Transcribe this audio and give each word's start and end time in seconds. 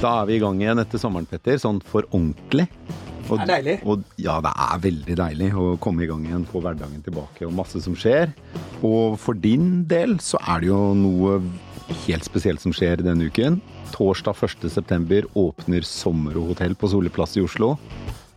Da 0.00 0.22
er 0.22 0.28
vi 0.30 0.38
i 0.38 0.40
gang 0.40 0.56
igjen 0.62 0.80
etter 0.80 0.96
sommeren, 0.96 1.26
Petter. 1.28 1.58
Sånn 1.60 1.76
for 1.84 2.06
ordentlig. 2.08 2.64
Og, 3.26 3.34
Det 3.36 3.42
er 3.44 3.50
deilig. 3.50 3.74
Og, 3.84 4.04
ja, 4.16 4.38
det 4.40 4.52
er 4.64 4.78
veldig 4.86 5.16
deilig 5.20 5.48
å 5.52 5.64
komme 5.76 6.06
i 6.06 6.08
gang 6.08 6.22
igjen, 6.24 6.46
få 6.48 6.62
hverdagen 6.64 7.02
tilbake 7.04 7.44
og 7.44 7.52
masse 7.52 7.82
som 7.84 7.92
skjer. 7.92 8.32
Og 8.80 9.18
for 9.20 9.36
din 9.36 9.84
del 9.90 10.16
så 10.24 10.40
er 10.48 10.64
det 10.64 10.70
jo 10.70 10.78
noe 10.96 11.36
helt 12.06 12.24
spesielt 12.24 12.64
som 12.64 12.72
skjer 12.72 13.04
denne 13.04 13.28
uken. 13.28 13.60
Torsdag 13.92 14.40
1.9 14.40 15.20
åpner 15.36 15.84
Sommerhotell 15.84 16.48
hotell 16.54 16.78
på 16.80 16.90
Solli 16.94 17.12
plass 17.12 17.36
i 17.36 17.44
Oslo. 17.44 17.74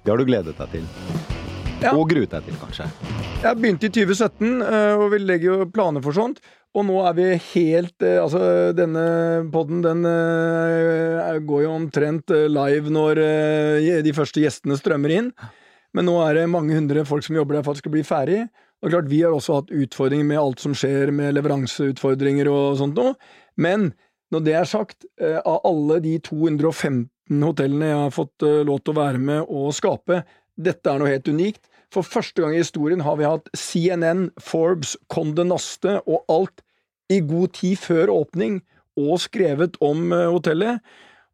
Det 0.03 0.11
har 0.11 0.19
du 0.19 0.27
gledet 0.27 0.57
deg 0.59 0.75
til. 0.75 0.89
Ja. 1.79 1.93
Og 1.95 2.09
gruet 2.11 2.35
deg 2.35 2.43
til, 2.43 2.59
kanskje. 2.59 2.89
Jeg 3.39 3.59
begynte 3.59 3.87
i 3.87 3.95
2017, 4.03 4.51
eh, 4.67 4.99
og 4.99 5.09
vi 5.15 5.23
legger 5.23 5.47
jo 5.47 5.71
planer 5.71 6.03
for 6.03 6.15
sånt. 6.15 6.43
Og 6.73 6.85
nå 6.87 6.95
er 7.05 7.17
vi 7.17 7.25
helt 7.53 8.05
eh, 8.05 8.19
Altså, 8.21 8.41
denne 8.73 9.05
podden 9.53 9.83
den 9.85 10.05
eh, 10.09 11.37
går 11.45 11.65
jo 11.67 11.75
omtrent 11.75 12.33
eh, 12.33 12.49
live 12.49 12.93
når 12.93 13.21
de 14.05 14.15
første 14.15 14.41
gjestene 14.41 14.77
strømmer 14.79 15.13
inn. 15.13 15.31
Men 15.93 16.09
nå 16.09 16.17
er 16.25 16.39
det 16.39 16.49
mange 16.49 16.73
hundre 16.73 17.05
folk 17.05 17.25
som 17.25 17.37
jobber 17.37 17.59
der 17.59 17.65
for 17.65 17.73
at 17.73 17.79
det 17.79 17.85
skal 17.85 17.93
bli 17.93 18.05
ferdig. 18.07 18.39
Og 18.83 18.89
klart, 18.89 19.11
Vi 19.11 19.21
har 19.21 19.31
også 19.31 19.59
hatt 19.59 19.69
utfordringer 19.71 20.25
med 20.27 20.41
alt 20.41 20.63
som 20.63 20.73
skjer 20.75 21.13
med 21.13 21.37
leveranseutfordringer 21.37 22.49
og 22.51 22.79
sånt 22.81 22.97
noe. 22.97 23.13
Men 23.55 23.91
når 24.33 24.43
det 24.47 24.55
er 24.57 24.65
sagt, 24.67 25.05
av 25.21 25.61
alle 25.69 25.99
de 26.01 26.17
215 26.25 27.45
hotellene 27.45 27.91
jeg 27.91 27.99
har 28.01 28.15
fått 28.15 28.45
lov 28.65 28.81
til 28.81 28.95
å 28.95 28.97
være 28.97 29.21
med 29.21 29.45
og 29.45 29.69
skape, 29.77 30.23
dette 30.57 30.89
er 30.89 30.99
noe 30.99 31.13
helt 31.13 31.29
unikt. 31.29 31.69
For 31.93 32.01
første 32.01 32.41
gang 32.41 32.55
i 32.55 32.61
historien 32.63 33.05
har 33.05 33.19
vi 33.19 33.29
hatt 33.29 33.49
CNN, 33.53 34.31
Forbes, 34.41 34.97
Conde 35.13 35.45
Naste 35.45 35.99
og 36.09 36.25
alt 36.33 36.62
i 37.11 37.19
god 37.25 37.55
tid 37.59 37.79
før 37.81 38.11
åpning, 38.13 38.61
og 38.99 39.17
skrevet 39.23 39.79
om 39.83 40.11
eh, 40.13 40.29
hotellet. 40.29 40.83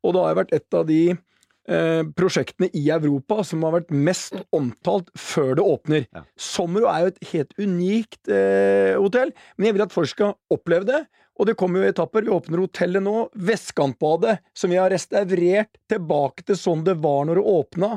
Og 0.05 0.15
det 0.15 0.23
har 0.23 0.37
vært 0.39 0.53
et 0.55 0.77
av 0.77 0.85
de 0.87 1.01
eh, 1.11 2.03
prosjektene 2.17 2.69
i 2.77 2.85
Europa 2.95 3.43
som 3.47 3.65
har 3.67 3.75
vært 3.79 3.91
mest 3.91 4.37
omtalt 4.55 5.11
før 5.19 5.57
det 5.59 5.65
åpner. 5.65 6.05
Ja. 6.15 6.23
Sommero 6.39 6.89
er 6.91 7.03
jo 7.03 7.13
et 7.13 7.31
helt 7.33 7.55
unikt 7.59 8.31
eh, 8.31 8.95
hotell, 8.95 9.33
men 9.57 9.69
jeg 9.69 9.77
vil 9.77 9.87
at 9.87 9.95
folk 9.95 10.13
skal 10.13 10.37
oppleve 10.53 10.87
det. 10.87 11.03
Og 11.39 11.47
det 11.47 11.55
kommer 11.59 11.79
jo 11.79 11.87
i 11.87 11.91
etapper. 11.93 12.25
Vi 12.27 12.33
åpner 12.35 12.59
hotellet 12.65 13.03
nå. 13.03 13.29
Vestkantbadet, 13.47 14.41
som 14.51 14.71
vi 14.71 14.79
har 14.79 14.91
restaurert 14.91 15.71
tilbake 15.91 16.43
til 16.47 16.59
sånn 16.59 16.83
det 16.87 16.97
var 16.99 17.29
når 17.29 17.39
det 17.39 17.53
åpna. 17.53 17.91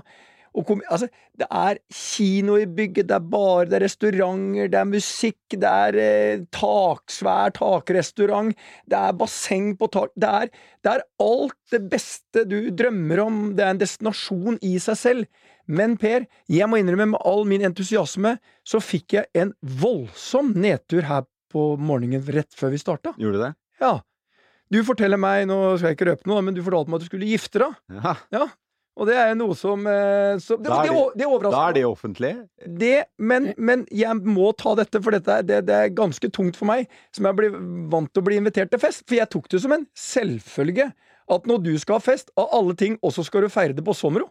Kom, 0.52 0.82
altså, 0.92 1.06
det 1.40 1.46
er 1.48 1.78
kino 1.88 2.58
i 2.60 2.66
bygget, 2.68 3.08
det 3.08 3.16
er 3.16 3.28
bar, 3.32 3.64
det 3.70 3.78
er 3.78 3.84
restauranter, 3.86 4.68
det 4.68 4.78
er 4.78 4.90
musikk, 4.90 5.56
det 5.56 5.70
er 5.70 5.98
eh, 6.02 6.42
tak, 6.52 7.06
svær 7.12 7.54
takrestaurant, 7.56 8.52
det 8.84 8.98
er 8.98 9.16
basseng 9.16 9.72
på 9.80 9.88
tak 9.94 10.12
det 10.20 10.28
er, 10.28 10.52
det 10.84 10.92
er 10.92 11.06
alt 11.24 11.56
det 11.72 11.80
beste 11.92 12.44
du 12.50 12.58
drømmer 12.68 13.24
om, 13.24 13.40
det 13.56 13.64
er 13.64 13.72
en 13.72 13.80
destinasjon 13.80 14.60
i 14.60 14.76
seg 14.82 15.00
selv. 15.00 15.48
Men 15.72 15.96
Per, 15.96 16.26
jeg 16.50 16.68
må 16.68 16.80
innrømme 16.80 17.14
med 17.14 17.24
all 17.28 17.46
min 17.48 17.64
entusiasme, 17.64 18.36
så 18.66 18.80
fikk 18.82 19.16
jeg 19.16 19.30
en 19.38 19.54
voldsom 19.80 20.52
nedtur 20.58 21.06
her 21.08 21.24
på 21.52 21.72
morgenen 21.80 22.24
rett 22.34 22.52
før 22.56 22.74
vi 22.74 22.80
starta. 22.82 23.14
Gjorde 23.20 23.38
du 23.38 23.44
det? 23.46 23.52
Ja. 23.80 23.94
Du 24.72 24.80
forteller 24.88 25.20
meg, 25.20 25.44
nå 25.48 25.76
skal 25.76 25.92
jeg 25.92 25.98
ikke 25.98 26.08
røpe 26.08 26.28
noe, 26.30 26.42
men 26.44 26.56
du 26.56 26.62
fortalte 26.64 26.92
meg 26.92 27.00
at 27.00 27.04
du 27.04 27.10
skulle 27.10 27.28
gifte 27.28 27.60
deg. 27.60 27.80
Ja. 27.92 28.14
Ja, 28.32 28.46
og 28.96 29.06
det 29.08 29.14
er 29.16 29.30
jo 29.32 29.36
noe 29.40 29.54
som, 29.56 29.86
eh, 29.88 30.36
som 30.42 30.60
det, 30.62 30.68
Da 30.68 30.82
er 30.82 30.88
det, 30.90 30.96
det- 31.22 31.28
det 31.42 31.50
Da 31.52 31.62
er 31.68 31.72
det 31.78 31.84
offentlig. 31.88 32.32
Det, 32.82 33.04
men, 33.18 33.54
men 33.56 33.86
jeg 33.90 34.14
må 34.20 34.50
ta 34.56 34.74
dette, 34.74 35.00
for 35.02 35.10
dette 35.16 35.38
er, 35.38 35.42
det, 35.42 35.70
er 35.70 35.88
ganske 35.96 36.28
tungt 36.30 36.56
for 36.56 36.66
meg, 36.68 36.88
som 37.14 37.24
jeg 37.30 37.36
blir 37.38 37.56
vant 37.90 38.12
til 38.12 38.22
å 38.22 38.26
bli 38.26 38.36
invitert 38.36 38.70
til 38.70 38.78
fest. 38.82 39.04
For 39.08 39.16
jeg 39.16 39.30
tok 39.32 39.48
det 39.48 39.62
som 39.64 39.72
en 39.72 39.86
selvfølge 39.96 40.90
at 41.32 41.46
når 41.48 41.62
du 41.64 41.72
skal 41.78 41.96
ha 41.96 42.04
fest, 42.04 42.30
av 42.36 42.48
alle 42.52 42.74
ting, 42.76 42.98
også 43.02 43.24
skal 43.24 43.42
du 43.46 43.48
feire 43.48 43.72
det 43.74 43.84
på 43.86 43.94
Sommero. 43.96 44.28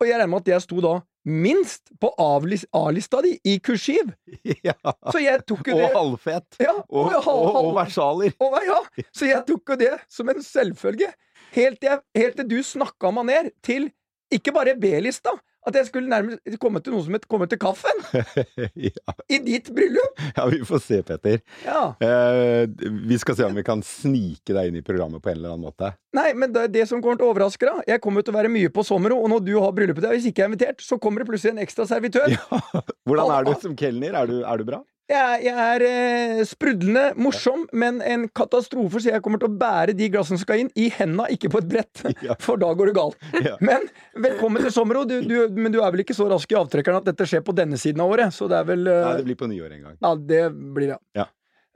Og 0.00 0.06
jeg 0.08 0.16
regner 0.16 0.30
med 0.32 0.40
at 0.40 0.48
jeg 0.54 0.62
sto 0.64 0.80
da 0.80 0.94
minst 1.28 1.90
på 2.00 2.08
A-lista 2.18 3.20
di, 3.22 3.34
i 3.44 3.58
kursiv. 3.60 4.10
Ja. 4.64 4.72
Så 5.12 5.20
jeg 5.22 5.42
tok 5.46 5.68
jo 5.68 5.76
Og 5.76 5.80
det 5.84 5.90
halvfet. 5.94 6.46
ja, 6.64 6.72
Og, 6.88 7.12
og, 7.14 7.28
og, 7.28 7.58
og 7.68 7.74
versaler. 7.76 8.32
og, 8.40 8.56
ja, 8.66 8.78
så 9.12 9.28
jeg 9.28 9.44
tok 9.46 9.74
jo 9.74 9.76
det 9.76 9.92
som 10.08 10.28
en 10.32 10.40
selvfølge. 10.42 11.12
Helt 11.52 11.80
til, 11.82 12.00
helt 12.16 12.36
til 12.40 12.48
du 12.48 12.58
snakka 12.64 13.10
meg 13.12 13.26
ned 13.28 13.50
til 13.66 13.90
ikke 14.34 14.52
bare 14.54 14.76
B-lista, 14.78 15.32
at 15.66 15.76
jeg 15.76 15.88
skulle 15.90 16.08
nærmest 16.08 16.56
komme 16.62 16.80
til 16.80 16.94
noe 16.94 17.04
som 17.04 17.16
het 17.16 17.26
komme 17.28 17.46
til 17.50 17.60
kaffen. 17.60 17.98
ja. 18.88 19.14
I 19.28 19.40
ditt 19.44 19.68
bryllup. 19.76 20.22
ja, 20.36 20.46
vi 20.48 20.60
får 20.66 20.82
se, 20.84 21.00
Petter. 21.06 21.42
Ja. 21.66 21.82
Eh, 22.00 22.64
vi 23.10 23.18
skal 23.20 23.36
se 23.36 23.48
om 23.48 23.58
vi 23.58 23.64
kan 23.66 23.84
snike 23.84 24.56
deg 24.56 24.70
inn 24.70 24.80
i 24.80 24.84
programmet 24.86 25.22
på 25.22 25.32
en 25.32 25.40
eller 25.40 25.54
annen 25.54 25.66
måte. 25.68 25.92
Nei, 26.16 26.30
men 26.38 26.54
det, 26.54 26.70
det 26.74 26.86
som 26.88 27.02
kommer 27.02 27.20
til 27.20 27.28
å 27.28 27.34
overraske 27.34 27.68
deg 27.68 27.92
Jeg 27.92 28.00
kommer 28.02 28.24
til 28.24 28.34
å 28.34 28.38
være 28.40 28.50
mye 28.50 28.70
på 28.74 28.82
Sommero, 28.86 29.20
og 29.20 29.30
når 29.34 29.44
du 29.46 29.52
har 29.58 29.74
bryllupet 29.76 30.06
ditt, 30.06 30.16
hvis 30.16 30.30
ikke 30.30 30.42
jeg 30.42 30.48
er 30.48 30.52
invitert, 30.54 30.84
så 30.84 30.98
kommer 31.02 31.22
det 31.22 31.30
plutselig 31.30 31.54
en 31.54 31.64
ekstra 31.66 31.86
servitør. 31.90 32.32
Ja. 32.32 32.62
Hvordan 33.08 33.34
er 33.36 33.50
du 33.50 33.52
som 33.60 33.76
kelner? 33.78 34.16
Er 34.22 34.32
du, 34.32 34.40
er 34.40 34.62
du 34.62 34.66
bra? 34.72 34.80
Jeg, 35.10 35.40
jeg 35.42 35.58
er 35.74 35.82
eh, 35.82 36.40
sprudlende, 36.46 37.08
morsom, 37.18 37.64
men 37.74 37.98
en 38.06 38.28
katastrofe, 38.36 39.00
så 39.02 39.10
jeg 39.10 39.22
kommer 39.24 39.40
til 39.42 39.50
å 39.50 39.56
bære 39.58 39.96
de 39.98 40.06
glassene 40.12 40.38
som 40.38 40.44
skal 40.44 40.62
inn, 40.62 40.70
i 40.78 40.86
henda, 40.94 41.26
ikke 41.34 41.50
på 41.50 41.62
et 41.64 41.70
brett. 41.72 42.04
Ja. 42.20 42.34
For 42.42 42.60
da 42.60 42.68
går 42.76 42.90
det 42.90 42.94
galt. 42.98 43.16
Ja. 43.42 43.54
Men 43.64 43.86
velkommen 44.20 44.60
til 44.62 44.72
Sommero. 44.74 45.06
Du, 45.08 45.16
du, 45.24 45.34
men 45.56 45.72
du 45.72 45.78
er 45.80 45.92
vel 45.94 46.02
ikke 46.04 46.14
så 46.14 46.26
rask 46.28 46.50
i 46.52 46.58
avtrekkeren 46.58 47.00
at 47.00 47.08
dette 47.08 47.24
skjer 47.26 47.40
på 47.46 47.54
denne 47.56 47.78
siden 47.80 48.02
av 48.04 48.12
året? 48.12 48.34
Så 48.36 48.48
det 48.50 48.58
er 48.58 48.66
vel 48.68 48.84
eh, 48.90 49.00
Nei, 49.06 49.14
det 49.22 49.26
blir 49.30 49.38
på 49.40 49.48
nyår 49.50 49.76
en 49.78 49.86
gang. 49.86 49.96
Ja, 50.04 50.12
det 50.34 50.42
blir 50.76 50.92
det. 50.92 50.98
Ja. 51.16 51.26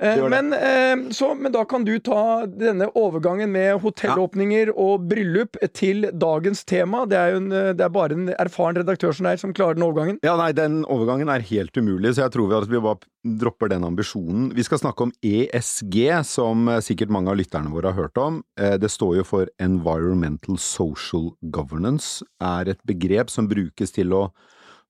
Eh, 0.04 0.28
men, 0.28 0.52
eh, 0.52 1.10
så, 1.10 1.34
men 1.34 1.52
da 1.52 1.64
kan 1.64 1.84
du 1.84 1.94
ta 2.04 2.44
denne 2.46 2.90
overgangen 2.98 3.52
med 3.52 3.80
hotellåpninger 3.80 4.72
og 4.76 5.06
bryllup 5.08 5.56
til 5.76 6.08
dagens 6.12 6.64
tema. 6.68 7.04
Det 7.08 7.16
er 7.16 7.38
en, 7.38 7.50
eh, 7.52 7.72
det 7.72 7.86
er 7.86 7.94
bare 7.94 8.16
en 8.16 8.28
erfaren 8.36 8.82
redaktør 8.82 9.14
som 9.16 9.30
er, 9.30 9.40
som 9.40 9.54
klarer 9.56 9.78
den 9.78 9.86
overgangen. 9.86 10.20
Ja, 10.26 10.36
nei, 10.40 10.50
den 10.56 10.82
overgangen 10.92 11.32
er 11.32 11.44
helt 11.48 11.76
umulig, 11.76 12.14
så 12.14 12.26
jeg 12.26 12.34
tror 12.36 12.50
vi, 12.50 12.58
at 12.58 12.68
vi 12.68 12.82
bare 12.84 13.00
dropper 13.40 13.72
den 13.72 13.86
ambisjonen. 13.88 14.50
Vi 14.52 14.64
skal 14.66 14.82
snakke 14.82 15.06
om 15.06 15.14
ESG, 15.24 15.96
som 16.28 16.68
sikkert 16.84 17.12
mange 17.14 17.32
av 17.32 17.38
lytterne 17.40 17.72
våre 17.72 17.94
har 17.94 18.04
hørt 18.04 18.20
om. 18.20 18.42
Det 18.54 18.90
står 18.92 19.22
jo 19.22 19.24
for 19.24 19.48
Environmental 19.62 20.58
Social 20.60 21.30
Governance, 21.54 22.20
er 22.44 22.74
et 22.74 22.82
begrep 22.84 23.32
som 23.32 23.48
brukes 23.48 23.96
til 23.96 24.12
å 24.12 24.26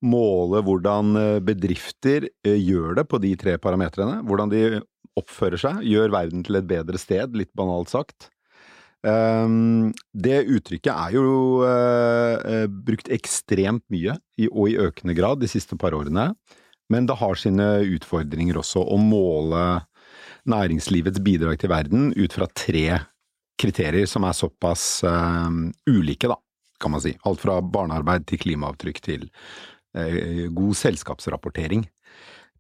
måle 0.02 0.64
hvordan 0.66 1.14
bedrifter 1.46 2.26
gjør 2.42 2.98
det 2.98 3.06
på 3.06 3.22
de 3.22 3.30
tre 3.38 3.54
parametrene. 3.62 4.18
Hvordan 4.26 4.50
de 4.50 4.64
oppfører 5.18 5.60
seg, 5.60 5.82
gjør 5.86 6.12
verden 6.14 6.44
til 6.46 6.58
et 6.58 6.68
bedre 6.68 7.00
sted, 7.00 7.36
litt 7.38 7.52
banalt 7.56 7.92
sagt. 7.92 8.30
Um, 9.04 9.90
det 10.16 10.46
uttrykket 10.48 10.88
er 10.94 11.12
jo 11.12 11.60
eh, 11.68 12.36
eh, 12.48 12.68
brukt 12.72 13.10
ekstremt 13.12 13.84
mye, 13.92 14.16
og 14.48 14.70
i 14.70 14.78
økende 14.80 15.16
grad, 15.16 15.42
de 15.42 15.50
siste 15.50 15.76
par 15.80 15.96
årene. 15.96 16.30
Men 16.92 17.08
det 17.08 17.18
har 17.20 17.36
sine 17.40 17.66
utfordringer 17.96 18.56
også, 18.60 18.80
å 18.80 18.96
måle 19.00 19.82
næringslivets 20.48 21.20
bidrag 21.24 21.60
til 21.60 21.72
verden 21.72 22.10
ut 22.16 22.32
fra 22.36 22.48
tre 22.52 23.02
kriterier 23.60 24.08
som 24.08 24.24
er 24.24 24.36
såpass 24.36 25.04
eh, 25.08 25.60
ulike, 25.90 26.32
da, 26.32 26.40
kan 26.80 26.96
man 26.96 27.04
si. 27.04 27.12
Alt 27.28 27.44
fra 27.44 27.60
barnearbeid 27.60 28.26
til 28.30 28.40
klimaavtrykk 28.46 29.04
til 29.04 29.30
god 29.94 30.74
selskapsrapportering. 30.74 31.84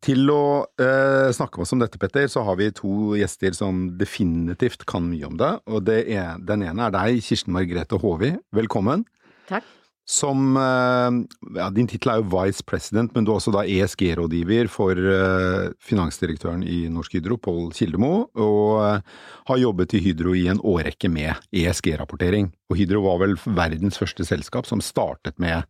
Til 0.04 0.28
å 0.28 0.66
eh, 0.76 1.30
snakke 1.32 1.56
med 1.56 1.64
oss 1.64 1.72
om 1.72 1.80
dette, 1.80 2.00
Petter, 2.00 2.26
så 2.28 2.42
har 2.44 2.58
vi 2.60 2.68
to 2.76 3.14
gjester 3.16 3.54
som 3.56 3.86
definitivt 3.96 4.84
kan 4.90 5.06
mye 5.08 5.30
om 5.30 5.38
det. 5.40 5.54
Og 5.70 5.86
det 5.86 6.02
er, 6.12 6.36
den 6.44 6.66
ene 6.66 6.90
er 6.90 6.92
deg, 6.92 7.22
Kirsten 7.24 7.54
Margrethe 7.56 7.96
Håvi. 8.02 8.34
Velkommen. 8.52 9.06
Takk. 9.48 9.64
Som 10.04 10.58
eh, 10.60 11.14
ja, 11.56 11.70
Din 11.72 11.88
tittel 11.88 12.12
er 12.12 12.20
jo 12.20 12.28
Vice 12.34 12.60
President, 12.68 13.14
men 13.16 13.24
du 13.24 13.32
er 13.32 13.38
også 13.38 13.54
da 13.54 13.62
ESG-rådgiver 13.64 14.68
for 14.68 14.92
eh, 15.00 15.70
finansdirektøren 15.80 16.66
i 16.68 16.82
Norsk 16.92 17.16
Hydro, 17.16 17.38
Pål 17.40 17.70
Kildemo, 17.72 18.26
og 18.36 18.82
eh, 18.84 19.14
har 19.48 19.62
jobbet 19.62 19.96
i 19.96 20.02
Hydro 20.04 20.36
i 20.36 20.44
en 20.52 20.60
årrekke 20.60 21.08
med 21.08 21.32
ESG-rapportering. 21.56 22.52
Og 22.68 22.82
Hydro 22.82 23.06
var 23.08 23.24
vel 23.24 23.38
verdens 23.56 23.96
første 24.02 24.28
selskap 24.28 24.68
som 24.68 24.84
startet 24.84 25.40
med 25.40 25.64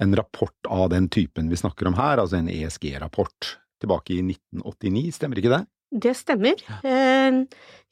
en 0.00 0.16
rapport 0.16 0.70
av 0.70 0.88
den 0.90 1.08
typen 1.12 1.50
vi 1.52 1.56
snakker 1.60 1.86
om 1.90 1.94
her, 1.98 2.18
altså 2.22 2.38
en 2.40 2.48
ESG-rapport, 2.48 3.56
tilbake 3.82 4.14
i 4.16 4.22
1989, 4.22 5.10
stemmer 5.18 5.38
ikke 5.42 5.52
det? 5.58 5.64
Det 5.92 6.14
stemmer. 6.16 6.56
Eh, 6.88 7.42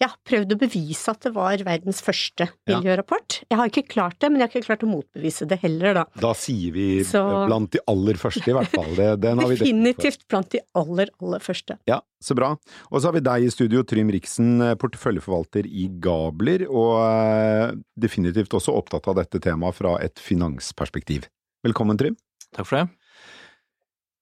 Jeg 0.00 0.08
har 0.08 0.16
prøvd 0.24 0.54
å 0.54 0.56
bevise 0.56 1.10
at 1.12 1.20
det 1.26 1.34
var 1.34 1.60
verdens 1.66 1.98
første 2.00 2.46
miljørapport. 2.70 3.42
Jeg 3.50 3.58
har 3.60 3.68
ikke 3.68 3.82
klart 3.92 4.16
det, 4.22 4.30
men 4.32 4.40
jeg 4.40 4.46
har 4.48 4.54
ikke 4.54 4.68
klart 4.70 4.84
å 4.86 4.88
motbevise 4.88 5.44
det 5.50 5.58
heller, 5.60 5.92
da. 5.98 6.04
Da 6.22 6.30
sier 6.32 6.72
vi 6.72 7.02
Så- 7.04 7.20
blant 7.46 7.68
de 7.74 7.82
aller 7.86 8.14
første, 8.16 8.40
i 8.48 8.54
hvert 8.56 8.72
fall. 8.72 8.94
Det, 8.96 9.20
den 9.26 9.36
har 9.42 9.48
vi. 9.52 9.56
Definitivt 9.60 10.24
blant 10.32 10.48
de 10.56 10.60
aller, 10.74 11.10
aller 11.20 11.38
første. 11.44 11.76
Ja, 11.86 12.00
så 12.24 12.34
bra. 12.34 12.54
Og 12.90 13.02
så 13.02 13.10
har 13.10 13.12
vi 13.12 13.20
deg 13.20 13.44
i 13.44 13.50
studio, 13.52 13.82
Trym 13.84 14.08
Riksen, 14.08 14.62
eh, 14.64 14.74
porteføljeforvalter 14.80 15.68
i 15.68 15.90
Gabler, 16.00 16.64
og 16.70 16.96
eh, 17.04 17.74
definitivt 18.00 18.56
også 18.56 18.72
opptatt 18.80 19.06
av 19.12 19.16
dette 19.20 19.38
temaet 19.44 19.76
fra 19.76 19.98
et 20.00 20.16
finansperspektiv. 20.16 21.28
Velkommen, 21.66 21.98
Trym. 22.00 22.16
Takk 22.56 22.66
for 22.66 22.78
det. 22.78 22.86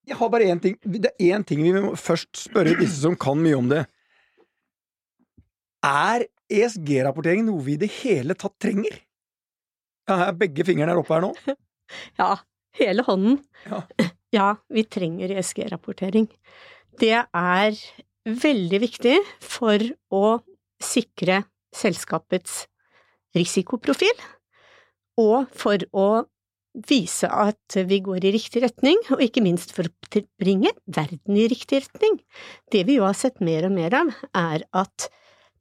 Jeg 0.09 0.17
har 0.19 0.31
bare 0.33 0.49
én 0.51 0.61
ting. 0.63 0.75
Det 0.83 1.13
er 1.13 1.37
én 1.37 1.45
ting 1.47 1.61
vi 1.63 1.73
må 1.75 1.93
først 2.01 2.33
spørre 2.49 2.75
disse 2.81 3.03
som 3.03 3.15
kan 3.21 3.39
mye 3.39 3.59
om 3.59 3.69
det. 3.71 3.85
Er 5.87 6.25
ESG-rapportering 6.51 7.45
noe 7.47 7.63
vi 7.63 7.77
i 7.77 7.81
det 7.85 7.91
hele 8.01 8.35
tatt 8.39 8.57
trenger? 8.63 8.97
Ja, 10.09 10.33
begge 10.33 10.65
fingrene 10.67 10.95
er 10.95 11.01
oppe 11.03 11.15
her 11.15 11.27
nå. 11.29 11.35
Ja, 12.21 12.35
hele 12.77 13.05
hånden. 13.07 13.43
Ja. 13.69 13.83
Ja, 14.29 14.59
vi 14.69 14.83
trenger 14.85 15.31
ESG-rapportering. 15.33 16.27
Det 17.01 17.15
er 17.17 17.79
veldig 18.29 18.81
viktig 18.83 19.15
for 19.41 19.81
å 20.13 20.25
sikre 20.85 21.39
selskapets 21.73 22.67
risikoprofil, 23.33 24.13
og 25.17 25.49
for 25.57 25.81
å 25.97 26.09
vise 26.89 27.29
at 27.29 27.79
vi 27.89 28.01
går 28.05 28.25
i 28.29 28.33
riktig 28.35 28.63
retning, 28.65 29.01
og 29.15 29.23
ikke 29.25 29.43
minst 29.45 29.75
for 29.77 29.89
å 29.89 30.23
bringe 30.41 30.73
verden 30.87 31.39
i 31.39 31.49
riktig 31.51 31.83
retning. 31.85 32.21
Det 32.73 32.85
vi 32.89 32.99
jo 32.99 33.07
har 33.07 33.17
sett 33.19 33.41
mer 33.45 33.67
og 33.69 33.75
mer 33.75 33.97
av, 33.99 34.13
er 34.37 34.67
at 34.77 35.09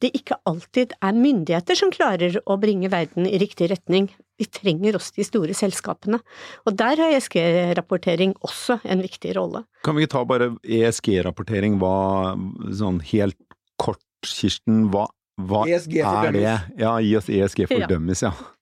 det 0.03 0.11
ikke 0.13 0.37
alltid 0.45 0.93
er 1.01 1.17
myndigheter 1.17 1.77
som 1.77 1.91
klarer 1.93 2.35
å 2.45 2.57
bringe 2.61 2.89
verden 2.93 3.25
i 3.25 3.37
riktig 3.41 3.71
retning. 3.71 4.11
Vi 4.37 4.45
trenger 4.53 4.99
også 4.99 5.15
de 5.17 5.25
store 5.25 5.55
selskapene, 5.57 6.19
og 6.69 6.75
der 6.77 7.01
har 7.01 7.15
ESG-rapportering 7.15 8.35
også 8.45 8.77
en 8.85 9.01
viktig 9.01 9.33
rolle. 9.39 9.63
Kan 9.87 9.97
vi 9.97 10.05
ikke 10.05 10.13
ta 10.13 10.25
bare 10.29 10.51
ESG-rapportering, 10.61 11.79
hva 11.81 12.35
sånn 12.77 13.01
helt 13.09 13.39
kort, 13.81 14.03
Kirsten, 14.25 14.87
hva, 14.93 15.07
hva 15.41 15.65
er 15.65 16.35
det? 16.35 16.45
Ja, 16.77 16.93
gi 17.01 17.17
oss 17.17 17.29
ESG 17.29 17.65
for 17.65 17.81
Ja. 17.81 17.89
ja. 18.29 18.53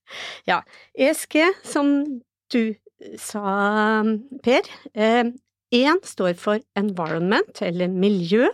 Ja, 0.46 0.60
ESG, 0.94 1.40
som 1.66 2.20
du 2.52 2.76
sa, 3.20 4.02
Per, 4.44 4.68
én 4.96 6.02
står 6.06 6.36
for 6.40 6.62
environment, 6.78 7.62
eller 7.62 7.88
miljø. 7.92 8.50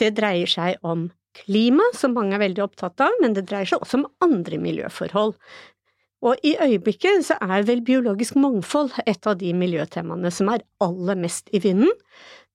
Det 0.00 0.14
dreier 0.18 0.50
seg 0.50 0.82
om 0.82 1.08
klima, 1.34 1.86
som 1.98 2.14
mange 2.14 2.36
er 2.36 2.44
veldig 2.44 2.64
opptatt 2.64 3.02
av, 3.02 3.14
men 3.22 3.34
det 3.36 3.46
dreier 3.48 3.68
seg 3.68 3.82
også 3.82 4.02
om 4.02 4.08
andre 4.24 4.58
miljøforhold. 4.62 5.34
Og 6.24 6.46
i 6.46 6.54
øyeblikket 6.56 7.26
så 7.26 7.36
er 7.42 7.66
vel 7.68 7.82
biologisk 7.84 8.38
mangfold 8.40 8.94
et 9.04 9.26
av 9.28 9.36
de 9.40 9.50
miljøtemaene 9.56 10.30
som 10.32 10.48
er 10.52 10.64
aller 10.84 11.18
mest 11.20 11.50
i 11.52 11.60
vinden. 11.60 11.90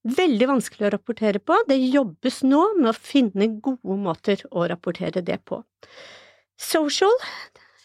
Veldig 0.09 0.47
vanskelig 0.47 0.87
å 0.87 0.93
rapportere 0.95 1.41
på, 1.43 1.57
det 1.67 1.77
jobbes 1.77 2.41
nå 2.47 2.61
med 2.79 2.93
å 2.93 2.95
finne 2.95 3.49
gode 3.59 3.99
måter 3.99 4.41
å 4.49 4.63
rapportere 4.71 5.21
det 5.21 5.37
på. 5.45 5.59
Social, 6.59 7.13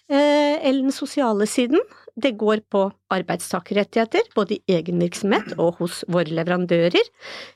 eh, 0.09 0.57
eller 0.63 0.87
den 0.87 0.95
sosiale 0.95 1.47
siden, 1.51 1.83
det 2.15 2.37
går 2.39 2.63
på 2.71 2.87
arbeidstakerrettigheter, 3.15 4.29
både 4.35 4.59
i 4.59 4.77
egen 4.77 5.01
virksomhet 5.03 5.57
og 5.59 5.81
hos 5.81 6.03
våre 6.11 6.31
leverandører, 6.31 7.09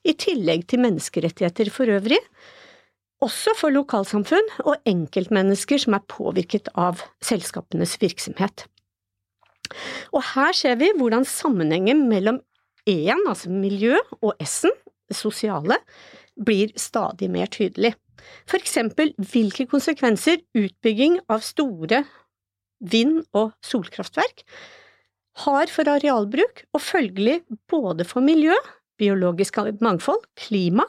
i 0.02 0.14
tillegg 0.18 0.66
til 0.70 0.82
menneskerettigheter 0.82 1.70
for 1.74 1.90
øvrig, 1.98 2.18
også 3.22 3.54
for 3.58 3.74
lokalsamfunn 3.74 4.50
og 4.64 4.82
enkeltmennesker 4.86 5.80
som 5.82 5.96
er 5.96 6.04
påvirket 6.10 6.70
av 6.78 7.02
selskapenes 7.24 7.96
virksomhet. 8.02 8.66
Og 10.14 10.22
her 10.34 10.54
ser 10.56 10.78
vi 10.80 10.92
hvordan 10.96 11.26
sammenhengen 11.28 12.06
mellom 12.10 12.40
E-en, 12.88 13.26
altså 13.28 13.50
miljø, 13.52 13.98
og 14.22 14.38
S-en, 14.40 14.72
sosiale, 15.12 15.76
blir 16.38 16.72
stadig 16.78 17.28
mer 17.30 17.50
tydelig. 17.52 17.92
For 18.48 18.60
eksempel 18.60 19.12
hvilke 19.18 19.66
konsekvenser 19.68 20.40
utbygging 20.56 21.18
av 21.28 21.44
store 21.44 22.04
vind- 22.80 23.24
og 23.36 23.52
solkraftverk 23.64 24.44
har 25.44 25.70
for 25.70 25.88
arealbruk, 25.90 26.64
og 26.74 26.82
følgelig 26.82 27.40
både 27.70 28.06
for 28.08 28.24
miljø, 28.24 28.54
biologisk 28.98 29.60
mangfold, 29.80 30.24
klima, 30.38 30.86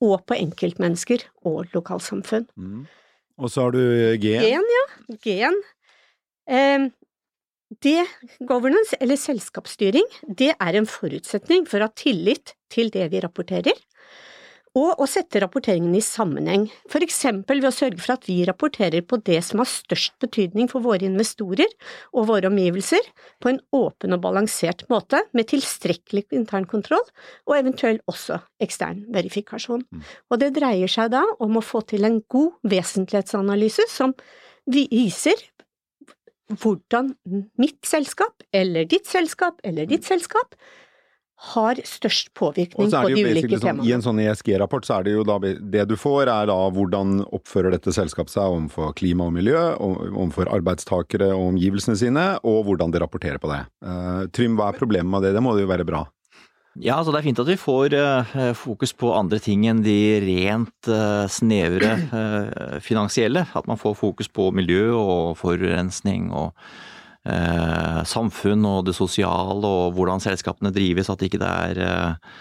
og 0.00 0.24
på 0.24 0.38
enkeltmennesker 0.38 1.26
og 1.44 1.68
lokalsamfunn. 1.74 2.46
Mm. 2.56 2.86
Og 3.40 3.52
så 3.52 3.66
har 3.66 3.76
du 3.76 3.82
gen. 4.20 4.40
G-en, 4.40 4.72
ja. 4.76 5.18
G-en. 5.24 5.60
Eh, 6.48 6.88
det, 7.84 8.00
governance, 8.48 8.96
eller 9.00 9.20
selskapsstyring, 9.20 10.06
det 10.26 10.54
er 10.56 10.78
en 10.78 10.88
forutsetning 10.88 11.68
for 11.70 11.84
ha 11.84 11.90
tillit 11.94 12.56
til 12.72 12.90
det 12.90 13.06
vi 13.12 13.20
rapporterer, 13.22 13.76
og 14.78 15.00
å 15.02 15.06
sette 15.10 15.40
rapporteringen 15.42 15.96
i 15.98 16.02
sammenheng, 16.04 16.68
for 16.90 17.02
eksempel 17.02 17.58
ved 17.58 17.72
å 17.72 17.74
sørge 17.74 17.98
for 17.98 18.14
at 18.14 18.26
vi 18.28 18.36
rapporterer 18.46 19.02
på 19.02 19.18
det 19.26 19.40
som 19.42 19.62
har 19.62 19.68
størst 19.70 20.14
betydning 20.22 20.68
for 20.70 20.84
våre 20.84 21.08
investorer 21.08 21.70
og 22.14 22.28
våre 22.30 22.50
omgivelser, 22.50 23.02
på 23.42 23.50
en 23.50 23.58
åpen 23.74 24.14
og 24.14 24.22
balansert 24.22 24.84
måte, 24.92 25.24
med 25.34 25.50
tilstrekkelig 25.50 26.28
internkontroll 26.38 27.02
og 27.48 27.56
eventuelt 27.56 28.04
også 28.10 28.38
ekstern 28.62 29.02
verifikasjon. 29.10 29.82
Mm. 29.90 30.04
Og 30.30 30.42
det 30.42 30.52
dreier 30.58 30.90
seg 30.90 31.10
da 31.16 31.24
om 31.42 31.58
å 31.58 31.64
få 31.64 31.82
til 31.90 32.06
en 32.06 32.20
god 32.30 32.70
vesentlighetsanalyse 32.70 33.88
som 33.90 34.14
viser 34.70 35.40
hvordan 36.50 37.12
mitt 37.58 37.82
selskap, 37.86 38.42
eller 38.54 38.86
ditt 38.90 39.06
selskap, 39.10 39.58
eller 39.66 39.86
ditt 39.90 40.06
selskap 40.06 40.54
har 41.40 41.78
størst 41.88 42.34
påvirkning 42.36 42.90
er 42.90 43.06
på 43.06 43.12
de 43.14 43.22
ulike 43.24 43.48
temaene. 43.56 43.80
sånn, 43.80 43.88
I 43.88 43.94
en 43.96 44.04
sånn 44.04 44.20
ESG-rapport 44.20 44.84
så 44.84 44.98
er 44.98 45.06
det 45.06 45.14
jo 45.14 45.24
da 45.24 45.38
Det 45.40 45.86
du 45.88 45.96
får 45.96 46.28
er 46.28 46.50
da 46.50 46.58
hvordan 46.76 47.22
oppfører 47.32 47.72
dette 47.72 47.94
selskapet 47.96 48.34
seg 48.34 48.44
overfor 48.44 48.92
klima 48.98 49.30
og 49.30 49.34
miljø, 49.38 49.58
overfor 49.80 50.50
arbeidstakere 50.52 51.30
og 51.32 51.54
omgivelsene 51.54 51.96
sine, 51.96 52.26
og 52.44 52.66
hvordan 52.68 52.92
de 52.92 53.00
rapporterer 53.00 53.40
på 53.40 53.48
det. 53.52 53.62
Uh, 53.80 54.28
Trym, 54.36 54.58
hva 54.60 54.68
er 54.68 54.80
problemet 54.80 55.08
med 55.08 55.24
det? 55.24 55.32
Det 55.36 55.44
må 55.44 55.56
det 55.56 55.64
jo 55.64 55.72
være 55.72 55.88
bra. 55.88 56.04
Ja, 56.78 57.00
altså 57.00 57.10
det 57.14 57.22
er 57.22 57.26
fint 57.26 57.40
at 57.42 57.48
vi 57.50 57.58
får 57.58 57.94
eh, 57.98 58.52
fokus 58.54 58.92
på 58.94 59.08
andre 59.10 59.40
ting 59.42 59.64
enn 59.66 59.80
de 59.82 59.96
rent 60.22 60.86
eh, 60.88 61.24
snevre 61.26 61.96
finansielle. 62.84 63.42
At 63.58 63.66
man 63.66 63.80
får 63.80 63.96
fokus 63.98 64.30
på 64.30 64.52
miljø 64.54 64.92
og 64.94 65.34
forurensning 65.40 66.30
og 66.30 66.54
eh, 67.28 68.00
samfunn 68.08 68.64
og 68.68 68.86
det 68.88 68.96
sosiale 68.96 69.58
og 69.66 69.96
hvordan 69.96 70.22
selskapene 70.22 70.72
drives, 70.74 71.10
at 71.12 71.22
ikke 71.24 71.40
det 71.42 71.50
er 71.50 71.82
eh, 71.84 72.34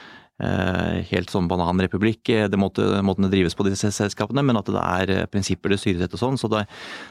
eh, 0.46 0.98
helt 1.12 1.32
sånn 1.34 1.50
bananrepublikk, 1.52 2.34
det 2.52 2.60
måtte, 2.60 2.88
måten 3.06 3.30
drives 3.32 3.58
på 3.58 3.68
disse 3.68 3.92
selskapene, 3.96 4.46
men 4.46 4.60
at 4.60 4.72
det 4.72 4.84
er 4.84 5.32
prinsipper 5.32 5.74
det 5.74 5.82
styres 5.82 6.08
etter 6.08 6.22
sånn. 6.22 6.40
Så 6.40 6.52
det, 6.52 6.66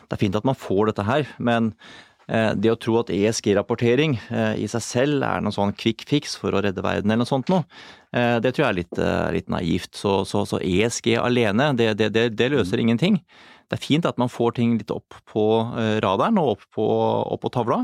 det 0.08 0.18
er 0.18 0.24
fint 0.26 0.38
at 0.38 0.48
man 0.48 0.58
får 0.58 0.92
dette 0.92 1.08
her. 1.08 1.28
men 1.38 1.74
Det 2.28 2.68
å 2.68 2.76
tro 2.76 2.98
at 3.00 3.08
ESG-rapportering 3.08 4.18
i 4.60 4.66
seg 4.68 4.82
selv 4.84 5.22
er 5.24 5.40
noen 5.40 5.54
sånn 5.54 5.70
quick 5.72 6.04
fix 6.04 6.34
for 6.36 6.52
å 6.52 6.60
redde 6.60 6.84
verden 6.84 7.08
eller 7.08 7.24
noe 7.24 7.30
sånt 7.30 7.48
noe, 7.48 7.64
det 8.12 8.52
tror 8.52 8.66
jeg 8.66 8.68
er 8.68 8.76
litt, 8.76 9.00
litt 9.32 9.48
naivt. 9.48 9.94
Så, 9.96 10.26
så, 10.28 10.44
så 10.44 10.60
ESG 10.60 11.14
alene, 11.16 11.70
det, 11.72 11.94
det, 11.96 12.26
det 12.36 12.50
løser 12.52 12.84
ingenting. 12.84 13.16
Det 13.68 13.78
er 13.78 13.84
fint 13.84 14.08
at 14.08 14.18
man 14.20 14.32
får 14.32 14.58
ting 14.58 14.76
litt 14.80 14.92
opp 14.94 15.16
på 15.28 15.46
eh, 15.78 15.96
radaren 16.04 16.40
og 16.40 16.56
opp 16.56 16.68
på, 16.74 16.86
opp 17.36 17.44
på 17.44 17.52
tavla. 17.54 17.82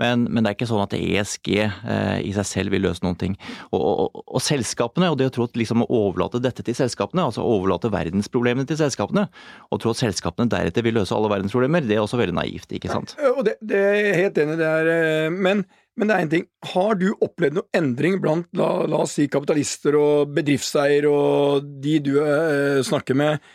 Men, 0.00 0.24
men 0.32 0.42
det 0.42 0.50
er 0.50 0.56
ikke 0.56 0.68
sånn 0.70 0.84
at 0.84 0.94
ESG 0.96 1.50
eh, 1.60 2.20
i 2.24 2.30
seg 2.36 2.46
selv 2.48 2.74
vil 2.74 2.84
løse 2.86 3.04
noen 3.04 3.18
ting. 3.20 3.34
Og, 3.68 3.80
og, 3.80 4.22
og 4.24 4.44
selskapene, 4.44 5.10
og 5.12 5.18
det 5.20 5.28
å 5.28 5.34
tro 5.34 5.48
at 5.48 5.58
liksom 5.60 5.84
å 5.84 5.90
overlate 6.00 6.40
dette 6.42 6.64
til 6.66 6.76
selskapene, 6.78 7.26
altså 7.28 7.44
overlate 7.44 7.92
verdensproblemene 7.92 8.68
til 8.70 8.80
selskapene, 8.80 9.26
og 9.68 9.82
tro 9.82 9.92
at 9.92 10.00
selskapene 10.00 10.48
deretter 10.52 10.86
vil 10.86 10.96
løse 11.00 11.16
alle 11.16 11.32
verdensproblemer, 11.32 11.84
det 11.84 11.98
er 11.98 12.04
også 12.04 12.20
veldig 12.20 12.38
naivt, 12.40 12.72
ikke 12.76 12.92
sant? 12.92 13.16
Ja, 13.20 13.34
Og 13.34 13.44
det, 13.48 13.58
det 13.60 13.84
er 13.90 14.18
helt 14.22 14.40
enig 14.40 14.56
i, 14.56 14.62
det 14.62 14.72
er 14.80 14.92
eh, 14.94 15.36
Men, 15.36 15.64
men 16.00 16.08
det 16.08 16.16
er 16.16 16.24
en 16.24 16.32
ting. 16.32 16.48
Har 16.72 16.96
du 17.00 17.10
opplevd 17.12 17.60
noen 17.60 17.82
endring 17.82 18.20
blant, 18.24 18.48
la, 18.56 18.72
la 18.88 19.04
oss 19.04 19.18
si, 19.18 19.28
kapitalister 19.32 19.98
og 20.00 20.32
bedriftseiere 20.36 21.12
og 21.12 21.68
de 21.84 21.98
du 22.08 22.14
eh, 22.24 22.80
snakker 22.86 23.18
med, 23.20 23.50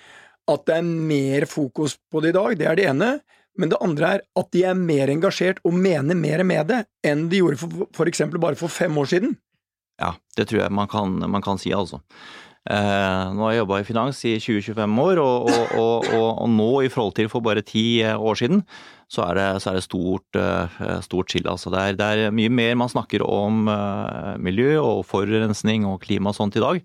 at 0.51 0.67
det 0.67 0.77
er 0.77 0.85
mer 0.85 1.47
fokus 1.49 1.97
på 2.11 2.21
det 2.23 2.33
i 2.33 2.37
dag? 2.37 2.57
Det 2.59 2.69
er 2.69 2.79
det 2.79 2.89
ene. 2.91 3.11
Men 3.55 3.71
det 3.71 3.79
andre 3.83 4.15
er 4.17 4.23
at 4.35 4.49
de 4.51 4.63
er 4.67 4.77
mer 4.77 5.11
engasjert 5.11 5.61
og 5.63 5.75
mener 5.79 6.17
mer 6.19 6.43
med 6.43 6.67
det 6.71 6.81
enn 7.07 7.29
de 7.31 7.39
gjorde 7.39 7.61
for, 7.61 7.85
for 7.95 8.11
eksempel 8.11 8.41
bare 8.43 8.59
for 8.59 8.71
fem 8.71 8.97
år 8.99 9.07
siden. 9.13 9.37
Ja, 10.01 10.17
det 10.35 10.49
tror 10.49 10.65
jeg 10.65 10.75
man 10.75 10.91
kan, 10.91 11.15
man 11.31 11.43
kan 11.43 11.61
si, 11.61 11.71
altså. 11.71 12.01
Eh, 12.65 13.25
nå 13.37 13.45
har 13.45 13.53
jeg 13.53 13.61
jobba 13.61 13.77
i 13.79 13.85
finans 13.85 14.19
i 14.25 14.33
20-25 14.41 15.01
år, 15.03 15.19
og, 15.21 15.49
og, 15.53 15.75
og, 15.77 16.29
og, 16.41 16.47
nå 16.49 16.69
i 16.81 16.89
forhold 16.89 17.13
til 17.15 17.29
for 17.29 17.45
bare 17.45 17.61
ti 17.61 18.01
eh, 18.01 18.17
år 18.17 18.39
siden, 18.41 18.63
så 19.07 19.27
er 19.27 19.37
det, 19.37 19.45
så 19.61 19.69
er 19.69 19.77
det 19.77 19.85
stort, 19.85 20.39
eh, 20.41 20.79
stort 21.05 21.29
skille. 21.29 21.53
Altså. 21.53 21.69
Det, 21.71 21.83
er, 21.83 21.99
det 21.99 22.07
er 22.25 22.33
mye 22.35 22.49
mer 22.49 22.73
man 22.81 22.91
snakker 22.91 23.23
om 23.23 23.69
eh, 23.69 24.33
miljø 24.41 24.79
og 24.81 25.05
forurensning 25.05 25.85
og 25.85 26.01
klima 26.03 26.33
og 26.33 26.39
sånt 26.39 26.57
i 26.57 26.65
dag, 26.65 26.81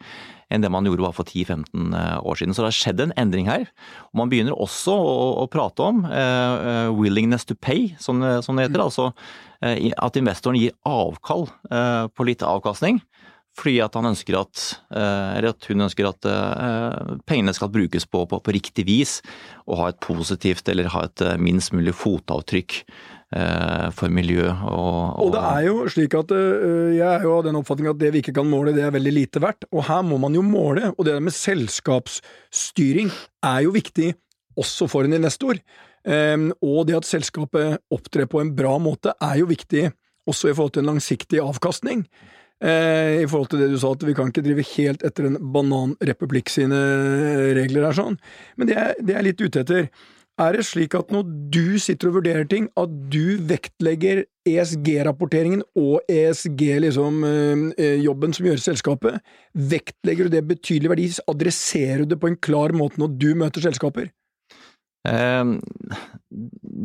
enn 0.50 0.64
det 0.64 0.71
man 0.73 0.87
gjorde 0.88 1.04
bare 1.04 1.16
for 1.16 1.28
10-15 1.28 1.95
år 2.26 2.40
siden. 2.40 2.54
Så 2.54 2.64
det 2.64 2.71
har 2.71 2.78
skjedd 2.78 3.04
en 3.04 3.14
endring 3.21 3.50
her. 3.50 3.69
Og 4.11 4.23
man 4.23 4.33
begynner 4.33 4.59
også 4.59 4.95
å, 4.95 5.14
å 5.45 5.49
prate 5.50 5.87
om 5.87 6.02
eh, 6.09 6.54
eh, 6.73 6.90
willingness 6.97 7.47
to 7.49 7.54
pay, 7.54 7.92
som, 8.02 8.23
som 8.45 8.59
det 8.59 8.69
heter. 8.69 8.83
Altså 8.83 9.11
uh, 9.11 9.76
at 10.07 10.19
investoren 10.19 10.59
gir 10.59 10.75
avkall 10.88 11.47
uh, 11.71 12.11
på 12.11 12.26
litt 12.28 12.45
avkastning. 12.47 13.00
Fordi 13.59 13.80
at 13.83 13.97
han 13.99 14.09
ønsker 14.12 14.37
at, 14.38 14.64
eh, 14.95 15.30
eller 15.38 15.52
at 15.52 15.66
hun 15.69 15.85
ønsker 15.85 16.07
at 16.09 16.26
eh, 16.28 17.14
pengene 17.28 17.54
skal 17.57 17.73
brukes 17.73 18.07
på, 18.07 18.23
på, 18.30 18.38
på 18.40 18.54
riktig 18.54 18.87
vis, 18.88 19.19
og 19.66 19.80
ha 19.80 19.88
et 19.90 20.00
positivt 20.04 20.71
eller 20.71 20.90
ha 20.95 21.04
et 21.09 21.25
eh, 21.26 21.40
minst 21.40 21.75
mulig 21.75 21.97
fotavtrykk 21.99 22.78
eh, 22.78 22.87
for 23.31 24.11
miljø 24.11 24.49
og, 24.51 25.21
Og 25.23 25.29
det 25.31 25.43
er 25.53 25.67
jo 25.69 25.75
slik 25.93 26.17
at 26.19 26.33
øh, 26.35 26.97
jeg 26.97 27.07
er 27.07 27.23
jo 27.23 27.37
av 27.37 27.45
den 27.47 27.59
oppfatning 27.61 27.91
at 27.93 28.01
det 28.01 28.11
vi 28.11 28.25
ikke 28.25 28.35
kan 28.41 28.49
måle, 28.51 28.75
det 28.75 28.83
er 28.83 28.91
veldig 28.91 29.13
lite 29.15 29.43
verdt. 29.45 29.69
Og 29.71 29.85
her 29.87 30.03
må 30.03 30.19
man 30.19 30.35
jo 30.35 30.43
måle, 30.43 30.91
og 30.97 31.07
det 31.07 31.15
der 31.15 31.23
med 31.23 31.37
selskapsstyring 31.37 33.13
er 33.47 33.61
jo 33.69 33.77
viktig 33.77 34.11
også 34.59 34.91
for 34.91 35.07
en 35.07 35.15
investor. 35.15 35.61
Um, 36.01 36.49
og 36.65 36.87
det 36.89 36.97
at 36.97 37.07
selskapet 37.07 37.79
opptrer 37.93 38.27
på 38.31 38.41
en 38.41 38.55
bra 38.57 38.79
måte 38.81 39.13
er 39.21 39.43
jo 39.43 39.51
viktig 39.51 39.91
også 40.31 40.51
i 40.51 40.55
forhold 40.57 40.75
til 40.75 40.85
en 40.85 40.95
langsiktig 40.95 41.43
avkastning. 41.45 42.07
Eh, 42.61 43.23
I 43.23 43.29
forhold 43.29 43.49
til 43.49 43.63
det 43.63 43.71
du 43.73 43.79
sa, 43.81 43.95
at 43.95 44.03
vi 44.05 44.13
kan 44.17 44.29
ikke 44.29 44.45
drive 44.45 44.65
helt 44.75 45.05
etter 45.07 45.31
en 45.31 45.39
bananrepublikk 45.53 46.53
sine 46.53 46.81
regler 47.57 47.87
her 47.89 47.97
sånn. 47.97 48.19
Men 48.61 48.69
det 48.69 48.77
er, 48.77 48.93
det 49.01 49.17
er 49.17 49.25
litt 49.25 49.41
ute 49.41 49.63
etter. 49.65 49.89
Er 50.41 50.57
det 50.57 50.63
slik 50.65 50.95
at 50.97 51.11
når 51.13 51.27
du 51.53 51.77
sitter 51.83 52.09
og 52.09 52.21
vurderer 52.21 52.47
ting, 52.49 52.71
at 52.81 52.93
du 53.13 53.37
vektlegger 53.51 54.23
ESG-rapporteringen 54.49 55.61
og 55.77 56.01
ESG-jobben 56.09 56.87
liksom, 56.87 57.27
eh, 57.77 58.37
som 58.39 58.49
gjøres 58.49 58.65
i 58.65 58.71
selskapet, 58.71 59.19
vektlegger 59.53 60.29
du 60.29 60.37
det 60.37 60.47
betydelig 60.49 60.93
verdi? 60.95 61.11
Adresserer 61.29 62.07
du 62.07 62.15
det 62.15 62.21
på 62.23 62.31
en 62.31 62.41
klar 62.41 62.73
måte 62.73 63.03
når 63.03 63.13
du 63.21 63.29
møter 63.37 63.67
selskaper? 63.69 64.09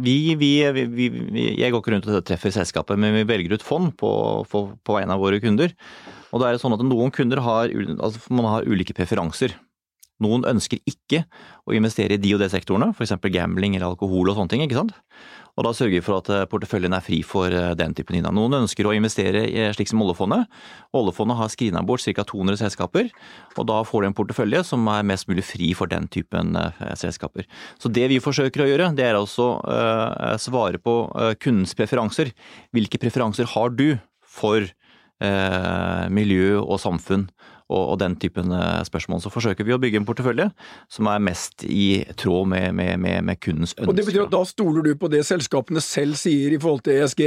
Vi, 0.06 0.18
vi, 0.40 0.52
vi, 0.76 1.08
vi, 1.10 1.46
jeg 1.60 1.72
går 1.72 1.82
ikke 1.82 1.94
rundt 1.96 2.08
og 2.12 2.28
treffer 2.28 2.52
selskapet, 2.56 3.00
men 3.00 3.16
vi 3.16 3.26
velger 3.28 3.56
ut 3.56 3.64
fond 3.64 3.92
på, 4.00 4.12
på, 4.52 4.66
på 4.84 4.98
vegne 5.00 5.16
av 5.16 5.24
våre 5.24 5.40
kunder. 5.44 5.72
Og 6.32 6.42
da 6.42 6.50
er 6.50 6.56
det 6.56 6.64
sånn 6.64 6.76
at 6.76 6.84
Noen 6.84 7.12
kunder 7.16 7.40
har, 7.44 7.72
altså 7.96 8.36
man 8.36 8.52
har 8.52 8.68
ulike 8.68 8.96
preferanser. 8.96 9.56
Noen 10.24 10.46
ønsker 10.48 10.80
ikke 10.88 11.26
å 11.68 11.76
investere 11.76 12.16
i 12.16 12.22
de 12.22 12.36
og 12.36 12.44
de 12.44 12.48
sektorene, 12.52 12.94
f.eks. 12.96 13.18
gambling 13.34 13.76
eller 13.76 13.90
alkohol 13.92 14.32
og 14.32 14.38
sånne 14.38 14.54
ting. 14.54 14.64
ikke 14.64 14.78
sant? 14.78 14.96
Og 15.56 15.64
da 15.64 15.72
sørger 15.76 15.96
vi 15.96 16.04
for 16.04 16.20
at 16.20 16.30
eh, 16.34 16.46
porteføljen 16.52 16.96
er 16.96 17.04
fri 17.04 17.22
for 17.24 17.52
eh, 17.52 17.74
den 17.80 17.96
typen 17.96 18.18
innan. 18.20 18.36
Noen 18.36 18.58
ønsker 18.62 18.88
å 18.88 18.94
investere 18.96 19.46
i 19.48 19.68
slik 19.76 19.92
som 19.92 20.04
oljefondet. 20.04 20.50
Oljefondet 20.96 21.40
har 21.40 21.52
screena 21.52 21.84
bort 21.88 22.04
ca. 22.04 22.26
200 22.28 22.60
selskaper, 22.60 23.12
og 23.56 23.68
da 23.72 23.80
får 23.88 24.04
du 24.04 24.10
en 24.10 24.18
portefølje 24.18 24.64
som 24.68 24.88
er 24.92 25.08
mest 25.08 25.30
mulig 25.32 25.46
fri 25.48 25.72
for 25.78 25.92
den 25.92 26.10
typen 26.12 26.56
eh, 26.60 26.84
selskaper. 27.00 27.48
Så 27.80 27.92
det 27.92 28.10
vi 28.12 28.22
forsøker 28.24 28.66
å 28.66 28.70
gjøre, 28.70 28.92
det 28.96 29.08
er 29.08 29.20
altså 29.20 29.56
å 29.60 30.36
svare 30.42 30.80
på 30.82 30.94
kundens 31.42 31.76
preferanser. 31.78 32.32
Hvilke 32.76 33.00
preferanser 33.02 33.48
har 33.56 33.72
du 33.76 33.96
for 34.22 34.68
miljø 36.12 36.58
og 36.60 36.80
samfunn? 36.84 37.28
Og, 37.70 37.82
og, 37.82 37.96
den 38.02 38.16
typen 38.22 38.54
eh, 38.54 38.84
spørsmål. 38.86 39.24
Så 39.24 39.32
forsøker 39.34 39.66
vi 39.66 39.74
å 39.76 39.82
bygge 39.82 40.02
en 40.02 40.08
portefølje 40.08 40.50
som 40.92 41.10
er 41.10 41.24
mest 41.24 41.66
i 41.66 42.06
tråd 42.20 42.52
med, 42.52 42.72
med, 42.78 43.00
med, 43.02 43.26
med 43.26 43.42
kundens 43.42 43.74
ønsker. 43.74 43.90
Og 43.90 43.98
Det 43.98 44.08
betyr 44.08 44.28
at 44.28 44.36
da 44.36 44.46
stoler 44.48 44.86
du 44.86 44.94
på 45.00 45.12
det 45.12 45.26
selskapene 45.28 45.84
selv 45.84 46.20
sier 46.20 46.56
i 46.56 46.62
forhold 46.62 46.86
til 46.86 47.02
ESG? 47.02 47.26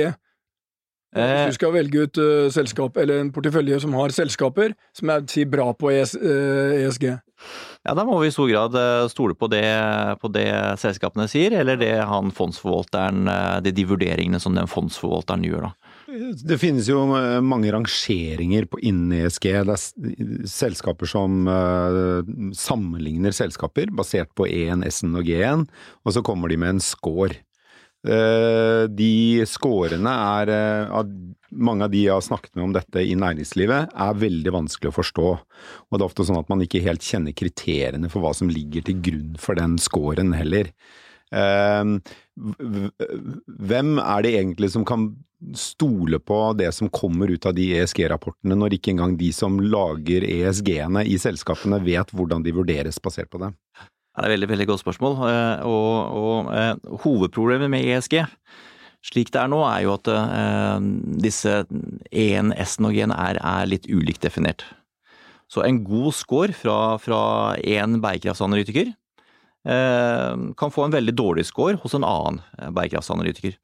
Hvis 1.09 1.25
eh, 1.25 1.47
du 1.49 1.57
skal 1.57 1.73
velge 1.73 2.03
ut 2.05 2.19
uh, 2.21 2.51
selskap, 2.53 2.99
eller 3.01 3.23
en 3.23 3.31
portefølje 3.33 3.79
som 3.81 3.95
har 3.97 4.13
selskaper 4.13 4.75
som 4.97 5.09
er 5.15 5.25
si, 5.33 5.47
bra 5.49 5.71
på 5.73 5.89
ES, 5.95 6.13
uh, 6.21 6.75
ESG? 6.83 7.07
Ja, 7.87 7.95
da 7.97 8.05
må 8.05 8.19
vi 8.21 8.29
i 8.29 8.35
stor 8.35 8.51
grad 8.51 8.75
stole 9.09 9.37
på 9.39 9.47
det, 9.49 9.65
på 10.21 10.29
det 10.35 10.51
selskapene 10.83 11.29
sier, 11.31 11.55
eller 11.63 11.79
det 11.81 11.95
han 12.05 12.33
fondsforvalteren, 12.35 13.31
de, 13.65 13.73
de 13.73 13.87
vurderingene 13.89 14.41
som 14.43 14.59
den 14.59 14.69
fondsforvalteren 14.69 15.47
gjør. 15.47 15.71
da. 15.71 15.78
Det 16.09 16.57
finnes 16.57 16.87
jo 16.89 17.03
eh, 17.19 17.39
mange 17.45 17.69
rangeringer 17.75 18.65
på 18.71 18.81
innen 18.81 19.13
ESG. 19.19 19.49
Det 19.69 19.75
er 19.75 20.47
selskaper 20.49 21.11
som 21.11 21.43
uh, 21.45 22.25
sammenligner 22.57 23.35
selskaper 23.37 23.93
basert 23.93 24.33
på 24.39 24.47
E1, 24.49 24.87
S-en 24.89 25.19
og 25.21 25.29
G-en, 25.29 25.67
og 26.07 26.17
så 26.17 26.23
kommer 26.25 26.49
de 26.49 26.57
med 26.61 26.77
en 26.77 26.81
score. 26.85 27.43
Uh, 28.09 28.87
de 28.89 29.45
scorene 29.51 30.13
er 30.39 30.53
uh, 30.95 31.03
Mange 31.49 31.89
av 31.89 31.91
de 31.91 32.05
jeg 32.05 32.13
har 32.13 32.23
snakket 32.23 32.55
med 32.55 32.67
om 32.67 32.73
dette 32.77 33.03
i 33.03 33.17
næringslivet, 33.19 33.93
er 33.93 34.19
veldig 34.23 34.53
vanskelig 34.53 34.91
å 34.91 34.97
forstå. 34.99 35.29
Og 35.89 35.97
det 35.97 36.05
er 36.05 36.09
ofte 36.09 36.27
sånn 36.29 36.41
at 36.41 36.49
man 36.53 36.61
ikke 36.65 36.83
helt 36.85 37.05
kjenner 37.05 37.37
kriteriene 37.37 38.11
for 38.13 38.25
hva 38.25 38.35
som 38.37 38.53
ligger 38.53 38.85
til 38.85 39.01
grunn 39.05 39.37
for 39.41 39.57
den 39.57 39.79
scoren 39.81 40.35
heller. 40.37 40.69
Hvem 43.69 43.91
er 44.01 44.25
det 44.25 44.33
egentlig 44.39 44.71
som 44.73 44.85
kan 44.89 45.11
stole 45.55 46.19
på 46.19 46.39
det 46.59 46.73
som 46.75 46.91
kommer 46.91 47.31
ut 47.31 47.47
av 47.47 47.55
de 47.55 47.69
ESG-rapportene, 47.79 48.57
når 48.59 48.75
ikke 48.79 48.91
engang 48.95 49.15
de 49.21 49.29
som 49.35 49.61
lager 49.63 50.25
ESG-ene 50.27 51.05
i 51.07 51.19
selskapene 51.21 51.79
vet 51.85 52.11
hvordan 52.17 52.43
de 52.47 52.55
vurderes 52.57 52.99
basert 53.03 53.31
på 53.31 53.39
det? 53.43 53.53
Det 53.79 54.25
er 54.25 54.33
et 54.33 54.35
veldig, 54.35 54.49
veldig 54.51 54.67
godt 54.73 54.83
spørsmål. 54.83 55.15
Eh, 55.29 55.61
og, 55.69 55.93
og 56.19 56.51
eh, 56.57 56.75
hovedproblemet 57.05 57.71
med 57.71 57.87
ESG 57.87 58.25
slik 59.07 59.31
det 59.31 59.41
er 59.41 59.51
nå, 59.51 59.61
er 59.63 59.85
jo 59.87 59.95
at 59.95 60.11
eh, 60.11 60.89
disse 61.23 61.61
E-en, 62.11 62.53
S-en 62.67 62.89
og 62.89 62.97
G-en 62.97 63.15
er, 63.15 63.39
er, 63.39 63.69
litt 63.71 63.87
ulikt 63.87 64.27
definert. 64.27 64.67
Så 65.49 65.63
en 65.65 65.81
god 65.87 66.13
score 66.17 66.53
fra, 66.53 66.99
én 67.63 68.01
bærekraftsanalytiker 68.03 68.91
kan 69.67 70.73
få 70.73 70.87
en 70.87 70.95
veldig 70.95 71.15
dårlig 71.19 71.47
score 71.49 71.79
hos 71.83 71.97
en 71.97 72.07
annen 72.07 72.43
eh, 72.59 72.71
bærekraftsanalytiker. 72.75 73.57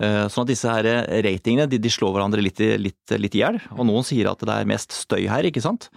Eh, 0.00 0.26
sånn 0.32 0.46
at 0.46 0.50
disse 0.52 0.72
her 0.72 0.88
ratingene 1.24 1.68
de, 1.68 1.80
de 1.82 1.92
slår 1.92 2.14
hverandre 2.16 2.44
litt, 2.44 2.60
litt, 2.80 3.14
litt 3.16 3.38
i 3.38 3.42
hjel. 3.42 3.60
Og 3.76 3.86
noen 3.88 4.06
sier 4.06 4.30
at 4.30 4.42
det 4.44 4.54
er 4.54 4.68
mest 4.68 4.94
støy 4.96 5.24
her, 5.30 5.48
ikke 5.48 5.64
sant. 5.64 5.88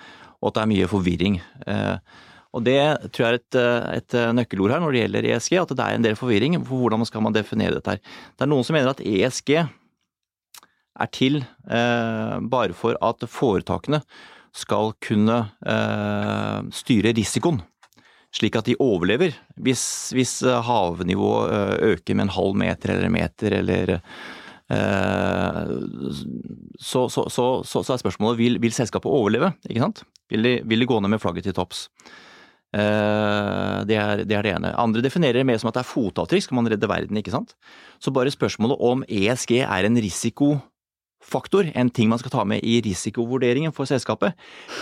Og 0.41 0.51
at 0.51 0.57
det 0.57 0.63
er 0.63 0.71
mye 0.73 0.89
forvirring. 0.91 1.39
Eh, 1.67 1.97
og 2.55 2.63
det 2.63 2.79
tror 3.11 3.25
jeg 3.25 3.33
er 3.33 3.41
et, 3.41 3.57
et 3.99 4.17
nøkkelord 4.37 4.71
her 4.71 4.83
når 4.83 4.93
det 4.93 4.99
gjelder 5.01 5.25
ESG, 5.33 5.55
at 5.59 5.73
det 5.75 5.85
er 5.85 5.97
en 5.97 6.05
del 6.05 6.15
forvirring. 6.19 6.55
For 6.63 6.85
hvordan 6.85 7.03
skal 7.07 7.25
man 7.25 7.35
definere 7.35 7.75
dette 7.81 7.97
her. 7.97 7.99
Det 8.31 8.45
er 8.45 8.51
noen 8.51 8.63
som 8.63 8.77
mener 8.77 8.93
at 8.93 9.03
ESG 9.03 9.57
er 10.95 11.11
til 11.11 11.41
eh, 11.43 12.37
bare 12.39 12.75
for 12.77 12.95
at 13.03 13.27
foretakene 13.27 14.01
skal 14.55 14.93
kunne 15.03 15.41
eh, 15.67 16.59
styre 16.71 17.11
risikoen 17.17 17.59
slik 18.35 18.57
at 18.59 18.67
de 18.67 18.75
overlever 18.83 19.35
hvis, 19.63 19.83
hvis 20.15 20.39
eh, 20.45 20.63
havnivået 20.67 21.53
eh, 21.55 21.93
øker 21.93 22.17
med 22.17 22.27
en 22.27 22.35
halv 22.35 22.59
meter 22.59 22.93
eller 22.93 23.07
en 23.07 23.15
meter 23.15 23.55
eller 23.61 23.95
eh, 23.95 25.61
så, 26.79 27.05
så, 27.07 27.25
så, 27.31 27.47
så, 27.63 27.85
er 27.85 28.03
spørsmålet 28.03 28.39
vil, 28.41 28.59
vil 28.61 28.75
selskapet 28.75 29.11
overleve. 29.11 29.53
ikke 29.69 29.83
sant? 29.85 30.03
Vil 30.31 30.43
de, 30.43 30.53
vil 30.65 30.83
de, 30.83 30.89
gå 30.89 30.99
ned 30.99 31.13
med 31.13 31.21
flagget 31.23 31.47
til 31.47 31.55
topps? 31.55 31.87
Det 32.75 33.95
er, 33.95 34.25
det 34.27 34.35
er, 34.35 34.43
det 34.43 34.51
ene. 34.51 34.73
Andre 34.75 34.99
definerer 35.05 35.37
det 35.39 35.45
mer 35.47 35.59
som 35.61 35.69
at 35.69 35.77
det 35.77 35.85
er 35.85 35.87
fotavtrykk, 35.87 36.43
skal 36.43 36.57
man 36.57 36.67
redde 36.67 36.89
verden, 36.91 37.15
ikke 37.15 37.31
sant. 37.31 37.53
Så 38.03 38.11
bare 38.11 38.33
spørsmålet 38.33 38.81
om 38.83 39.05
ESG 39.07 39.61
er 39.61 39.87
en 39.87 39.95
risiko 40.03 40.57
faktor, 41.25 41.67
en 41.73 41.89
ting 41.89 42.09
man 42.11 42.21
skal 42.21 42.33
ta 42.33 42.45
med 42.47 42.63
i 42.65 42.77
risikovurderingen 42.85 43.73
for 43.75 43.89
selskapet, 43.89 44.35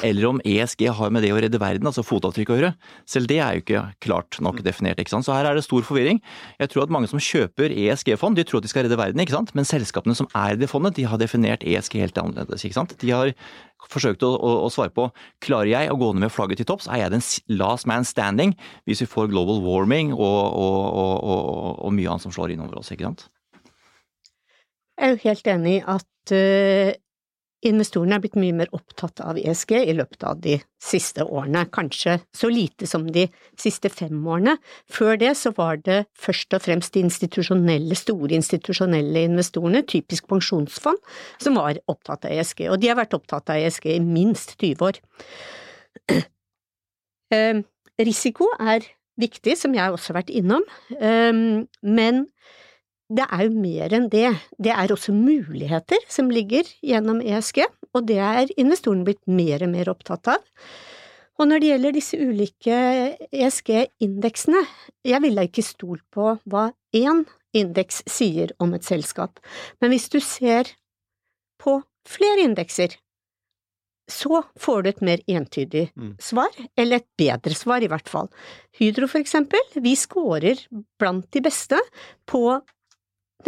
eller 0.05 0.29
om 0.29 0.41
ESG 0.45 0.85
har 0.97 1.13
med 1.13 1.23
det 1.25 1.31
å 1.33 1.39
redde 1.41 1.61
verden, 1.61 1.87
altså 1.89 2.05
fotavtrykk 2.05 2.51
å 2.51 2.57
gjøre. 2.59 2.71
Selv 3.09 3.29
det 3.31 3.39
er 3.39 3.57
jo 3.57 3.63
ikke 3.63 3.83
klart 4.03 4.39
nok 4.43 4.61
definert. 4.65 4.99
ikke 4.99 5.13
sant? 5.13 5.27
Så 5.27 5.35
her 5.35 5.47
er 5.49 5.57
det 5.57 5.65
stor 5.65 5.85
forvirring. 5.87 6.21
Jeg 6.59 6.73
tror 6.73 6.85
at 6.85 6.93
mange 6.93 7.11
som 7.11 7.21
kjøper 7.21 7.73
ESG-fond, 7.73 8.37
de 8.37 8.45
tror 8.47 8.61
at 8.61 8.67
de 8.67 8.71
skal 8.73 8.87
redde 8.87 8.99
verden, 8.99 9.23
ikke 9.23 9.35
sant? 9.35 9.53
men 9.55 9.67
selskapene 9.67 10.15
som 10.17 10.29
er 10.35 10.55
i 10.55 10.59
det 10.59 10.71
fondet, 10.71 10.97
de 10.97 11.07
har 11.07 11.21
definert 11.21 11.63
ESG 11.63 11.99
helt 12.01 12.19
annerledes. 12.19 12.65
ikke 12.65 12.79
sant? 12.79 12.95
De 12.99 13.13
har 13.13 13.33
forsøkt 13.91 14.23
å, 14.23 14.31
å, 14.35 14.51
å 14.65 14.71
svare 14.71 14.93
på 14.95 15.09
klarer 15.43 15.71
jeg 15.73 15.91
å 15.91 15.99
gå 15.99 16.13
ned 16.13 16.25
med 16.25 16.33
flagget 16.33 16.61
til 16.61 16.69
topps, 16.69 16.87
er 16.87 17.03
jeg 17.03 17.15
den 17.15 17.25
last 17.59 17.87
man 17.89 18.07
standing 18.07 18.55
hvis 18.87 19.03
vi 19.03 19.09
får 19.11 19.31
global 19.33 19.59
warming 19.65 20.13
og, 20.15 20.41
og, 20.55 21.79
og 21.83 21.95
mye 21.95 22.13
annet 22.13 22.23
som 22.23 22.35
slår 22.35 22.55
innover 22.55 22.79
oss. 22.79 22.93
ikke 22.95 23.09
sant? 23.09 23.27
Jeg 24.99 25.07
er 25.07 25.15
jo 25.15 25.23
helt 25.23 25.47
enig 25.49 25.77
i 25.79 25.85
at 25.89 26.33
uh, 26.35 26.91
investorene 27.67 28.17
er 28.17 28.23
blitt 28.23 28.37
mye 28.39 28.55
mer 28.55 28.71
opptatt 28.75 29.21
av 29.23 29.37
ESG 29.39 29.73
i 29.79 29.95
løpet 29.95 30.25
av 30.27 30.39
de 30.43 30.57
siste 30.83 31.23
årene, 31.23 31.63
kanskje 31.73 32.17
så 32.35 32.49
lite 32.51 32.87
som 32.89 33.05
de 33.15 33.25
siste 33.59 33.89
fem 33.93 34.19
årene. 34.27 34.57
Før 34.91 35.17
det 35.19 35.33
så 35.39 35.53
var 35.57 35.79
det 35.85 36.03
først 36.19 36.55
og 36.57 36.65
fremst 36.65 36.93
de 36.95 37.05
institusjonelle, 37.05 37.97
store 37.97 38.35
institusjonelle 38.37 39.25
investorene, 39.29 39.83
typisk 39.87 40.27
pensjonsfond, 40.31 40.99
som 41.41 41.59
var 41.59 41.79
opptatt 41.91 42.27
av 42.27 42.35
ESG, 42.35 42.67
og 42.69 42.79
de 42.83 42.91
har 42.91 42.99
vært 42.99 43.15
opptatt 43.17 43.53
av 43.53 43.61
ESG 43.61 43.93
i 43.95 44.01
minst 44.03 44.57
20 44.59 44.89
år. 44.89 44.99
Uh, 47.33 47.63
risiko 48.09 48.51
er 48.59 48.85
viktig, 49.21 49.55
som 49.59 49.75
jeg 49.77 49.93
også 49.93 50.11
har 50.11 50.23
vært 50.23 50.35
innom, 50.35 50.67
uh, 50.99 51.63
men 51.81 52.25
det 53.17 53.27
er 53.29 53.45
jo 53.47 53.53
mer 53.55 53.93
enn 53.95 54.07
det. 54.11 54.29
Det 54.61 54.73
er 54.73 54.93
også 54.93 55.13
muligheter 55.15 56.01
som 56.11 56.31
ligger 56.33 56.67
gjennom 56.85 57.21
ESG, 57.21 57.63
og 57.93 58.07
det 58.09 58.19
er 58.23 58.51
investorene 58.57 59.05
blitt 59.07 59.23
mer 59.29 59.65
og 59.65 59.73
mer 59.73 59.91
opptatt 59.93 60.33
av. 60.35 60.43
Og 61.41 61.49
når 61.49 61.61
det 61.61 61.69
gjelder 61.71 61.95
disse 61.95 62.17
ulike 62.19 62.75
ESG-indeksene, 63.33 64.61
jeg 65.05 65.21
ville 65.23 65.47
ikke 65.47 65.65
stolt 65.65 66.05
på 66.13 66.35
hva 66.49 66.67
én 66.95 67.23
indeks 67.57 68.03
sier 68.09 68.53
om 68.61 68.73
et 68.77 68.85
selskap, 68.85 69.41
men 69.81 69.93
hvis 69.93 70.09
du 70.13 70.19
ser 70.21 70.69
på 71.61 71.79
flere 72.09 72.45
indekser, 72.45 72.95
så 74.11 74.41
får 74.59 74.83
du 74.83 74.89
et 74.89 75.03
mer 75.05 75.21
entydig 75.31 75.85
mm. 75.95 76.15
svar, 76.21 76.51
eller 76.75 76.99
et 76.99 77.07
bedre 77.17 77.55
svar 77.55 77.83
i 77.85 77.89
hvert 77.91 78.09
fall. 78.11 78.27
Hydro 78.75 79.07
for 79.07 79.21
eksempel, 79.23 79.61
vi 79.79 79.95
scorer 79.95 80.59
blant 80.99 81.29
de 81.31 81.41
beste 81.45 81.79
på 82.29 82.43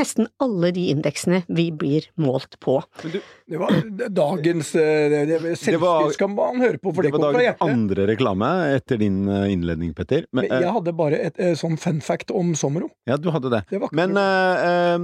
nesten 0.01 0.29
alle 0.43 0.71
de 0.75 0.89
indeksene 0.93 1.43
vi 1.47 1.69
blir 1.71 2.09
målt 2.21 2.59
på. 2.63 2.79
Det 3.05 3.61
var 3.61 3.75
dagens 4.09 4.73
Selvstyr 4.75 6.13
skal 6.15 6.31
man 6.33 6.61
høre 6.63 6.79
på, 6.81 6.91
for 6.91 7.05
det, 7.05 7.13
det 7.13 7.19
var 7.19 7.35
Det 7.35 7.39
var 7.39 7.39
dagens 7.39 7.63
andre 7.65 8.07
reklame 8.09 8.51
etter 8.75 8.99
din 9.01 9.23
eh, 9.29 9.51
innledning, 9.53 9.93
Petter. 9.97 10.25
Men, 10.31 10.47
Men 10.47 10.57
eh, 10.57 10.65
jeg 10.65 10.75
hadde 10.79 10.95
bare 10.97 11.21
et 11.21 11.35
et 11.35 11.59
sånn 11.59 11.77
fun 11.79 12.01
fact 12.03 12.33
om 12.35 12.53
Sommero. 12.57 12.89
ja, 13.09 13.17
du 13.17 13.29
hadde 13.33 13.51
det. 13.53 13.61
Det 13.69 13.81
var 13.81 13.93
Men 13.95 14.15
uh, 14.17 14.55
eh, 14.65 14.95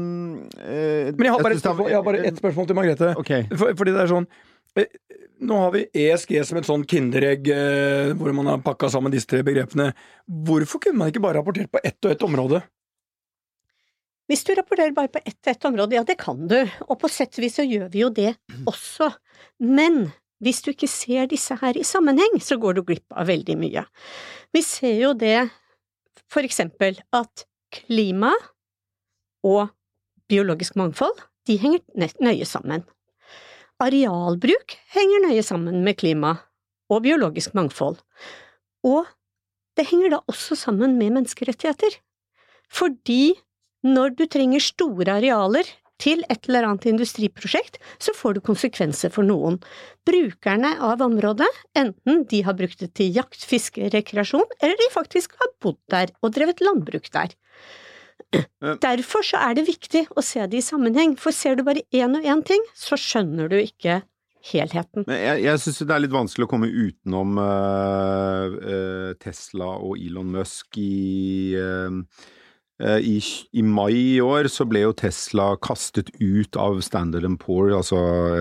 eh, 0.65 1.11
Men 1.15 1.27
jeg 1.27 1.35
har 1.35 1.43
bare 1.43 1.55
ett 1.55 1.61
et 1.61 1.65
spørsmål, 1.65 1.91
jeg 1.91 2.07
bare 2.07 2.25
ett 2.29 2.41
spørsmål 2.41 2.69
til 2.69 2.79
Margrethe. 2.79 3.13
Okay. 3.21 3.47
For, 3.51 3.75
fordi 3.77 3.95
det 3.95 4.05
er 4.05 4.11
sånn 4.11 4.27
eh, 4.79 4.91
Nå 5.41 5.57
har 5.57 5.71
vi 5.73 5.87
ESG 5.97 6.35
som 6.45 6.59
et 6.59 6.67
sånn 6.67 6.83
kinderegg 6.85 7.47
eh, 7.49 8.11
hvor 8.17 8.33
man 8.37 8.51
har 8.51 8.59
pakka 8.61 8.91
sammen 8.93 9.13
disse 9.13 9.29
tre 9.29 9.41
begrepene. 9.45 9.89
Hvorfor 10.29 10.83
kunne 10.83 11.01
man 11.01 11.09
ikke 11.09 11.23
bare 11.23 11.39
rapportert 11.39 11.71
på 11.73 11.81
ett 11.81 11.97
og 12.05 12.13
ett 12.13 12.25
område? 12.27 12.61
Hvis 14.31 14.45
du 14.47 14.53
rapporterer 14.55 14.93
bare 14.95 15.11
på 15.11 15.19
ett 15.27 15.47
ett 15.47 15.65
område, 15.67 15.97
ja 15.97 16.05
det 16.07 16.15
kan 16.21 16.45
du, 16.47 16.61
og 16.87 16.95
på 17.01 17.09
sett 17.11 17.35
og 17.35 17.43
vis 17.43 17.57
så 17.59 17.65
gjør 17.67 17.89
vi 17.91 18.05
jo 18.05 18.07
det 18.15 18.29
også. 18.69 19.09
Men 19.59 20.05
hvis 20.39 20.61
du 20.63 20.71
ikke 20.71 20.87
ser 20.87 21.27
disse 21.27 21.57
her 21.59 21.75
i 21.75 21.83
sammenheng, 21.83 22.37
så 22.39 22.55
går 22.55 22.77
du 22.77 22.85
glipp 22.87 23.11
av 23.11 23.27
veldig 23.27 23.57
mye. 23.59 23.83
Vi 24.55 24.61
ser 24.63 24.95
jo 25.01 25.11
det 25.11 25.49
for 26.31 26.47
eksempel 26.47 26.95
at 27.11 27.43
klima 27.75 28.31
og 29.43 29.67
biologisk 30.31 30.79
mangfold, 30.79 31.19
de 31.43 31.59
henger 31.59 31.83
nøye 32.23 32.47
sammen. 32.47 32.87
Arealbruk 33.83 34.77
henger 34.95 35.27
nøye 35.27 35.43
sammen 35.43 35.83
med 35.83 35.99
klima 35.99 36.37
og 36.87 37.03
biologisk 37.03 37.51
mangfold. 37.57 37.99
Og 38.87 39.09
det 39.75 39.89
henger 39.91 40.15
da 40.15 40.23
også 40.31 40.55
sammen 40.55 40.95
med 41.01 41.17
menneskerettigheter. 41.17 41.99
Fordi 42.71 43.33
når 43.87 44.17
du 44.17 44.25
trenger 44.29 44.63
store 44.63 45.17
arealer 45.19 45.69
til 46.01 46.23
et 46.33 46.47
eller 46.49 46.65
annet 46.65 46.87
industriprosjekt, 46.89 47.77
så 48.01 48.13
får 48.17 48.37
du 48.37 48.41
konsekvenser 48.45 49.13
for 49.13 49.27
noen. 49.27 49.59
Brukerne 50.07 50.73
av 50.81 51.03
området, 51.05 51.49
enten 51.77 52.23
de 52.31 52.41
har 52.47 52.57
brukt 52.57 52.81
det 52.81 52.91
til 52.97 53.13
jakt, 53.13 53.45
fiske, 53.45 53.91
rekreasjon, 53.93 54.47
eller 54.61 54.79
de 54.79 54.89
faktisk 54.93 55.37
har 55.41 55.53
bodd 55.61 55.79
der 55.93 56.13
og 56.21 56.33
drevet 56.37 56.63
landbruk 56.65 57.11
der. 57.13 57.35
Derfor 58.81 59.25
så 59.27 59.41
er 59.43 59.57
det 59.57 59.67
viktig 59.67 60.05
å 60.15 60.23
se 60.23 60.45
det 60.47 60.61
i 60.61 60.65
sammenheng, 60.65 61.17
for 61.19 61.35
ser 61.35 61.57
du 61.59 61.65
bare 61.67 61.83
én 61.93 62.15
og 62.17 62.25
én 62.25 62.41
ting, 62.47 62.63
så 62.77 62.97
skjønner 62.99 63.51
du 63.51 63.59
ikke 63.59 64.01
helheten. 64.51 65.05
Men 65.05 65.19
jeg, 65.19 65.41
jeg 65.45 65.61
syns 65.63 65.81
det 65.83 65.95
er 65.95 66.03
litt 66.05 66.15
vanskelig 66.15 66.47
å 66.47 66.51
komme 66.51 66.69
utenom 66.71 67.37
uh, 67.37 68.55
uh, 68.55 69.09
Tesla 69.21 69.73
og 69.77 69.99
Elon 70.01 70.31
Musk 70.33 70.79
i 70.81 71.57
eh, 71.59 71.91
eh, 71.91 72.29
i, 72.81 73.17
I 73.53 73.61
mai 73.61 73.93
i 73.93 74.21
år 74.23 74.47
så 74.49 74.65
ble 74.65 74.81
jo 74.81 74.93
Tesla 74.97 75.51
kastet 75.61 76.09
ut 76.17 76.57
av 76.57 76.79
Standard 76.81 77.27
Poor, 77.41 77.69
altså 77.77 77.99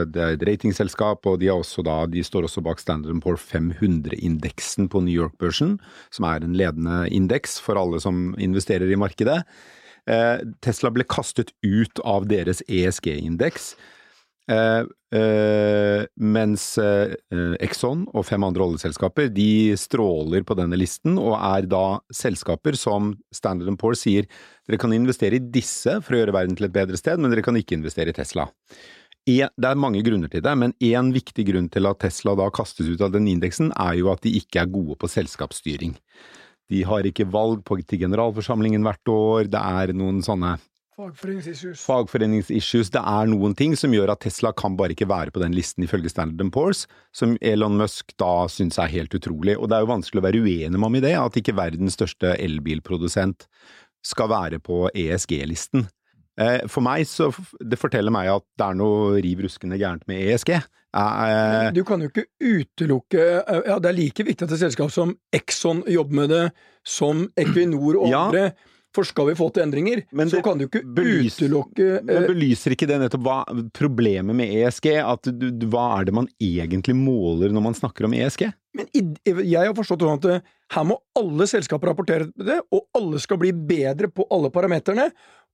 det 0.09 0.23
er 0.23 0.37
et 0.37 0.47
ratingselskap, 0.49 1.27
og 1.29 1.43
de, 1.43 1.51
også 1.53 1.85
da, 1.85 1.99
de 2.09 2.23
står 2.25 2.49
også 2.49 2.63
bak 2.65 2.81
Standard 2.81 3.21
Poor 3.25 3.37
500-indeksen 3.37 4.89
på 4.89 5.05
New 5.05 5.13
York-børsen, 5.13 5.77
som 6.09 6.29
er 6.31 6.47
en 6.47 6.57
ledende 6.57 7.03
indeks 7.13 7.59
for 7.61 7.81
alle 7.81 8.01
som 8.01 8.31
investerer 8.41 8.89
i 8.89 8.99
markedet. 9.01 9.43
Eh, 10.09 10.41
Tesla 10.65 10.91
ble 10.95 11.05
kastet 11.05 11.53
ut 11.67 12.01
av 12.09 12.29
deres 12.31 12.65
ESG-indeks. 12.69 13.75
Eh, 14.51 14.85
eh, 15.15 16.05
mens 16.19 16.65
eh, 16.83 17.13
Exxon 17.63 18.03
og 18.09 18.25
fem 18.27 18.43
andre 18.43 18.65
oljeselskaper 18.67 19.29
de 19.31 19.77
stråler 19.79 20.43
på 20.47 20.57
denne 20.59 20.79
listen, 20.81 21.19
og 21.23 21.37
er 21.39 21.69
da 21.71 22.01
selskaper 22.15 22.79
som 22.79 23.13
Standard 23.35 23.77
Poor 23.79 23.95
sier 23.99 24.27
dere 24.67 24.81
kan 24.81 24.95
investere 24.97 25.39
i 25.39 25.45
disse 25.55 26.01
for 26.03 26.17
å 26.17 26.23
gjøre 26.23 26.35
verden 26.35 26.59
til 26.59 26.67
et 26.67 26.75
bedre 26.75 26.99
sted, 26.99 27.21
men 27.21 27.31
dere 27.31 27.45
kan 27.47 27.59
ikke 27.59 27.79
investere 27.79 28.11
i 28.11 28.17
Tesla. 28.17 28.49
En, 29.29 29.53
det 29.55 29.69
er 29.69 29.79
mange 29.79 30.03
grunner 30.03 30.31
til 30.33 30.43
det, 30.43 30.57
men 30.59 30.75
én 30.83 31.13
viktig 31.15 31.45
grunn 31.47 31.69
til 31.71 31.87
at 31.87 32.01
Tesla 32.03 32.35
da 32.39 32.49
kastes 32.55 32.89
ut 32.89 33.03
av 33.05 33.13
den 33.15 33.29
indeksen, 33.31 33.71
er 33.79 34.01
jo 34.01 34.11
at 34.11 34.25
de 34.25 34.33
ikke 34.41 34.65
er 34.65 34.73
gode 34.73 34.97
på 34.99 35.11
selskapsstyring. 35.13 35.95
De 36.71 36.83
har 36.87 37.07
ikke 37.07 37.29
valg 37.31 37.63
på, 37.67 37.79
til 37.83 38.03
generalforsamlingen 38.03 38.83
hvert 38.87 39.13
år, 39.13 39.51
det 39.53 39.61
er 39.61 39.95
noen 39.95 40.23
sånne 40.25 40.57
Fagforeningsissues. 41.01 41.83
fagforeningsissues. 41.89 42.91
Det 42.93 43.01
er 43.01 43.29
noen 43.31 43.55
ting 43.57 43.73
som 43.79 43.93
gjør 43.95 44.13
at 44.13 44.21
Tesla 44.27 44.51
kan 44.53 44.77
bare 44.77 44.93
ikke 44.93 45.09
være 45.09 45.33
på 45.33 45.41
den 45.41 45.55
listen 45.57 45.87
ifølge 45.87 46.11
Standard 46.13 46.51
Poor's, 46.53 46.85
som 47.17 47.37
Elon 47.41 47.79
Musk 47.81 48.13
da 48.21 48.47
syns 48.53 48.77
er 48.79 48.91
helt 48.93 49.15
utrolig. 49.17 49.57
Og 49.57 49.71
det 49.71 49.79
er 49.79 49.87
jo 49.87 49.93
vanskelig 49.95 50.21
å 50.21 50.27
være 50.29 50.43
uenig 50.45 50.77
med 50.77 50.85
ham 50.87 50.99
i 51.01 51.05
det, 51.07 51.15
at 51.17 51.39
ikke 51.41 51.57
verdens 51.57 51.97
største 51.97 52.35
elbilprodusent 52.37 53.47
skal 54.05 54.29
være 54.33 54.61
på 54.65 54.89
ESG-listen. 54.97 55.87
Eh, 56.41 56.67
For 56.71 56.81
meg 56.81 57.05
så 57.11 57.31
Det 57.61 57.77
forteller 57.79 58.13
meg 58.15 58.29
at 58.33 58.45
det 58.57 58.67
er 58.67 58.77
noe 58.79 59.19
riv 59.21 59.43
ruskende 59.45 59.77
gærent 59.81 60.07
med 60.09 60.23
ESG. 60.31 60.55
Men 60.95 61.75
Du 61.75 61.85
kan 61.85 62.01
jo 62.03 62.09
ikke 62.09 62.25
utelukke 62.41 63.21
Ja, 63.67 63.79
det 63.79 63.89
er 63.91 63.97
like 63.97 64.25
viktig 64.27 64.43
at 64.43 64.53
et 64.53 64.63
selskap 64.63 64.91
som 64.91 65.17
Exxon 65.33 65.85
jobber 65.87 66.15
med 66.23 66.29
det, 66.31 66.53
som 66.85 67.29
Equinor 67.39 68.01
og 68.01 68.09
Ja. 68.11 68.51
For 68.97 69.07
skal 69.07 69.29
vi 69.29 69.37
få 69.39 69.47
til 69.55 69.63
endringer, 69.63 70.03
Men 70.11 70.31
så 70.33 70.41
kan 70.43 70.59
du 70.59 70.67
ikke 70.67 70.83
belyser, 70.83 71.47
utelukke 71.47 72.01
Men 72.03 72.25
eh, 72.25 72.31
belyser 72.33 72.75
ikke 72.75 72.89
det 72.91 72.99
nettopp 73.05 73.23
hva 73.23 73.37
problemet 73.77 74.35
med 74.37 74.51
ESG? 74.51 74.89
At 74.99 75.31
du, 75.31 75.47
du, 75.55 75.67
hva 75.71 76.01
er 76.01 76.09
det 76.09 76.17
man 76.17 76.27
egentlig 76.43 76.97
måler 76.99 77.55
når 77.55 77.67
man 77.69 77.79
snakker 77.79 78.09
om 78.09 78.17
ESG? 78.19 78.49
Men 78.75 78.91
jeg 78.91 79.59
har 79.59 79.75
forstått 79.79 80.03
sånn 80.07 80.19
at 80.19 80.27
eh, 80.31 80.49
her 80.75 80.87
må 80.87 80.99
alle 81.19 81.47
selskaper 81.51 81.91
rapportere 81.91 82.29
det, 82.35 82.61
og 82.71 82.87
alle 82.99 83.23
skal 83.23 83.41
bli 83.43 83.53
bedre 83.55 84.11
på 84.11 84.27
alle 84.35 84.51
parameterne. 84.55 85.09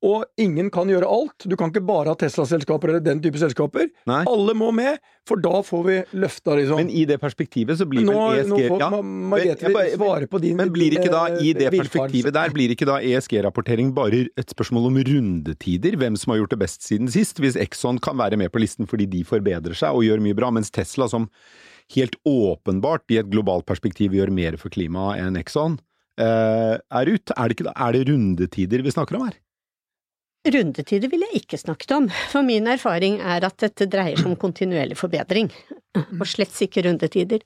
Og 0.05 0.27
ingen 0.37 0.69
kan 0.73 0.91
gjøre 0.91 1.09
alt. 1.09 1.47
Du 1.49 1.55
kan 1.57 1.71
ikke 1.73 1.81
bare 1.89 2.13
ha 2.13 2.19
Tesla-selskaper 2.21 2.91
eller 2.93 3.05
den 3.05 3.23
type 3.25 3.41
selskaper. 3.41 3.89
Nei. 4.09 4.19
Alle 4.29 4.53
må 4.59 4.69
med, 4.77 5.01
for 5.27 5.41
da 5.41 5.63
får 5.65 5.87
vi 5.87 5.97
løfta, 6.21 6.57
liksom. 6.59 6.83
Men 6.83 6.91
i 6.93 7.07
det 7.09 7.17
perspektivet 7.23 7.81
så 7.81 7.87
blir 7.89 8.05
nå, 8.05 8.13
vel 8.13 8.43
ESG 8.43 8.51
nå 8.51 8.59
får 8.75 8.85
ja, 8.85 8.91
Margrethe 9.33 9.73
svare 9.95 10.29
på 10.29 10.41
din 10.45 10.59
Men 10.61 10.73
blir 10.75 10.99
ikke 10.99 11.13
da, 11.13 11.23
i 11.41 11.55
det 11.57 11.71
eh, 11.71 11.79
perspektivet 11.79 12.37
der, 12.37 12.53
blir 12.55 12.75
ikke 12.75 12.89
da 12.89 12.99
ESG-rapportering 13.01 13.95
bare 13.97 14.27
et 14.37 14.53
spørsmål 14.53 14.91
om 14.91 15.01
rundetider? 15.09 15.97
Hvem 16.03 16.21
som 16.21 16.35
har 16.35 16.43
gjort 16.43 16.53
det 16.53 16.61
best 16.67 16.85
siden 16.85 17.09
sist? 17.13 17.41
Hvis 17.41 17.57
Exxon 17.61 18.03
kan 18.03 18.21
være 18.21 18.39
med 18.41 18.53
på 18.53 18.61
listen 18.61 18.91
fordi 18.91 19.09
de 19.17 19.25
forbedrer 19.27 19.77
seg 19.77 19.97
og 19.97 20.05
gjør 20.05 20.21
mye 20.29 20.37
bra, 20.37 20.53
mens 20.53 20.71
Tesla, 20.75 21.09
som 21.09 21.31
helt 21.97 22.21
åpenbart 22.29 23.09
i 23.15 23.21
et 23.23 23.33
globalt 23.33 23.65
perspektiv 23.69 24.13
gjør 24.17 24.33
mer 24.35 24.61
for 24.61 24.75
klimaet 24.75 25.25
enn 25.25 25.41
Exxon, 25.41 25.81
eh, 26.21 26.77
er 26.77 27.13
ut. 27.17 27.33
Er 27.33 27.49
det, 27.49 27.57
ikke, 27.57 27.73
er 27.73 27.97
det 27.97 28.07
rundetider 28.13 28.85
vi 28.85 28.93
snakker 28.93 29.17
om 29.17 29.29
her? 29.31 29.41
Rundetider 30.47 31.11
ville 31.11 31.27
jeg 31.33 31.43
ikke 31.43 31.59
snakket 31.59 31.93
om, 31.97 32.05
for 32.31 32.45
min 32.47 32.69
erfaring 32.71 33.19
er 33.21 33.45
at 33.49 33.57
dette 33.63 33.89
dreier 33.91 34.19
seg 34.21 34.29
om 34.31 34.37
kontinuerlig 34.39 34.97
forbedring, 35.01 35.49
og 35.97 36.27
slett 36.29 36.55
ikke 36.63 36.85
rundetider. 36.87 37.43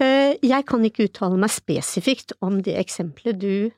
Eh, 0.00 0.36
Jeg 0.42 0.64
kan 0.68 0.84
ikke 0.84 1.06
uttale 1.10 1.36
meg 1.40 1.52
spesifikt 1.52 2.32
om 2.44 2.60
det 2.64 2.76
eksempelet 2.80 3.38
du 3.40 3.70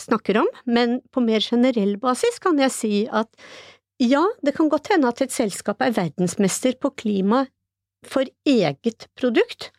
snakker 0.00 0.38
om, 0.40 0.48
men 0.66 1.00
på 1.12 1.22
mer 1.24 1.42
generell 1.44 1.96
basis 2.02 2.38
kan 2.42 2.58
jeg 2.58 2.72
si 2.74 2.94
at 3.10 3.28
ja, 4.02 4.22
det 4.42 4.54
kan 4.56 4.70
godt 4.72 4.88
hende 4.94 5.10
at 5.10 5.20
et 5.22 5.34
selskap 5.34 5.82
er 5.84 5.92
verdensmester 5.94 6.74
på 6.82 6.90
klima 6.98 7.44
for 8.06 8.26
eget 8.48 9.06
produkt, 9.18 9.70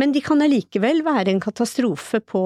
men 0.00 0.12
de 0.12 0.20
kan 0.24 0.40
allikevel 0.44 1.00
være 1.04 1.32
en 1.32 1.40
katastrofe 1.44 2.20
på 2.24 2.42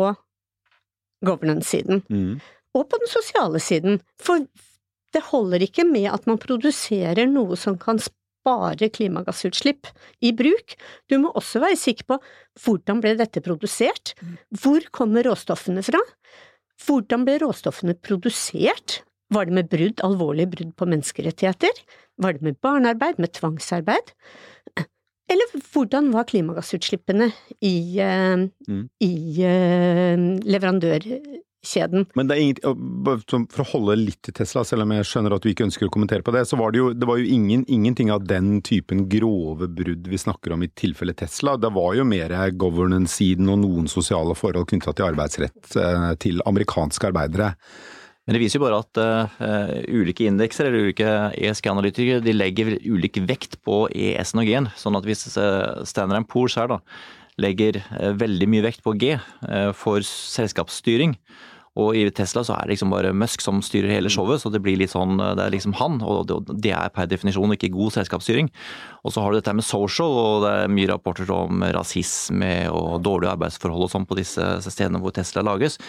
governance-siden 1.25 2.03
Mm. 2.11 2.40
Og 2.74 2.88
på 2.90 2.98
den 3.00 3.10
sosiale 3.10 3.60
siden, 3.62 4.00
for 4.20 4.44
det 5.14 5.22
holder 5.30 5.62
ikke 5.62 5.87
med 5.87 6.08
at 6.10 6.26
man 6.26 6.40
produserer 6.42 7.28
noe 7.30 7.56
som 7.58 7.76
kan 7.78 8.00
spare 8.02 8.88
klimagassutslipp 8.92 9.88
i 10.26 10.32
bruk, 10.37 10.74
du 11.08 11.16
må 11.22 11.30
også 11.38 11.62
være 11.62 11.78
sikker 11.80 12.08
på 12.10 12.18
hvordan 12.64 13.00
ble 13.04 13.14
dette 13.20 13.42
produsert, 13.44 14.16
hvor 14.62 14.84
kommer 14.94 15.24
råstoffene 15.28 15.84
fra, 15.87 16.02
hvordan 16.84 17.24
ble 17.28 17.38
råstoffene 17.44 17.94
produsert, 17.94 19.02
var 19.32 19.46
det 19.48 19.56
med 19.56 19.70
brudd, 19.70 20.02
alvorlige 20.04 20.50
brudd 20.52 20.74
på 20.76 20.88
menneskerettigheter, 20.90 21.78
var 22.20 22.37
det 22.37 22.44
med 22.44 22.58
barnearbeid, 22.62 23.22
med 23.22 23.32
tvangsarbeid, 23.38 24.12
eller 25.32 25.54
hvordan 25.72 26.10
var 26.12 26.26
klimagassutslippene 26.28 27.30
i, 27.64 27.98
eh, 28.02 28.44
Mm. 28.68 28.88
i 29.00 29.14
eh, 29.40 30.18
leverandørkjeden? 31.64 32.07
Men 32.14 32.29
det 32.29 32.37
er 32.38 33.24
sånn 33.31 33.46
for 33.53 33.64
å 33.64 33.70
holde 33.72 33.96
litt 34.00 34.20
til 34.24 34.35
Tesla, 34.35 34.64
selv 34.64 34.85
om 34.85 34.92
jeg 34.92 35.09
skjønner 35.09 35.35
at 35.35 35.42
du 35.42 35.50
ikke 35.50 35.66
ønsker 35.66 35.88
å 35.88 35.92
kommentere 35.92 36.22
på 36.22 36.35
det, 36.35 36.44
så 36.48 36.59
var 36.61 36.72
det 36.72 36.79
jo, 36.79 36.92
det 36.92 37.09
var 37.09 37.18
jo 37.18 37.27
ingen, 37.27 37.64
ingenting 37.68 38.12
av 38.12 38.27
den 38.29 38.61
typen 38.62 39.09
grove 39.09 39.68
brudd 39.68 40.07
vi 40.09 40.18
snakker 40.20 40.55
om 40.55 40.62
i 40.62 40.70
tilfelle 40.74 41.14
Tesla. 41.14 41.57
Det 41.57 41.72
var 41.74 41.94
jo 41.98 42.05
mer 42.05 42.35
governance-siden 42.55 43.48
og 43.50 43.61
noen 43.64 43.90
sosiale 43.90 44.37
forhold 44.38 44.68
knytta 44.70 44.94
til 44.94 45.11
arbeidsrett 45.11 45.77
eh, 45.81 46.09
til 46.20 46.42
amerikanske 46.46 47.11
arbeidere. 47.11 47.55
Men 48.24 48.38
det 48.38 48.40
viser 48.40 48.57
jo 48.57 48.64
bare 48.64 48.79
at 48.81 48.98
uh, 49.05 49.74
ulike 49.92 50.24
indekser 50.24 50.70
eller 50.70 50.87
ulike 50.87 51.09
ESG-analytikere 51.37 52.22
de 52.24 52.33
legger 52.33 52.70
ulik 52.87 53.18
vekt 53.29 53.59
på 53.61 53.83
ES-en 53.92 54.40
og 54.40 54.48
G-en. 54.48 54.70
Sånn 54.81 54.96
at 54.96 55.05
hvis 55.05 55.27
uh, 55.37 55.85
Standard 55.85 56.24
Poor's 56.33 56.57
her 56.57 56.70
da 56.72 56.79
legger 57.37 57.83
uh, 57.83 58.14
veldig 58.16 58.48
mye 58.48 58.64
vekt 58.64 58.81
på 58.81 58.94
G 58.96 59.18
for 59.77 60.00
selskapsstyring, 60.09 61.18
Og 61.80 61.96
i 61.98 62.04
Tesla 62.14 62.44
så 62.46 62.54
er 62.54 62.66
det 62.66 62.76
liksom 62.76 62.92
bare 62.92 63.14
Musk 63.16 63.42
som 63.42 63.58
styrer 63.64 63.90
hele 63.90 64.10
showet, 64.12 64.42
så 64.42 64.50
det 64.52 64.60
blir 64.62 64.78
litt 64.78 64.92
sånn 64.92 65.18
Det 65.18 65.42
er 65.42 65.54
liksom 65.54 65.74
han, 65.80 65.98
og 66.06 66.30
det 66.52 66.70
er 66.70 66.92
per 66.94 67.08
definisjon 67.10 67.56
ikke 67.56 67.72
god 67.74 67.96
selskapsstyring. 67.96 68.50
Og 69.02 69.14
så 69.14 69.24
har 69.24 69.32
du 69.32 69.40
dette 69.40 69.54
med 69.56 69.66
social, 69.66 70.14
og 70.20 70.44
det 70.44 70.52
er 70.54 70.74
mye 70.74 70.90
rapporter 70.92 71.30
om 71.34 71.64
rasisme 71.74 72.52
og 72.70 73.02
dårlige 73.04 73.34
arbeidsforhold 73.34 73.88
og 73.88 73.90
sånn 73.92 74.06
på 74.06 74.18
disse 74.20 74.44
stedene 74.68 75.02
hvor 75.02 75.14
Tesla 75.16 75.42
lages. 75.42 75.80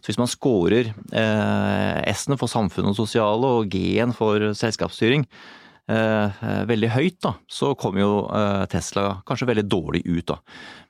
Så 0.00 0.10
hvis 0.10 0.20
man 0.20 0.32
scorer 0.32 0.94
eh, 0.94 2.14
S-ene 2.14 2.40
for 2.40 2.50
samfunn 2.50 2.88
og 2.92 2.96
sosiale 2.98 3.52
og 3.60 3.68
G-en 3.72 4.16
for 4.16 4.52
selskapsstyring, 4.56 5.28
Eh, 5.28 5.32
eh, 5.32 5.63
veldig 5.84 6.88
høyt, 6.94 7.18
da, 7.20 7.34
så 7.50 7.74
kommer 7.76 8.00
jo 8.00 8.12
eh, 8.32 8.62
Tesla 8.72 9.18
kanskje 9.28 9.50
veldig 9.50 9.64
dårlig 9.68 10.00
ut. 10.06 10.24
da. 10.30 10.38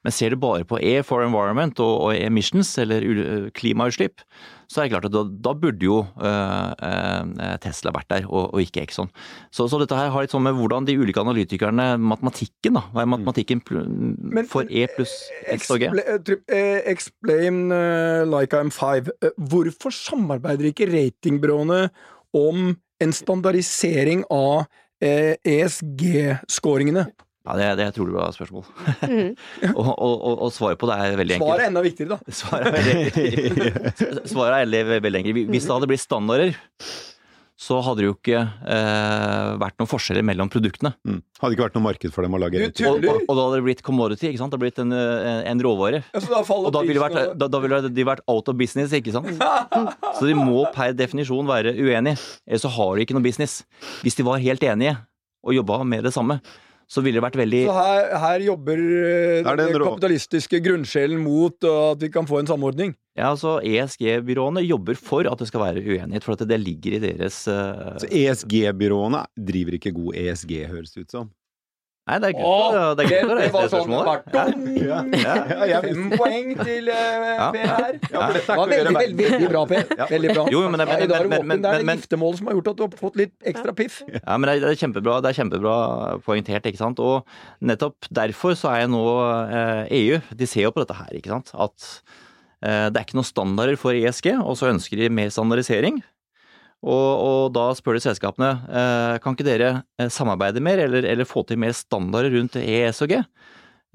Men 0.07 0.14
ser 0.14 0.30
du 0.30 0.38
bare 0.38 0.66
på 0.68 0.78
E 0.78 1.00
for 1.02 1.24
environment 1.24 1.80
og, 1.83 2.12
emissions, 2.14 2.70
eller 2.78 3.02
klimautslipp, 3.57 4.22
så 4.70 4.80
er 4.80 4.87
det 4.87 4.92
klart 4.94 5.09
at 5.09 5.14
da, 5.14 5.22
da 5.24 5.54
burde 5.59 5.85
jo 5.85 5.96
Tesla 7.64 7.92
vært 7.94 8.09
der, 8.12 8.28
og, 8.28 8.54
og 8.54 8.62
ikke 8.62 8.85
Exxon. 8.85 9.11
Så, 9.50 9.66
så, 9.68 9.80
dette 9.83 9.98
her 9.98 10.12
har 10.12 10.24
litt 10.24 10.35
sånn 10.35 10.44
med 10.46 10.57
hvordan 10.59 10.87
de 10.87 10.96
ulike 11.00 11.20
analytikerne, 11.20 11.94
matematikken, 11.98 12.78
da, 12.78 12.85
hva 12.92 13.04
er 13.04 13.11
matematikken 13.16 13.64
Men, 13.64 14.46
for 14.50 14.68
E 14.70 14.87
pluss 14.94 15.16
X 15.57 15.72
og 15.74 15.83
G? 15.83 15.90
Explain 16.94 17.66
like 18.30 18.57
I'm 18.57 18.72
five. 18.74 19.12
Hvorfor 19.37 19.94
samarbeider 19.94 20.70
ikke 20.70 20.90
ratingbyråene 20.92 21.87
om 22.35 22.74
en 23.02 23.12
standardisering 23.14 24.24
av 24.33 24.64
eh, 24.64 24.80
ESG-skåringene? 25.02 27.04
Ja, 27.44 27.59
det, 27.61 27.66
det 27.76 27.90
tror 27.92 28.09
du 28.09 28.14
var 28.16 28.30
spørsmål. 28.33 28.64
Mm. 29.04 29.35
og, 29.76 29.98
og, 29.98 30.14
og, 30.14 30.42
og, 30.46 30.52
svaret 30.52 30.78
på 30.80 30.87
det 30.88 30.94
er 30.96 31.16
veldig 31.20 31.35
enkelt. 31.37 31.50
Svaret 31.50 31.64
er 31.64 31.68
enda 31.68 31.83
viktigere, 31.85 32.16
da. 32.16 32.18
Svaret 32.38 32.66
er 32.68 32.72
veldig, 32.78 32.94
svaret 34.33 34.54
er 34.54 34.61
veldig, 34.64 35.02
veldig 35.04 35.20
enkelt. 35.20 35.37
Hvis 35.52 35.66
det 35.68 35.74
hadde 35.76 35.90
blitt 35.90 36.04
standarder, 36.04 36.50
så 37.54 37.78
hadde 37.86 38.02
det 38.02 38.08
jo 38.08 38.14
ikke 38.16 38.40
eh, 38.42 39.50
vært 39.62 39.76
noen 39.78 39.88
forskjeller 39.88 40.24
mellom 40.26 40.50
produktene. 40.50 40.90
Mm. 41.06 41.20
Hadde 41.38 41.54
ikke 41.54 41.66
vært 41.68 41.76
noe 41.78 41.84
marked 41.86 42.14
for 42.14 42.26
dem 42.26 42.34
å 42.34 42.40
lage 42.42 42.64
og, 42.66 42.82
og, 42.82 43.20
og, 43.20 43.30
da 43.30 43.44
hadde 43.44 43.60
det 43.60 43.66
blitt 43.68 43.84
commodity, 43.86 44.28
ikke 44.30 44.40
sant? 44.42 44.50
Det 44.50 44.58
hadde 44.58 44.64
blitt 44.64 44.82
en, 44.82 44.96
en 45.52 45.62
råvare. 45.62 46.02
Ja, 46.16 46.22
da 46.24 46.42
og 46.42 46.72
da 46.74 46.82
ville, 46.82 47.02
vært, 47.02 47.34
da, 47.38 47.48
da 47.50 47.62
ville, 47.62 47.80
de 47.94 48.06
vært 48.08 48.26
out 48.30 48.50
of 48.50 48.58
business, 48.58 48.94
ikke 48.96 49.14
sant? 49.14 49.30
så 50.18 50.26
de 50.26 50.34
må 50.34 50.66
per 50.74 50.96
definisjon 50.98 51.46
være 51.48 51.76
uenige, 51.78 52.18
ellers 52.48 52.66
så 52.66 52.74
har 52.74 52.94
de 52.96 53.06
ikke 53.06 53.16
noe 53.16 53.26
business. 53.26 53.60
Hvis 54.02 54.18
de 54.18 54.26
var 54.26 54.42
helt 54.42 54.66
enige 54.66 54.98
og 55.44 55.54
jobba 55.54 55.82
med 55.86 56.06
det 56.08 56.14
samme, 56.16 56.40
så 56.94 57.02
ville 57.02 57.18
det 57.18 57.24
vært 57.24 57.38
veldig 57.40 57.62
Så 57.66 57.76
her, 57.76 58.11
her 58.22 58.44
jobber 58.46 58.83
uh, 58.83 59.54
den 59.59 59.72
kapitalistiske 59.74 60.61
grunnsjelen 60.62 61.22
mot 61.24 61.66
at 61.70 62.04
vi 62.04 62.11
kan 62.14 62.28
få 62.30 62.40
en 62.42 62.50
samordning? 62.50 62.94
Ja, 63.18 63.30
altså 63.33 63.59
ESG-byråene 63.62 64.62
jobber 64.64 64.98
for 64.98 65.26
at 65.30 65.38
det 65.38 65.46
skal 65.50 65.62
være 65.62 65.83
uenighet, 65.83 66.26
for 66.26 66.35
at 66.35 66.46
det 66.50 66.59
ligger 66.62 66.96
i 66.96 67.02
deres 67.02 67.44
uh... 67.50 67.94
Så 68.02 68.11
ESG-byråene 68.11 69.24
driver 69.38 69.78
ikke 69.78 69.94
god 69.94 70.18
ESG, 70.24 70.54
høres 70.70 70.94
det 70.94 71.07
ut 71.07 71.18
som? 71.18 71.33
Nei, 72.04 72.18
det 72.20 72.28
er 72.28 72.34
gøy, 72.36 72.44
Åh, 72.44 72.74
det, 72.98 73.04
er 73.08 73.22
det, 73.24 73.36
det 73.38 73.52
var 73.54 73.68
sånn 73.72 73.92
ja, 75.64 75.78
Fem 75.80 76.10
poeng 76.12 76.50
til 76.58 76.90
uh, 76.92 77.46
Per 77.54 77.62
her. 77.64 77.94
Ja, 78.12 78.26
det 78.34 78.42
var 78.44 78.68
veldig, 78.68 78.92
veldig, 78.92 79.28
veldig 79.30 79.48
bra, 79.48 79.62
Per. 79.70 79.86
Veldig 80.10 80.34
bra. 80.36 80.44
Jo, 80.52 80.60
men, 80.68 80.82
men, 80.84 80.92
men, 81.08 81.30
men, 81.32 81.46
men, 81.48 81.62
det 81.64 81.70
er 81.70 81.80
det 81.80 81.96
giftermålet 82.02 82.42
som 82.42 82.50
har 82.50 82.58
gjort 82.58 82.68
at 82.74 82.76
du 82.76 82.84
har 82.84 82.98
fått 83.00 83.16
litt 83.22 83.32
ekstra 83.54 83.72
piff. 83.78 84.02
Ja, 84.12 84.36
men 84.36 84.50
det 84.50 84.58
er, 84.58 84.76
kjempebra, 84.82 85.16
det 85.24 85.32
er 85.32 85.38
kjempebra 85.40 85.78
poengtert, 86.28 86.68
ikke 86.68 86.82
sant. 86.82 87.00
Og 87.00 87.64
nettopp 87.64 88.12
derfor 88.20 88.52
så 88.60 88.74
er 88.74 88.84
jeg 88.84 88.92
nå 88.92 89.04
eh, 89.48 89.96
EU. 90.02 90.20
De 90.36 90.50
ser 90.50 90.68
jo 90.68 90.74
på 90.76 90.84
dette 90.84 90.98
her, 91.00 91.08
ikke 91.16 91.32
sant. 91.32 91.54
At 91.56 91.88
eh, 92.60 92.90
det 92.92 93.00
er 93.00 93.06
ikke 93.06 93.16
noen 93.16 93.32
standarder 93.32 93.80
for 93.80 93.96
ESG, 93.96 94.34
og 94.44 94.60
så 94.60 94.68
ønsker 94.74 95.00
de 95.00 95.08
mer 95.08 95.32
standardisering. 95.32 96.04
Og, 96.84 97.10
og, 97.24 97.42
da 97.56 97.70
spør 97.76 97.96
de 97.96 98.04
selskapene 98.04 98.50
eh, 98.68 99.16
kan 99.24 99.36
ikke 99.36 99.46
dere 99.46 99.70
eh, 99.96 100.10
samarbeide 100.12 100.60
mer 100.64 100.82
eller, 100.84 101.06
eller, 101.08 101.28
få 101.28 101.46
til 101.48 101.60
mer 101.60 101.72
standarder 101.76 102.34
rundt 102.36 102.58
ES 102.60 103.00
og 103.06 103.14
G. 103.14 103.22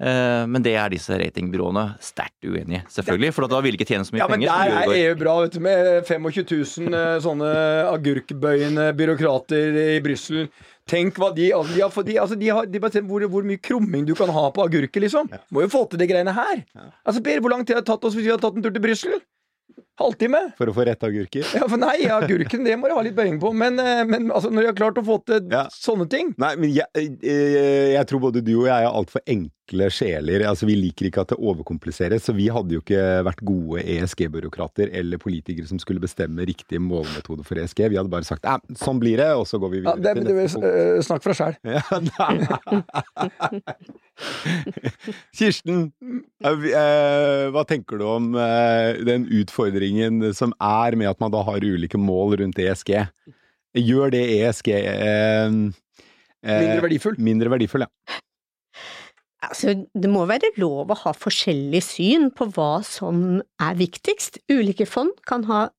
Eh, 0.00 0.42
men 0.48 0.64
det 0.64 0.72
er 0.80 0.90
disse 0.90 1.14
ratingbyråene 1.20 1.84
sterkt 2.02 2.48
uenige, 2.48 2.82
selvfølgelig. 2.90 3.34
For 3.36 3.52
da 3.52 3.60
vil 3.62 3.76
ikke 3.76 3.86
tjene 3.88 4.06
så 4.08 4.16
mye 4.16 4.24
ja, 4.24 4.28
penger. 4.30 4.48
Men 4.48 4.72
der 4.72 4.80
er 4.80 5.10
EU 5.10 5.16
bra, 5.20 5.36
vet 5.44 5.54
du, 5.54 5.60
med 5.66 5.90
25 6.08 6.46
000 6.88 6.98
eh, 6.98 7.16
sånne 7.26 7.54
agurkbøyende 7.92 8.90
byråkrater 8.98 9.80
i 9.84 10.02
Brussel. 10.04 10.48
Tenk 10.90 11.20
hva 11.20 11.30
de, 11.36 11.50
altså, 11.54 11.76
de 11.76 11.84
har, 11.84 12.06
de, 12.08 12.16
altså, 12.24 12.38
de 12.40 12.48
har 12.50 12.70
de 12.70 12.80
bestemt 12.82 13.10
hvor, 13.10 13.22
hvor, 13.30 13.44
mye 13.46 13.60
krumming 13.62 14.08
du 14.08 14.16
kan 14.18 14.32
ha 14.34 14.48
på 14.56 14.64
agurker, 14.64 15.04
liksom. 15.04 15.28
Ja. 15.30 15.44
Må 15.54 15.66
jo 15.66 15.70
få 15.76 15.84
til 15.92 16.00
de 16.00 16.08
greiene 16.10 16.34
her. 16.34 16.64
Ja. 16.74 16.88
Altså, 17.04 17.22
Per, 17.22 17.44
hvor 17.44 17.54
lang 17.54 17.62
tid 17.62 17.76
har 17.76 17.84
det 17.84 17.92
tatt 17.92 18.08
oss 18.08 18.16
hvis 18.16 18.26
vi 18.26 18.32
har 18.32 18.40
tatt 18.42 18.56
en 18.56 18.64
tur 18.64 18.74
til 18.74 18.82
Brussel? 18.82 19.20
Halvtime. 20.00 20.40
For 20.56 20.70
å 20.70 20.74
få 20.74 20.84
rette 20.88 21.08
agurker? 21.10 21.44
Ja, 21.56 21.66
for 21.68 21.76
nei, 21.80 22.08
agurken 22.08 22.64
det 22.64 22.76
må 22.80 22.88
du 22.88 22.94
ha 22.96 23.02
litt 23.04 23.16
bøying 23.18 23.36
på. 23.42 23.52
Men, 23.52 23.76
eh, 23.82 24.02
men 24.08 24.30
altså, 24.32 24.48
når 24.48 24.62
de 24.62 24.68
har 24.70 24.76
klart 24.78 25.00
å 25.00 25.04
få 25.04 25.18
til 25.28 25.40
ja. 25.52 25.66
sånne 25.74 26.06
ting 26.10 26.34
Nei, 26.40 26.54
men 26.60 26.70
jeg, 26.72 26.86
jeg, 26.96 27.16
eh, 27.20 27.90
jeg, 27.96 28.06
tror 28.08 28.20
både 28.28 28.40
du 28.44 28.54
og 28.62 28.68
jeg 28.70 28.86
er 28.86 28.88
altfor 28.88 29.20
enkle 29.28 29.90
sjeler. 29.92 30.46
Altså, 30.48 30.66
Vi 30.70 30.76
liker 30.78 31.10
ikke 31.10 31.24
at 31.26 31.34
det 31.34 31.38
overkompliseres, 31.38 32.24
så 32.24 32.32
vi 32.36 32.48
hadde 32.52 32.74
jo 32.78 32.80
ikke 32.80 33.02
vært 33.28 33.42
gode 33.44 33.84
ESG-byråkrater 33.96 34.86
eller 35.02 35.20
politikere 35.20 35.68
som 35.68 35.78
skulle 35.82 36.00
bestemme 36.02 36.48
riktig 36.48 36.80
målmetode 36.80 37.44
for 37.46 37.60
ESG. 37.60 37.84
Vi 37.92 37.98
hadde 38.00 38.12
bare 38.12 38.26
sagt 38.28 38.48
ja, 38.48 38.56
sånn 38.80 39.00
blir 39.02 39.20
det, 39.20 39.30
og 39.36 39.44
så 39.50 39.60
går 39.60 39.70
vi 39.74 39.78
videre. 39.82 39.90
Ja, 40.00 40.14
det, 40.14 40.22
det, 40.22 40.32
det, 40.32 40.34
punkt. 40.54 41.04
snakk 41.04 41.22
fra 41.24 41.34
sjæl. 41.36 41.54
Kirsten, 45.36 45.90
hva 46.40 47.64
tenker 47.68 48.00
du 48.00 48.04
om 48.08 48.32
den 49.04 49.26
utfordringen 49.40 49.89
utfordringen 49.90 50.34
som 50.34 50.52
er 50.60 50.96
med 50.96 51.10
at 51.10 51.20
man 51.20 51.32
da 51.32 51.42
har 51.42 51.60
ulike 51.60 51.98
mål 51.98 52.38
rundt 52.40 52.58
ESG, 52.58 53.06
gjør 53.74 54.10
det 54.10 54.24
ESG 54.40 54.68
eh, 54.72 55.50
eh, 56.42 56.60
Mindre 56.60 56.82
verdifull? 56.82 57.16
Mindre 57.18 57.50
verdifull, 57.50 57.86
ja. 57.86 58.20
Altså, 59.40 59.72
det 59.94 60.10
må 60.10 60.26
være 60.28 60.52
lov 60.60 60.90
å 60.92 60.98
ha 61.06 61.12
forskjellig 61.16 61.80
syn 61.82 62.30
på 62.30 62.50
hva 62.52 62.82
som 62.84 63.40
er 63.58 63.78
viktigst. 63.78 64.38
Ulike 64.52 64.84
fond 64.84 65.14
kan 65.26 65.46
ha 65.48 65.70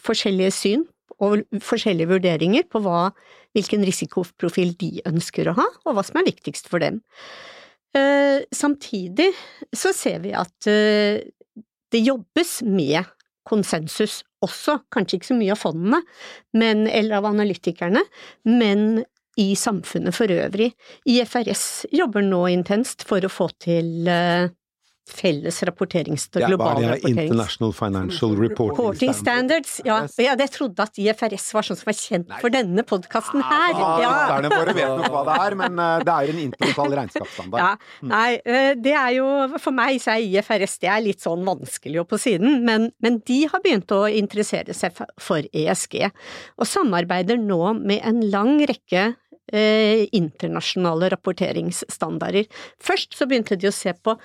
forskjellige 0.00 0.54
syn 0.56 0.86
og 1.20 1.44
forskjellige 1.62 2.08
vurderinger 2.10 2.64
på 2.66 2.80
hva, 2.82 3.10
hvilken 3.54 3.84
risikoprofil 3.84 4.72
de 4.80 5.02
ønsker 5.06 5.50
å 5.50 5.56
ha, 5.58 5.66
og 5.84 5.98
hva 5.98 6.02
som 6.06 6.16
er 6.18 6.30
viktigst 6.30 6.70
for 6.72 6.80
dem. 6.82 7.02
Eh, 7.94 8.40
samtidig 8.50 9.28
så 9.76 9.92
ser 9.94 10.24
vi 10.24 10.32
at 10.34 10.66
eh, 10.66 11.20
det 11.94 12.02
jobbes 12.02 12.62
med 12.66 13.04
konsensus 13.48 14.22
også, 14.44 14.78
kanskje 14.92 15.18
ikke 15.18 15.30
så 15.30 15.38
mye 15.38 15.54
av 15.54 15.60
fondene, 15.60 16.00
men, 16.56 16.86
eller 16.88 17.20
av 17.20 17.28
analytikerne, 17.32 18.02
men 18.48 19.04
i 19.40 19.54
samfunnet 19.58 20.14
for 20.14 20.30
øvrig. 20.30 20.70
IFRS 21.10 21.64
jobber 21.94 22.22
nå 22.26 22.44
intenst 22.52 23.02
for 23.08 23.24
å 23.24 23.32
få 23.32 23.48
til 23.64 24.06
uh, 24.06 24.46
felles 25.08 25.62
rapporterings... 25.62 26.28
Ja, 26.32 26.46
global 26.46 26.82
ja, 26.82 26.88
rapporterings... 26.88 27.22
International 27.22 27.72
Financial 27.72 28.36
Reporting, 28.36 28.78
reporting 28.78 29.14
Standards. 29.14 29.80
Ja, 29.84 29.98
ja, 30.18 30.34
jeg 30.38 30.50
trodde 30.54 30.86
at 30.86 30.98
IFRS 30.98 31.50
var 31.56 31.66
sånn 31.68 31.78
som 31.78 31.90
var 31.90 31.98
kjent 31.98 32.30
Nei. 32.30 32.40
for 32.42 32.54
denne 32.54 32.84
podkasten 32.88 33.44
her. 33.44 33.74
Ja, 33.78 34.12
Lytterne 34.14 34.52
våre 34.54 34.76
vet 34.76 34.94
nok 35.00 35.10
hva 35.14 35.24
det 35.28 35.38
er, 35.46 35.58
men 35.60 35.80
uh, 35.80 35.96
det 36.04 36.14
er 36.14 36.32
en 36.32 36.42
internasjonal 36.46 36.96
regnskapsstandard. 37.00 37.64
Ja, 37.64 37.98
mm. 38.00 38.14
Nei, 38.14 38.28
uh, 38.48 38.70
det 38.84 38.94
er 39.00 39.10
jo 39.18 39.26
For 39.58 39.76
meg 39.76 40.00
så 40.02 40.14
er 40.16 40.28
IFRS 40.28 40.78
det 40.84 40.92
er 40.92 41.04
litt 41.04 41.24
sånn 41.24 41.44
vanskelig 41.46 42.00
og 42.02 42.08
på 42.12 42.20
siden, 42.20 42.62
men, 42.66 42.88
men 43.04 43.20
de 43.28 43.42
har 43.50 43.62
begynt 43.64 43.92
å 43.94 44.04
interessere 44.08 44.76
seg 44.76 44.96
for 45.20 45.44
ESG, 45.52 46.00
og 46.58 46.68
samarbeider 46.68 47.38
nå 47.40 47.60
med 47.80 48.00
en 48.06 48.24
lang 48.32 48.56
rekke 48.68 49.12
eh, 49.52 50.06
internasjonale 50.12 51.10
rapporteringsstandarder. 51.14 52.48
Først 52.82 53.16
så 53.16 53.28
begynte 53.28 53.58
de 53.60 53.68
å 53.70 53.74
se 53.74 53.92
på 53.94 54.16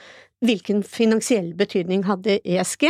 hvilken 0.45 0.83
finansiell 0.87 1.53
betydning 1.57 2.05
hadde 2.07 2.39
ESG 2.43 2.89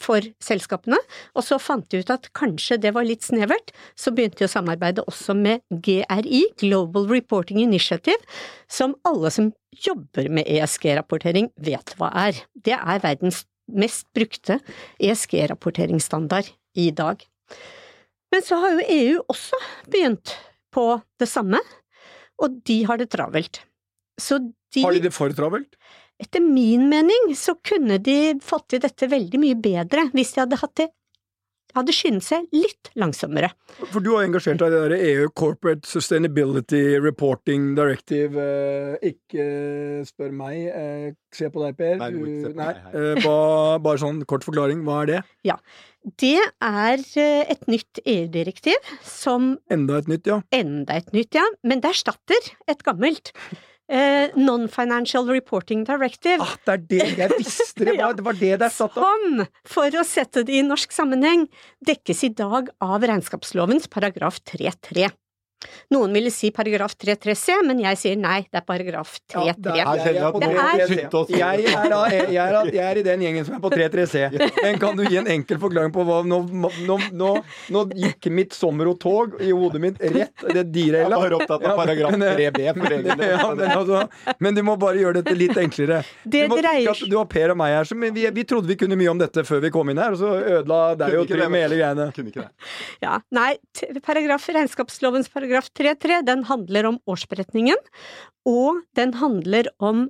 for 0.00 0.24
selskapene, 0.42 0.96
og 1.36 1.44
så 1.44 1.58
fant 1.60 1.84
de 1.92 2.00
ut 2.00 2.10
at 2.12 2.28
kanskje 2.36 2.78
det 2.80 2.94
var 2.96 3.06
litt 3.06 3.24
snevert, 3.26 3.72
så 3.98 4.12
begynte 4.14 4.40
de 4.40 4.48
å 4.48 4.52
samarbeide 4.52 5.04
også 5.08 5.36
med 5.36 5.62
GRI, 5.84 6.46
Global 6.60 7.08
Reporting 7.10 7.60
Initiative, 7.62 8.18
som 8.72 8.96
alle 9.08 9.30
som 9.34 9.52
jobber 9.84 10.30
med 10.32 10.48
ESG-rapportering 10.48 11.50
vet 11.60 11.94
hva 11.98 12.10
er. 12.26 12.40
Det 12.54 12.76
er 12.76 13.04
verdens 13.04 13.44
mest 13.72 14.08
brukte 14.16 14.58
ESG-rapporteringsstandard 15.00 16.50
i 16.80 16.88
dag. 16.96 17.22
Men 18.32 18.44
så 18.44 18.58
har 18.62 18.74
jo 18.74 18.88
EU 18.88 19.20
også 19.28 19.60
begynt 19.92 20.34
på 20.72 20.86
det 21.20 21.28
samme, 21.28 21.60
og 22.40 22.62
de 22.66 22.80
har 22.88 23.00
det 23.00 23.10
travelt. 23.12 23.60
De, 24.72 24.80
har 24.80 24.96
de 24.96 25.04
det 25.04 25.12
for 25.12 25.32
travelt? 25.36 25.76
Etter 26.22 26.42
min 26.44 26.88
mening 26.90 27.32
så 27.38 27.56
kunne 27.58 27.98
de 27.98 28.36
fått 28.44 28.68
til 28.72 28.82
dette 28.84 29.08
veldig 29.10 29.40
mye 29.42 29.58
bedre 29.58 30.08
hvis 30.14 30.36
de 30.36 30.44
hadde 30.44 30.60
hatt 30.62 30.76
det 30.78 30.90
hadde 31.76 31.94
skyndet 31.94 32.26
seg 32.26 32.48
litt 32.54 32.90
langsommere. 32.98 33.52
For 33.92 34.04
du 34.04 34.12
har 34.14 34.26
engasjert 34.26 34.60
deg 34.60 34.72
i 34.72 34.74
det 34.74 34.82
der 34.84 35.04
EU 35.10 35.30
Corporate 35.38 35.88
Sustainability 35.88 36.98
Reporting 37.02 37.72
Directive. 37.78 38.36
Eh, 38.36 39.12
ikke 39.12 39.46
spør 40.08 40.34
meg, 40.36 40.58
eh, 40.68 41.06
se 41.32 41.48
på 41.52 41.64
deg, 41.64 41.78
Per. 41.78 41.96
Nei, 42.02 42.10
du 42.12 42.52
Nei, 42.58 42.74
eh, 42.92 43.22
hva, 43.24 43.80
bare 43.82 44.02
sånn 44.02 44.22
kort 44.28 44.44
forklaring, 44.44 44.84
hva 44.84 45.02
er 45.02 45.12
det? 45.12 45.22
Ja, 45.48 45.58
Det 46.02 46.40
er 46.60 46.98
et 47.46 47.68
nytt 47.70 48.00
EU-direktiv 48.04 48.74
som 49.06 49.56
Enda 49.70 49.98
et 49.98 50.08
nytt, 50.08 50.26
ja. 50.26 50.40
enda 50.50 50.96
et 50.98 51.12
nytt, 51.14 51.32
ja, 51.32 51.44
men 51.62 51.78
det 51.78 51.92
erstatter 51.92 52.48
et 52.66 52.82
gammelt. 52.82 53.30
Eh, 53.90 54.30
Non-Financial 54.38 55.26
Reporting 55.28 55.82
Directive. 55.84 56.38
Ah, 56.40 56.54
det 56.64 56.72
er 56.72 56.84
det 56.86 57.18
jeg 57.18 57.38
visste! 57.38 57.84
Det 57.84 57.96
var 57.98 58.14
det, 58.18 58.24
var 58.24 58.38
det 58.38 58.52
der 58.54 58.68
er 58.68 58.74
satt 58.74 58.96
opp! 58.96 59.02
Som, 59.04 59.42
for 59.68 59.98
å 59.98 60.04
sette 60.06 60.44
det 60.48 60.54
i 60.60 60.62
norsk 60.66 60.94
sammenheng, 60.94 61.48
dekkes 61.84 62.22
i 62.28 62.32
dag 62.38 62.70
av 62.84 63.04
regnskapslovens 63.08 63.90
paragraf 63.92 64.40
3-3. 64.48 65.10
Noen 65.92 66.12
ville 66.16 66.30
si 66.32 66.50
paragraf 66.54 66.94
3-3c, 66.96 67.58
men 67.66 67.78
jeg 67.84 67.98
sier 68.00 68.16
nei, 68.20 68.40
det 68.50 68.60
er 68.62 68.66
paragraf 68.66 69.18
3-3. 69.30 69.46
Ja, 69.46 69.52
det 69.52 69.72
er- 69.72 69.76
jeg 69.76 69.86
er- 69.86 70.12
Jeg 71.42 71.66
er, 71.74 71.88
da, 71.90 72.00
jeg, 72.10 72.36
er, 72.36 72.70
jeg 72.72 72.84
er 72.92 72.98
i 72.98 73.02
den 73.02 73.20
gjengen 73.20 73.44
som 73.46 73.54
er 73.56 73.60
på 73.60 73.70
3-3C. 73.70 74.30
Men 74.62 74.78
kan 74.78 74.96
du 74.96 75.04
gi 75.04 75.16
en 75.20 75.26
enkel 75.26 75.58
forklaring 75.62 75.92
på 75.94 76.04
hva 76.06 76.20
Nå, 76.26 76.38
nå, 76.86 76.96
nå, 77.12 77.28
nå 77.74 77.82
gikk 77.98 78.28
mitt 78.30 78.52
sommerrotog 78.54 79.40
i 79.42 79.50
hodet 79.50 79.80
mitt 79.82 79.98
rett 80.00 80.44
det 80.46 80.62
Jeg 80.62 80.72
derailet. 80.72 81.18
var 81.18 81.34
opptatt 81.38 81.64
av 81.66 81.76
paragraf 81.80 82.12
3b 82.16 82.60
for 82.78 82.96
egen 82.96 83.18
del. 83.18 83.28
Ja, 83.32 83.54
men, 83.54 83.70
altså, 83.70 84.36
men 84.40 84.54
du 84.54 84.62
må 84.66 84.76
bare 84.78 84.96
gjøre 85.00 85.20
dette 85.22 85.34
litt 85.36 85.56
enklere. 85.60 86.02
Det 86.24 86.44
du, 86.46 86.48
må, 86.52 86.58
dreier 86.62 87.02
du 87.08 87.16
har 87.18 87.26
Per 87.32 87.50
og 87.54 87.56
meg 87.60 87.74
her, 87.76 87.84
så, 87.88 87.96
vi, 87.98 88.24
vi 88.30 88.44
trodde 88.44 88.66
vi 88.70 88.76
kunne 88.76 88.96
mye 88.98 89.10
om 89.12 89.18
dette 89.20 89.44
før 89.48 89.60
vi 89.62 89.70
kom 89.74 89.88
inn 89.92 89.98
her, 90.00 90.12
og 90.16 90.18
så 90.22 90.32
ødela 90.40 90.80
deg 91.00 91.16
og 91.20 91.28
Trym 91.28 91.52
hele 91.58 91.76
greiene. 91.78 92.08
Kunne 92.16 92.28
ikke 92.32 92.44
det. 92.46 92.50
Ja, 93.02 93.18
nei, 93.34 93.56
paragraf, 94.04 94.46
regnskapslovens 94.48 95.28
paragraf 95.32 95.50
3.3, 95.60 96.22
den 96.24 96.44
handler 96.48 96.88
om 96.88 96.98
årsberetningen, 97.10 97.78
og 98.48 98.82
den 98.96 99.14
handler 99.20 99.68
om 99.78 100.08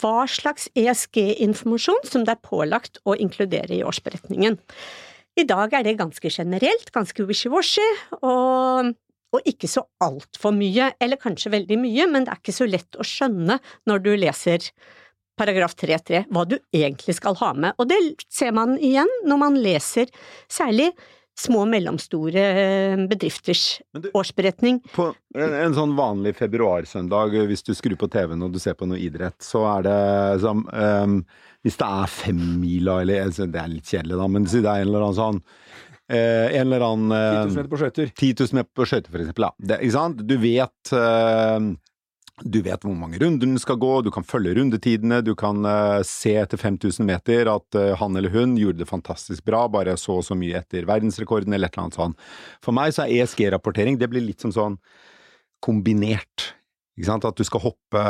hva 0.00 0.26
slags 0.28 0.68
ESG-informasjon 0.78 2.02
som 2.08 2.26
det 2.26 2.36
er 2.36 2.44
pålagt 2.44 3.00
å 3.08 3.16
inkludere 3.16 3.78
i 3.78 3.84
årsberetningen. 3.86 4.58
I 5.38 5.44
dag 5.48 5.72
er 5.72 5.86
det 5.86 5.96
ganske 6.00 6.28
generelt, 6.28 6.90
ganske 6.92 7.24
wishy-washy, 7.24 7.86
og, 8.20 8.92
og 9.32 9.48
ikke 9.48 9.70
så 9.70 9.86
altfor 10.04 10.52
mye, 10.56 10.90
eller 11.00 11.20
kanskje 11.20 11.54
veldig 11.54 11.78
mye, 11.80 12.08
men 12.10 12.26
det 12.26 12.34
er 12.34 12.42
ikke 12.42 12.58
så 12.58 12.68
lett 12.68 13.00
å 13.00 13.06
skjønne 13.06 13.56
når 13.88 14.04
du 14.04 14.12
leser 14.18 14.68
paragraf 15.38 15.74
3.3 15.80 16.26
hva 16.28 16.44
du 16.44 16.58
egentlig 16.74 17.16
skal 17.16 17.36
ha 17.40 17.52
med, 17.56 17.78
og 17.80 17.88
det 17.88 17.98
ser 18.28 18.52
man 18.56 18.76
igjen 18.76 19.10
når 19.24 19.40
man 19.40 19.58
leser 19.64 20.12
særlig 20.52 20.90
små 21.38 21.62
og 21.64 21.70
mellomstore 21.72 22.42
eh, 22.62 23.04
bedrifters 23.08 23.80
du- 23.96 24.10
årsberetning. 24.14 24.80
På 24.94 25.10
en, 25.34 25.54
en 25.56 25.74
sånn 25.76 25.94
vanlig 25.96 26.34
februarsøndag, 26.38 27.36
hvis 27.48 27.64
du 27.66 27.72
skrur 27.74 27.96
på 28.00 28.10
TV-en 28.12 28.44
og 28.46 28.52
du 28.52 28.60
ser 28.62 28.76
på 28.78 28.88
noe 28.90 29.00
idrett, 29.00 29.38
så 29.42 29.64
er 29.78 29.86
det 29.88 29.96
som 30.44 30.66
um, 30.68 31.22
Hvis 31.62 31.78
det 31.78 31.88
er 31.88 32.10
femmila, 32.10 33.00
eller 33.04 33.28
altså, 33.28 33.46
Det 33.46 33.60
er 33.62 33.70
litt 33.72 33.88
kjedelig, 33.88 34.18
da, 34.18 34.28
men 34.28 34.46
si 34.50 34.60
det 34.60 34.68
er 34.70 34.82
en 34.82 34.90
eller 34.90 35.06
annen 35.06 35.18
sånn 35.20 35.40
eh, 36.10 36.48
En 36.58 36.66
eller 36.66 36.84
annen 36.88 37.14
10 37.14 37.22
eh, 37.22 37.46
000 37.46 37.56
meter 37.56 37.70
på 37.72 37.80
skøyter. 37.84 38.12
10 38.18 38.34
000 38.42 38.58
meter 38.60 38.70
på 38.76 38.88
skøyter, 38.90 39.10
for 39.14 39.24
eksempel. 39.24 39.48
Ja. 39.48 39.52
Det, 39.72 39.80
ikke 39.86 39.96
sant? 39.96 40.22
Du 40.28 40.36
vet 40.42 40.92
eh, 40.98 41.58
du 42.44 42.58
vet 42.64 42.84
hvor 42.84 42.94
mange 42.96 43.20
runder 43.22 43.46
den 43.46 43.60
skal 43.60 43.78
gå, 43.80 43.92
du 44.02 44.10
kan 44.14 44.26
følge 44.26 44.54
rundetidene, 44.58 45.20
du 45.24 45.32
kan 45.38 45.62
uh, 45.66 46.02
se 46.06 46.34
etter 46.40 46.60
5000 46.60 47.06
meter 47.08 47.50
at 47.52 47.78
uh, 47.78 47.92
han 48.00 48.18
eller 48.18 48.32
hun 48.34 48.56
gjorde 48.60 48.82
det 48.82 48.90
fantastisk 48.90 49.44
bra, 49.48 49.64
bare 49.72 49.96
så 50.00 50.18
og 50.20 50.26
så 50.26 50.36
mye 50.38 50.60
etter 50.62 50.88
verdensrekorden, 50.88 51.54
eller 51.54 51.70
et 51.70 51.76
eller 51.76 51.88
annet 51.88 52.00
sånt. 52.00 52.28
For 52.64 52.76
meg 52.76 52.94
så 52.96 53.06
er 53.06 53.22
ESG-rapportering, 53.22 53.98
det 54.00 54.10
blir 54.12 54.24
litt 54.24 54.44
som 54.44 54.54
sånn 54.54 54.78
kombinert. 55.62 56.52
Ikke 56.98 57.08
sant? 57.08 57.28
At 57.28 57.38
du 57.38 57.46
skal 57.46 57.62
hoppe 57.64 58.02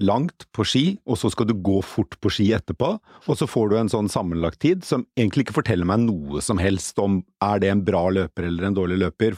langt 0.00 0.46
på 0.56 0.64
ski, 0.64 0.84
og 1.04 1.18
så 1.20 1.30
skal 1.32 1.48
du 1.50 1.54
gå 1.60 1.78
fort 1.84 2.16
på 2.22 2.32
ski 2.32 2.48
etterpå, 2.56 2.90
og 3.00 3.36
så 3.36 3.48
får 3.48 3.70
du 3.70 3.76
en 3.78 3.92
sånn 3.92 4.08
sammenlagt 4.12 4.60
tid 4.64 4.84
som 4.86 5.04
egentlig 5.18 5.46
ikke 5.46 5.58
forteller 5.60 5.88
meg 5.88 6.06
noe 6.06 6.40
som 6.44 6.60
helst 6.60 6.98
om 7.02 7.20
er 7.44 7.60
det 7.62 7.70
en 7.72 7.84
bra 7.84 8.06
løper 8.12 8.48
eller 8.48 8.68
en 8.68 8.76
dårlig 8.76 9.00
løper. 9.02 9.36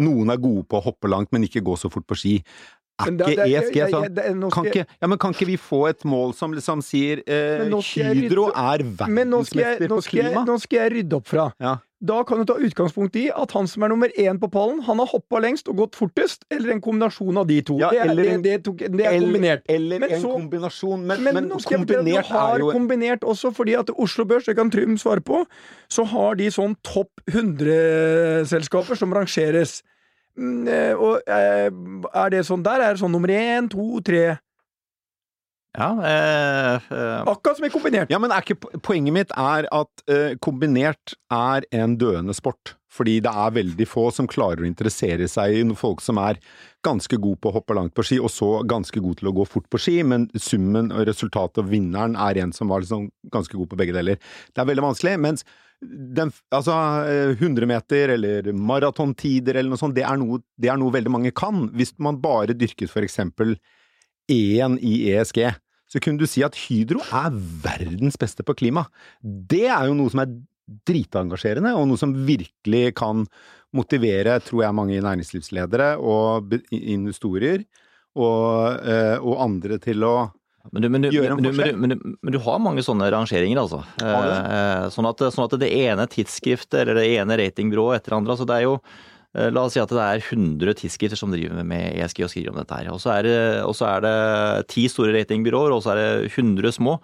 Noen 0.00 0.32
er 0.32 0.42
gode 0.42 0.66
på 0.68 0.80
å 0.80 0.86
hoppe 0.88 1.10
langt, 1.12 1.30
men 1.34 1.44
ikke 1.46 1.64
gå 1.66 1.76
så 1.80 1.92
fort 1.92 2.08
på 2.08 2.18
ski. 2.18 2.34
Er 3.06 3.32
ikke 3.32 3.48
ESG 3.48 3.90
sånn? 3.90 4.08
nå 4.40 4.50
skal 4.50 4.50
Kan 4.50 4.64
jeg- 4.64 4.74
ikke, 4.74 4.86
ja, 5.00 5.06
men 5.08 5.18
kan 5.18 5.32
ikke 5.32 5.46
vi 5.46 5.56
få 5.56 5.88
et 5.88 6.04
mål 6.04 6.34
som 6.34 6.52
liksom 6.52 6.82
sier 6.82 7.22
eh, 7.26 7.64
Hydro 7.66 8.48
er 8.54 8.78
verdensmester 8.84 9.88
på 9.88 10.02
klima? 10.08 10.44
nå 10.46 10.58
skal 10.60 10.78
jeg 10.84 10.92
rydde 10.98 11.12
opp 11.16 11.26
fra. 11.26 11.52
Ja. 11.60 11.78
Da 12.02 12.22
kan 12.24 12.38
du 12.40 12.46
ta 12.48 12.54
utgangspunkt 12.56 13.14
i 13.20 13.26
at 13.28 13.50
han 13.52 13.66
som 13.68 13.82
er 13.84 13.88
nummer 13.92 14.08
én 14.16 14.38
på 14.40 14.48
pallen, 14.50 14.80
han 14.86 14.96
har 15.02 15.06
hoppa 15.10 15.36
lengst 15.38 15.68
og 15.68 15.76
gått 15.76 15.98
fortest, 15.98 16.46
eller 16.50 16.72
en 16.72 16.80
kombinasjon 16.80 17.36
av 17.36 17.46
de 17.46 17.58
to. 17.60 17.76
Ja, 17.76 17.90
det, 17.90 17.98
er, 18.00 18.08
eller 18.08 18.22
det, 18.24 18.42
det, 18.42 18.54
tok, 18.64 18.78
det 18.78 19.04
er 19.04 19.18
kombinert. 19.20 19.60
Eller 19.68 19.98
Men 20.00 20.10
en 20.16 20.22
så- 20.22 20.32
kombinasjon, 20.32 21.04
men, 21.04 21.22
Men, 21.22 21.34
men, 21.34 21.50
kombinert 21.50 22.24
du 22.24 22.32
har 22.32 22.54
er 22.54 22.58
jo 22.64 22.70
kombinert 22.72 23.20
også, 23.20 23.52
fordi 23.54 23.74
at 23.78 23.90
Oslo 23.98 24.24
Børs, 24.24 24.46
det 24.46 24.56
kan 24.56 24.70
Trym 24.70 24.96
svare 24.96 25.20
på, 25.20 25.44
så 25.90 26.06
har 26.08 26.36
de 26.36 26.46
sånn 26.48 26.74
topp 26.82 27.10
100-selskaper 27.28 28.96
som 28.96 29.12
rangeres. 29.12 29.82
Mm, 30.40 30.68
eh, 30.68 30.94
Og 30.96 31.20
eh, 31.28 31.68
er 31.68 32.30
det 32.32 32.46
sånn 32.48 32.64
der? 32.64 32.80
Er 32.80 32.96
det 32.96 33.02
sånn 33.02 33.12
nummer 33.12 33.32
én, 33.34 33.68
to, 33.72 34.00
tre? 34.04 34.38
Ja, 35.78 35.90
eh, 36.02 36.74
eh, 36.90 37.22
Akkurat 37.30 37.56
som 37.60 37.66
i 37.68 37.70
kombinert. 37.70 38.10
Ja, 38.10 38.18
men 38.18 38.32
ikke, 38.34 38.56
poenget 38.82 39.14
mitt 39.14 39.34
er 39.38 39.68
at 39.70 40.04
eh, 40.10 40.34
kombinert 40.42 41.14
er 41.30 41.66
en 41.70 41.94
døende 42.00 42.34
sport. 42.34 42.74
Fordi 42.90 43.20
det 43.22 43.30
er 43.30 43.52
veldig 43.54 43.86
få 43.86 44.08
som 44.10 44.26
klarer 44.26 44.64
å 44.64 44.66
interessere 44.66 45.28
seg 45.30 45.60
i 45.60 45.62
folk 45.78 46.02
som 46.02 46.18
er 46.18 46.40
ganske 46.82 47.20
gode 47.22 47.38
på 47.38 47.52
å 47.52 47.54
hoppe 47.60 47.76
langt 47.78 47.94
på 47.94 48.02
ski, 48.02 48.18
og 48.18 48.32
så 48.34 48.64
ganske 48.66 48.98
gode 48.98 49.20
til 49.20 49.30
å 49.30 49.34
gå 49.36 49.46
fort 49.46 49.68
på 49.70 49.78
ski, 49.78 50.00
men 50.02 50.26
summen 50.34 50.90
og 50.90 51.06
resultatet 51.06 51.62
og 51.62 51.70
vinneren 51.70 52.16
er 52.18 52.40
en 52.42 52.54
som 52.56 52.72
var 52.72 52.82
liksom 52.82 53.06
ganske 53.30 53.54
god 53.54 53.70
på 53.70 53.78
begge 53.78 53.94
deler. 53.94 54.18
Det 54.50 54.64
er 54.64 54.70
veldig 54.72 54.88
vanskelig, 54.88 55.14
mens 55.22 55.46
den, 55.80 56.32
altså, 56.52 56.74
eh, 57.08 57.32
100 57.40 57.66
meter 57.66 58.14
eller 58.16 58.50
maratontider 58.52 59.56
eller 59.56 59.72
noe 59.72 59.80
sånt, 59.80 59.96
det 59.96 60.04
er 60.04 60.18
noe, 60.20 60.42
det 60.60 60.68
er 60.68 60.78
noe 60.80 60.92
veldig 60.92 61.12
mange 61.12 61.32
kan. 61.32 61.68
Hvis 61.76 61.94
man 61.98 62.20
bare 62.20 62.56
dyrket 62.56 62.92
for 62.92 63.06
eksempel 63.06 63.56
én 64.30 64.76
i 64.84 65.10
ESG, 65.14 65.42
så 65.90 66.02
kunne 66.02 66.20
du 66.20 66.28
si 66.30 66.44
at 66.46 66.58
Hydro 66.68 67.00
er 67.02 67.34
verdens 67.64 68.18
beste 68.20 68.44
på 68.46 68.54
klima. 68.54 68.84
Det 69.22 69.66
er 69.66 69.88
jo 69.88 69.96
noe 69.98 70.12
som 70.12 70.22
er 70.22 70.36
dritengasjerende, 70.86 71.72
og 71.74 71.88
noe 71.90 71.98
som 71.98 72.12
virkelig 72.28 72.94
kan 73.00 73.24
motivere, 73.74 74.36
tror 74.44 74.64
jeg, 74.66 74.76
mange 74.76 75.00
næringslivsledere 75.02 75.94
og 75.98 76.54
investorer 76.70 77.64
og, 78.18 78.86
eh, 78.86 79.16
og 79.18 79.42
andre 79.46 79.78
til 79.82 80.06
å 80.06 80.14
Men 80.72 80.82
du, 80.82 80.88
men, 80.92 81.02
du, 81.02 81.08
men, 81.16 81.92
du, 81.94 82.02
men, 82.20 82.34
du, 82.34 82.38
har 82.44 82.58
mange 82.60 82.82
sånne 82.84 83.08
rangeringer, 83.10 83.62
altså. 83.62 83.80
Eh, 84.04 84.88
sånn, 84.92 85.08
at, 85.08 85.22
sånn 85.32 85.46
at 85.46 85.56
det 85.62 85.70
ene 85.72 86.04
tidsskriftet 86.10 86.82
eller 86.82 87.00
det 87.00 87.06
ene 87.16 87.38
ratingbyrået 87.40 88.02
etter 88.02 88.18
andre 88.18 88.36
altså 88.36 88.46
det 88.48 88.58
er 88.58 88.66
jo 88.66 88.74
eh, 88.76 89.48
La 89.54 89.64
oss 89.64 89.74
si 89.74 89.80
at 89.82 89.90
det 89.96 90.04
er 90.04 90.20
100 90.20 90.76
tidsskrifter 90.82 91.18
som 91.18 91.32
driver 91.32 91.64
med 91.66 91.96
ESG 91.96 92.22
og 92.26 92.32
skriver 92.34 92.52
om 92.52 92.60
dette 92.60 92.76
her. 92.76 92.92
Og 92.92 93.00
så 93.02 93.16
er 93.16 93.26
det, 93.26 93.36
og 93.64 93.74
så 93.78 93.88
er 93.88 94.04
det 94.04 94.16
ti 94.70 94.84
store 94.92 95.16
ratingbyråer, 95.16 95.74
og 95.74 95.82
så 95.84 95.94
er 95.94 96.02
det 96.02 96.32
100 96.34 96.76
små. 96.76 96.98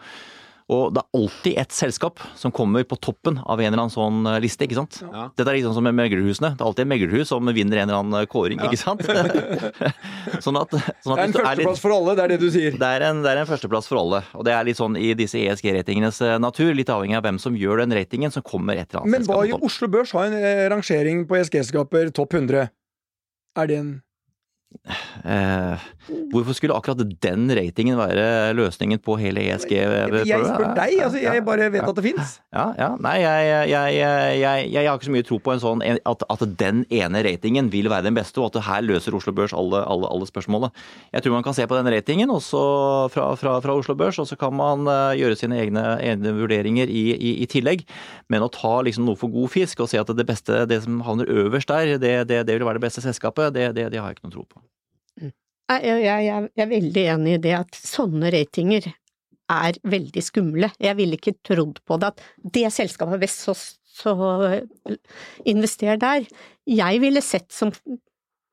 Og 0.66 0.88
det 0.90 0.98
er 0.98 1.14
alltid 1.14 1.58
et 1.62 1.70
selskap 1.70 2.18
som 2.34 2.50
kommer 2.50 2.82
på 2.82 2.96
toppen 2.98 3.36
av 3.46 3.60
en 3.62 3.68
eller 3.68 3.84
annen 3.84 3.92
sånn 3.94 4.26
eh, 4.26 4.40
liste, 4.42 4.66
ikke 4.66 4.74
sant. 4.80 4.96
Ja. 5.04 5.28
Dette 5.38 5.52
er 5.52 5.58
litt 5.60 5.66
sånn 5.68 5.76
som 5.76 5.86
med 5.86 5.94
meglerhusene. 5.94 6.56
Det 6.58 6.64
er 6.64 6.66
alltid 6.66 6.82
en 6.82 6.90
meglerhus 6.90 7.30
som 7.30 7.46
vinner 7.54 7.78
en 7.84 7.86
eller 7.92 8.00
annen 8.02 8.26
kåring, 8.32 8.58
Ja. 8.58 8.66
ikke 8.66 8.80
sant. 8.80 9.04
sånn 10.44 10.58
at, 10.58 10.74
sånn 11.04 11.14
Det 11.14 11.22
er 11.22 11.28
en 11.28 11.36
førsteplass 11.36 11.82
for 11.84 11.94
alle, 11.94 12.16
det 12.18 12.24
er 12.24 12.34
det 12.34 12.40
du 12.42 12.48
sier. 12.50 12.74
det 12.80 12.88
er, 12.98 13.04
en, 13.12 13.22
det 13.22 13.30
er 13.30 13.42
en 13.44 13.46
førsteplass 13.52 13.86
for 13.92 14.00
alle, 14.02 14.24
og 14.34 14.42
det 14.48 14.56
er 14.56 14.66
litt 14.66 14.80
sånn 14.80 14.98
i 14.98 15.12
disse 15.18 15.38
ESG-ratingenes 15.38 16.18
eh, 16.26 16.34
natur, 16.42 16.72
litt 16.74 16.90
avhengig 16.90 17.20
av 17.20 17.22
hvem 17.28 17.38
som 17.42 17.54
gjør 17.54 17.84
den 17.84 17.94
ratingen, 17.94 18.34
som 18.34 18.42
kommer 18.42 18.74
et 18.74 18.90
eller 18.90 19.04
annet 19.04 19.14
Men 19.14 19.28
hva 19.30 19.38
selskap 19.44 19.62
i. 19.62 19.70
Oslo 19.70 19.90
Børs 19.94 20.16
har 20.18 20.26
en 20.32 20.34
eh, 20.40 20.64
rangering 20.74 21.22
på 21.30 21.38
ESG-skaper 21.38 22.10
topp 22.16 22.34
100? 22.40 22.66
Er 23.56 23.70
det 23.70 23.78
en 23.78 23.92
Eh, 25.26 25.84
hvorfor 26.30 26.54
skulle 26.54 26.74
akkurat 26.76 27.00
den 27.24 27.48
ratingen 27.58 27.96
være 27.98 28.52
løsningen 28.54 29.00
på 29.02 29.16
hele 29.18 29.42
ESG? 29.48 29.72
Jeg 29.74 30.44
spør 30.46 30.74
deg, 30.76 31.00
altså. 31.02 31.18
Jeg 31.18 31.42
bare 31.46 31.68
vet 31.74 31.88
at 31.88 31.98
det 31.98 32.04
fins. 32.04 32.36
Ja, 32.54 32.66
ja. 32.78 32.90
Nei, 33.02 33.16
jeg, 33.24 33.70
jeg, 33.72 33.96
jeg, 33.96 34.68
jeg, 34.70 34.86
har 34.86 34.98
ikke 34.98 35.08
så 35.08 35.14
mye 35.16 35.26
tro 35.26 35.40
på 35.42 35.54
en 35.54 35.62
sånn 35.62 35.82
at, 35.82 36.22
at 36.30 36.44
den 36.60 36.84
ene 36.94 37.22
ratingen 37.26 37.70
vil 37.72 37.90
være 37.90 38.06
den 38.06 38.18
beste, 38.18 38.38
og 38.42 38.50
at 38.50 38.58
det 38.58 38.66
her 38.68 38.86
løser 38.86 39.16
Oslo 39.18 39.34
Børs 39.36 39.56
alle, 39.56 39.82
alle, 39.90 40.10
alle 40.12 40.28
spørsmålene. 40.30 40.70
Jeg 41.16 41.24
tror 41.24 41.34
man 41.34 41.46
kan 41.46 41.56
se 41.58 41.66
på 41.66 41.80
den 41.80 41.90
ratingen 41.96 42.30
også 42.34 42.62
fra, 43.14 43.26
fra, 43.40 43.56
fra 43.64 43.78
Oslo 43.80 43.98
Børs, 43.98 44.20
og 44.22 44.30
så 44.30 44.38
kan 44.38 44.54
man 44.54 44.86
eh, 44.92 45.16
gjøre 45.22 45.40
sine 45.40 45.58
egne, 45.64 45.84
egne 46.04 46.36
vurderinger 46.36 46.92
i, 46.92 47.08
i, 47.16 47.34
i 47.42 47.50
tillegg. 47.50 47.82
Men 48.30 48.46
å 48.46 48.52
ta 48.52 48.78
liksom 48.86 49.08
noe 49.08 49.18
for 49.18 49.32
god 49.34 49.50
fisk 49.56 49.82
og 49.82 49.90
si 49.90 49.98
at 49.98 50.14
det 50.14 50.28
beste, 50.28 50.62
det 50.70 50.82
som 50.86 51.02
havner 51.06 51.30
øverst 51.32 51.72
der, 51.72 51.96
det, 51.98 52.16
det, 52.30 52.44
det 52.46 52.58
vil 52.58 52.68
være 52.68 52.78
det 52.78 52.86
beste 52.86 53.02
selskapet, 53.04 53.50
det, 53.56 53.72
det, 53.74 53.90
det 53.94 54.02
har 54.02 54.12
jeg 54.12 54.20
ikke 54.20 54.28
noe 54.30 54.38
tro 54.38 54.46
på. 54.46 54.65
Jeg, 55.66 55.98
jeg 56.04 56.26
jeg 56.28 56.62
er 56.62 56.70
veldig 56.70 57.04
enig 57.16 57.34
i 57.36 57.42
det 57.42 57.56
at 57.58 57.78
sånne 57.80 58.30
ratinger 58.30 58.86
er 59.50 59.78
veldig 59.86 60.22
skumle. 60.22 60.70
Jeg 60.82 60.98
ville 60.98 61.18
ikke 61.18 61.36
trodd 61.46 61.80
på 61.86 61.98
det 62.02 62.12
at 62.12 62.22
det 62.54 62.70
selskapet 62.74 63.18
er 63.18 63.22
best, 63.22 63.44
så, 63.46 63.54
så 63.86 64.14
invester 65.46 65.98
der. 66.02 66.26
Jeg 66.66 67.02
ville 67.02 67.22
sett, 67.22 67.50
som 67.54 67.72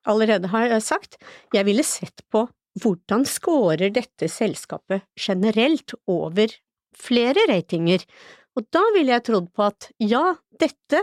allerede 0.10 0.50
har 0.52 0.74
sagt, 0.84 1.18
jeg 1.54 1.66
ville 1.70 1.86
sett 1.88 2.26
på 2.34 2.48
hvordan 2.82 3.26
scorer 3.30 3.92
dette 3.94 4.30
selskapet 4.32 5.06
generelt 5.20 5.94
over 6.10 6.54
flere 6.98 7.46
ratinger, 7.50 8.02
og 8.58 8.66
da 8.74 8.82
ville 8.96 9.14
jeg 9.16 9.26
trodd 9.30 9.50
på 9.54 9.66
at 9.66 9.90
ja, 10.02 10.36
dette 10.62 11.02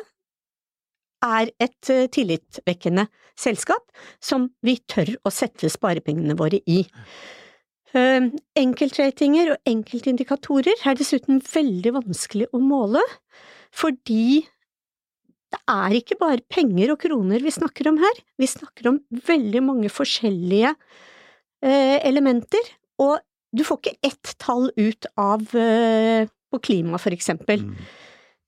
er 1.25 1.51
et 1.61 1.91
eh, 1.93 2.07
tillitvekkende 2.13 3.07
selskap 3.39 3.85
som 4.23 4.49
vi 4.65 4.79
tør 4.91 5.15
å 5.25 5.33
sette 5.33 5.71
sparepengene 5.73 6.37
våre 6.39 6.61
i. 6.69 6.83
Uh, 7.91 8.31
enkeltratinger 8.55 9.57
og 9.57 9.67
enkeltindikatorer 9.67 10.85
er 10.87 10.99
dessuten 10.99 11.41
veldig 11.43 11.97
vanskelig 11.97 12.47
å 12.55 12.61
måle, 12.63 13.03
fordi 13.75 14.45
det 15.51 15.59
er 15.67 15.97
ikke 15.99 16.21
bare 16.21 16.47
penger 16.55 16.93
og 16.95 17.01
kroner 17.03 17.43
vi 17.43 17.51
snakker 17.51 17.91
om 17.91 17.99
her, 17.99 18.21
vi 18.39 18.47
snakker 18.47 18.93
om 18.93 19.01
veldig 19.27 19.65
mange 19.67 19.91
forskjellige 19.91 20.71
uh, 20.71 21.99
elementer, 22.07 22.71
og 23.03 23.19
du 23.51 23.65
får 23.67 23.81
ikke 23.81 24.13
ett 24.13 24.37
tall 24.39 24.71
ut 24.79 25.11
av 25.19 25.43
uh, 25.59 26.31
på 26.51 26.63
klima, 26.63 27.01
for 27.03 27.15
eksempel. 27.15 27.67
Mm. 27.67 27.91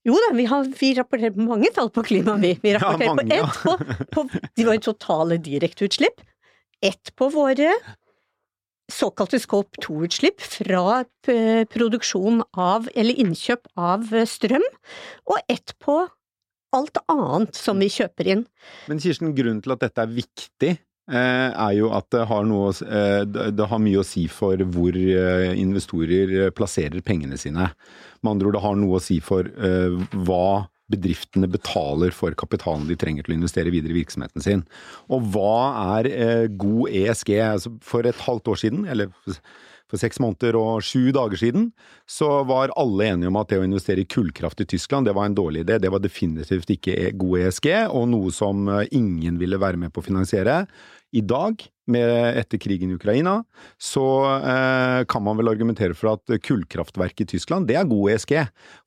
Jo 0.08 0.18
da, 0.18 0.32
vi, 0.34 0.44
har, 0.50 0.66
vi, 0.80 0.92
rapporterer 0.98 1.34
på 1.34 1.44
mange 1.46 1.70
tall 1.74 1.90
på 1.94 2.02
klima, 2.06 2.34
vi. 2.42 2.56
Vi 2.62 2.74
rapporterer 2.74 3.06
ja, 3.06 3.14
mange, 3.14 3.38
på 3.62 3.74
ett 3.76 4.10
på, 4.10 4.24
på 4.26 4.48
de 4.58 4.66
våre 4.66 4.82
totale 4.82 5.38
direkteutslipp, 5.42 6.24
ett 6.82 7.12
på 7.18 7.28
våre 7.30 7.70
såkalte 8.92 9.38
Scope 9.40 9.78
2-utslipp 9.84 10.42
fra 10.42 11.04
produksjon 11.72 12.42
av, 12.58 12.88
eller 12.94 13.22
innkjøp 13.22 13.70
av 13.78 14.10
strøm, 14.28 14.66
og 15.30 15.38
ett 15.52 15.76
på 15.80 16.02
alt 16.72 16.98
annet 17.12 17.56
som 17.56 17.80
vi 17.80 17.88
kjøper 17.92 18.30
inn. 18.34 18.46
Men 18.90 19.00
Kirsten, 19.02 19.34
grunnen 19.36 19.62
til 19.64 19.74
at 19.74 19.84
dette 19.84 20.04
er 20.04 20.12
viktig, 20.12 20.72
eh, 20.72 20.80
er 21.10 21.72
jo 21.76 21.88
at 21.96 22.06
det 22.14 22.26
har, 22.30 22.44
noe, 22.46 22.70
eh, 22.86 23.22
det 23.26 23.68
har 23.68 23.80
mye 23.82 24.02
å 24.02 24.06
si 24.06 24.28
for 24.30 24.60
hvor 24.74 24.96
eh, 24.96 25.48
investorer 25.58 26.52
plasserer 26.54 27.02
pengene 27.04 27.38
sine. 27.40 27.70
Med 28.22 28.30
andre 28.34 28.50
ord, 28.50 28.58
det 28.58 28.64
har 28.66 28.78
noe 28.78 29.00
å 29.00 29.02
si 29.02 29.18
for 29.24 29.48
hva 29.48 30.68
bedriftene 30.92 31.48
betaler 31.48 32.12
for 32.12 32.36
kapitalen 32.36 32.84
de 32.86 32.98
trenger 33.00 33.24
til 33.24 33.34
å 33.34 33.38
investere 33.38 33.72
videre 33.72 33.94
i 33.94 34.02
virksomheten 34.02 34.44
sin. 34.44 34.64
Og 35.08 35.24
hva 35.34 35.98
er 35.98 36.48
god 36.52 36.92
ESG? 36.92 37.34
Altså, 37.40 37.72
for 37.82 38.06
et 38.06 38.24
halvt 38.26 38.52
år 38.52 38.60
siden, 38.60 38.84
eller 38.84 39.08
for 39.92 40.00
seks 40.00 40.20
måneder 40.22 40.56
og 40.56 40.84
sju 40.86 41.12
dager 41.12 41.36
siden, 41.36 41.68
så 42.08 42.40
var 42.48 42.72
alle 42.80 43.10
enige 43.12 43.28
om 43.28 43.38
at 43.40 43.52
det 43.52 43.60
å 43.60 43.66
investere 43.66 44.02
i 44.02 44.08
kullkraft 44.08 44.64
i 44.64 44.68
Tyskland, 44.72 45.06
det 45.06 45.14
var 45.16 45.28
en 45.28 45.36
dårlig 45.36 45.66
idé. 45.66 45.76
Det 45.82 45.92
var 45.92 46.00
definitivt 46.00 46.72
ikke 46.72 46.96
e, 46.96 47.10
god 47.12 47.44
ESG, 47.44 47.68
og 47.92 48.08
noe 48.14 48.32
som 48.32 48.64
eh, 48.72 48.88
ingen 48.96 49.36
ville 49.40 49.60
være 49.60 49.80
med 49.80 49.92
på 49.92 50.00
å 50.00 50.08
finansiere. 50.08 50.62
I 51.12 51.20
dag 51.28 51.60
med, 51.90 52.38
etter 52.38 52.60
krigen 52.62 52.92
i 52.92 52.96
Ukraina, 52.98 53.40
så 53.80 54.04
eh, 54.38 55.00
kan 55.10 55.24
man 55.24 55.38
vel 55.40 55.50
argumentere 55.50 55.96
for 55.98 56.14
at 56.14 56.34
kullkraftverk 56.44 57.24
i 57.24 57.28
Tyskland, 57.34 57.66
det 57.70 57.78
er 57.78 57.88
god 57.88 58.14
ESG. 58.14 58.36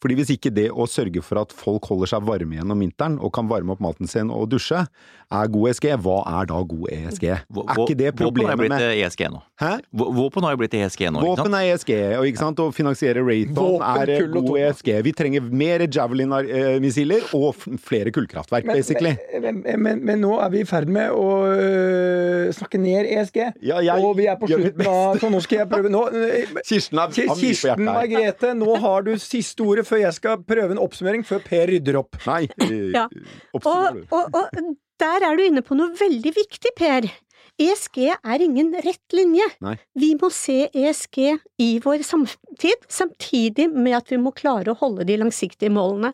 Fordi 0.03 0.19
hvis 0.19 0.31
ikke 0.35 0.53
det 0.55 0.69
å 0.71 0.87
sørge 0.89 1.23
for 1.25 1.41
at 1.41 1.55
folk 1.55 1.87
holder 1.91 2.13
seg 2.13 2.27
varme 2.27 2.59
gjennom 2.59 2.85
vinteren 2.85 3.19
og 3.19 3.33
kan 3.35 3.49
varme 3.51 3.75
opp 3.75 3.83
maten 3.83 4.09
sin 4.09 4.31
og 4.33 4.47
dusje, 4.53 4.85
er 5.33 5.49
god 5.49 5.71
ESG, 5.71 5.87
hva 6.05 6.19
er 6.29 6.49
da 6.51 6.59
god 6.69 6.85
ESG? 6.93 7.25
Er 7.33 7.79
ikke 7.81 7.97
det 7.97 8.11
problemet 8.17 8.59
med 8.61 8.75
Våpen 8.75 8.75
har 8.75 8.81
blitt 8.85 9.05
ESG 9.05 9.23
nå. 9.33 9.41
Hæ? 9.61 9.71
Våpen 9.95 10.45
har 10.45 10.53
jo 10.53 10.59
blitt 10.61 10.75
ESG 10.77 11.01
nå, 11.09 11.21
ikke 11.21 11.25
sant? 11.25 11.41
Våpen 11.41 11.57
er 11.57 11.69
ESG, 11.73 11.91
og 12.19 12.29
ikke 12.29 12.41
sant? 12.41 12.61
Å 12.61 12.75
finansiere 12.75 13.23
Rayton 13.25 13.85
er 13.89 14.13
god 14.35 14.51
ESG. 14.61 14.91
Vi 15.07 15.15
trenger 15.17 15.49
mer 15.63 15.85
Javelin-missiler 15.87 17.29
og 17.37 17.57
flere 17.85 18.13
kullkraftverk, 18.15 18.69
men, 18.69 18.79
basically. 18.79 19.15
Men, 19.41 19.63
men, 19.65 20.03
men, 20.05 20.21
nå 20.23 20.35
er 20.43 20.53
vi 20.53 20.61
i 20.61 20.69
ferd 20.69 20.91
med 20.91 21.15
å 21.15 22.51
snakke 22.55 22.81
ned 22.85 23.09
ESG. 23.09 23.41
Ja, 23.65 23.81
jeg, 23.83 24.05
og 24.05 24.15
vi 24.19 24.29
er 24.31 24.39
på 24.39 24.49
slutten 24.49 24.87
av 24.89 25.19
Så 25.21 25.29
nå 25.33 25.41
skal 25.43 25.63
jeg 25.63 25.69
prøve 25.71 25.91
nå, 25.91 26.05
Kirsten, 26.69 27.01
er, 27.01 27.13
Kirsten 27.41 27.83
Margrethe, 27.87 28.53
nå 28.57 28.79
har 28.85 29.05
du 29.07 29.13
siste 29.21 29.65
ordet 29.65 29.85
før 29.87 30.03
jeg 30.05 30.17
skal 30.17 30.41
prøve 30.47 30.75
en 30.75 30.81
oppsummering, 30.81 31.25
før 31.27 31.43
Per 31.45 31.69
rydder 31.71 31.99
opp. 31.99 32.17
Nei, 32.25 32.45
ja. 32.97 33.05
og, 33.57 33.69
og, 34.09 34.39
og, 34.39 34.73
der 35.01 35.27
er 35.27 35.37
du 35.37 35.45
inne 35.45 35.63
på 35.65 35.77
noe 35.77 35.91
veldig 35.99 36.33
viktig, 36.35 36.71
Per. 36.79 37.07
ESG 37.61 37.99
er 38.11 38.43
ingen 38.43 38.73
rett 38.83 39.15
linje. 39.15 39.45
Nei. 39.63 39.77
Vi 39.95 40.11
må 40.19 40.29
se 40.33 40.65
ESG 40.75 41.19
i 41.63 41.69
vår 41.83 42.03
samtid, 42.03 42.87
samtidig 42.91 43.69
med 43.71 43.95
at 44.01 44.11
vi 44.11 44.19
må 44.19 44.33
klare 44.35 44.73
å 44.73 44.79
holde 44.81 45.07
de 45.07 45.15
langsiktige 45.21 45.71
målene. 45.71 46.11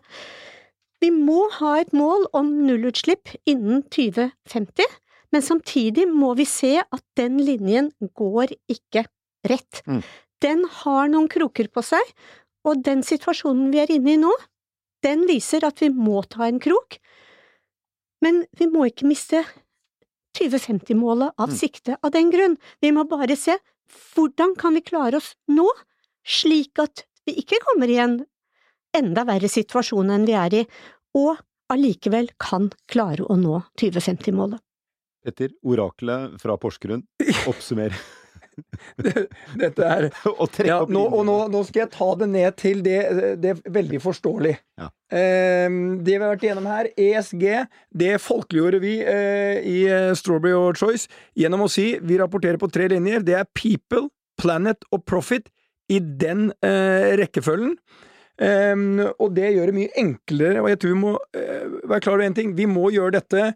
Vi 1.02 1.10
må 1.10 1.48
ha 1.58 1.76
et 1.80 1.90
mål 1.96 2.28
om 2.36 2.52
nullutslipp 2.68 3.32
innen 3.48 3.82
2050, 3.90 4.86
men 5.32 5.44
samtidig 5.44 6.06
må 6.10 6.34
vi 6.38 6.46
se 6.48 6.76
at 6.82 7.04
den 7.18 7.40
linjen 7.42 7.90
går 8.18 8.54
ikke 8.70 9.06
rett. 9.48 9.82
Mm. 9.86 10.02
Den 10.42 10.64
har 10.82 11.10
noen 11.10 11.28
kroker 11.32 11.70
på 11.72 11.84
seg, 11.86 12.14
og 12.66 12.82
den 12.86 13.02
situasjonen 13.06 13.70
vi 13.72 13.80
er 13.82 13.92
inne 13.94 14.14
i 14.14 14.20
nå, 14.20 14.32
den 15.02 15.26
viser 15.26 15.64
at 15.66 15.82
vi 15.82 15.90
må 15.90 16.22
ta 16.30 16.46
en 16.46 16.60
krok, 16.62 16.98
men 18.22 18.44
vi 18.58 18.68
må 18.70 18.86
ikke 18.86 19.08
miste 19.10 19.42
2050-målet 20.38 21.34
av 21.36 21.50
mm. 21.50 21.56
sikte 21.58 21.96
av 21.98 22.12
den 22.14 22.30
grunn. 22.32 22.54
Vi 22.80 22.92
må 22.94 23.04
bare 23.10 23.36
se 23.36 23.56
hvordan 24.14 24.54
kan 24.58 24.76
vi 24.78 24.84
klare 24.86 25.18
oss 25.18 25.32
nå, 25.50 25.66
slik 26.22 26.78
at 26.82 27.04
vi 27.26 27.34
ikke 27.42 27.60
kommer 27.66 27.90
i 27.90 27.98
en 28.02 28.20
enda 28.96 29.24
verre 29.28 29.50
situasjon 29.50 30.12
enn 30.14 30.28
vi 30.28 30.36
er 30.38 30.60
i, 30.62 30.62
og 31.18 31.40
allikevel 31.72 32.30
kan 32.40 32.70
klare 32.90 33.24
å 33.26 33.36
nå 33.40 33.58
2050-målet. 33.80 34.60
Petter, 35.22 35.54
oraklet 35.62 36.40
fra 36.42 36.56
Porsgrunn, 36.58 37.04
oppsummer. 37.50 37.94
Dette 39.56 39.86
er 39.86 40.08
ja, 40.66 40.82
nå, 40.84 41.02
Og 41.06 41.22
nå, 41.24 41.36
nå, 41.48 41.62
skal 41.64 41.86
jeg 41.86 41.92
ta 41.94 42.08
det 42.20 42.28
ned 42.34 42.58
til 42.60 42.82
det, 42.84 42.98
det 43.40 43.54
er 43.54 43.62
veldig 43.78 44.00
forståelig. 44.02 44.52
Ja. 44.82 44.90
Eh, 45.14 45.68
det 46.04 46.12
vi 46.12 46.18
har 46.18 46.34
vært 46.34 46.44
igjennom 46.46 46.68
her, 46.68 46.90
ESG, 47.00 47.46
det 48.02 48.12
folkeliggjorde 48.24 48.82
vi 48.82 48.98
eh, 49.00 49.64
i 49.64 49.78
eh, 49.88 50.12
Strawberry 50.18 50.56
or 50.58 50.76
Choice 50.78 51.08
gjennom 51.38 51.64
å 51.64 51.72
si 51.72 51.94
vi 52.02 52.20
rapporterer 52.20 52.60
på 52.60 52.70
tre 52.72 52.90
linjer. 52.92 53.24
Det 53.24 53.38
er 53.40 53.50
people, 53.56 54.08
planet 54.40 54.84
og 54.92 55.06
profit 55.08 55.48
i 55.92 56.00
den 56.00 56.50
eh, 56.64 57.12
rekkefølgen. 57.20 57.76
Um, 58.42 58.96
og 59.20 59.34
det 59.36 59.52
gjør 59.52 59.70
det 59.70 59.76
mye 59.76 59.92
enklere, 60.00 60.62
og 60.62 60.70
jeg 60.72 60.78
tror 60.80 60.94
vi 60.94 60.98
må 61.02 61.10
uh, 61.14 61.74
være 61.84 62.00
klar 62.02 62.16
over 62.16 62.24
én 62.24 62.34
ting. 62.34 62.54
Vi 62.58 62.64
må 62.66 62.88
gjøre 62.90 63.18
dette 63.20 63.52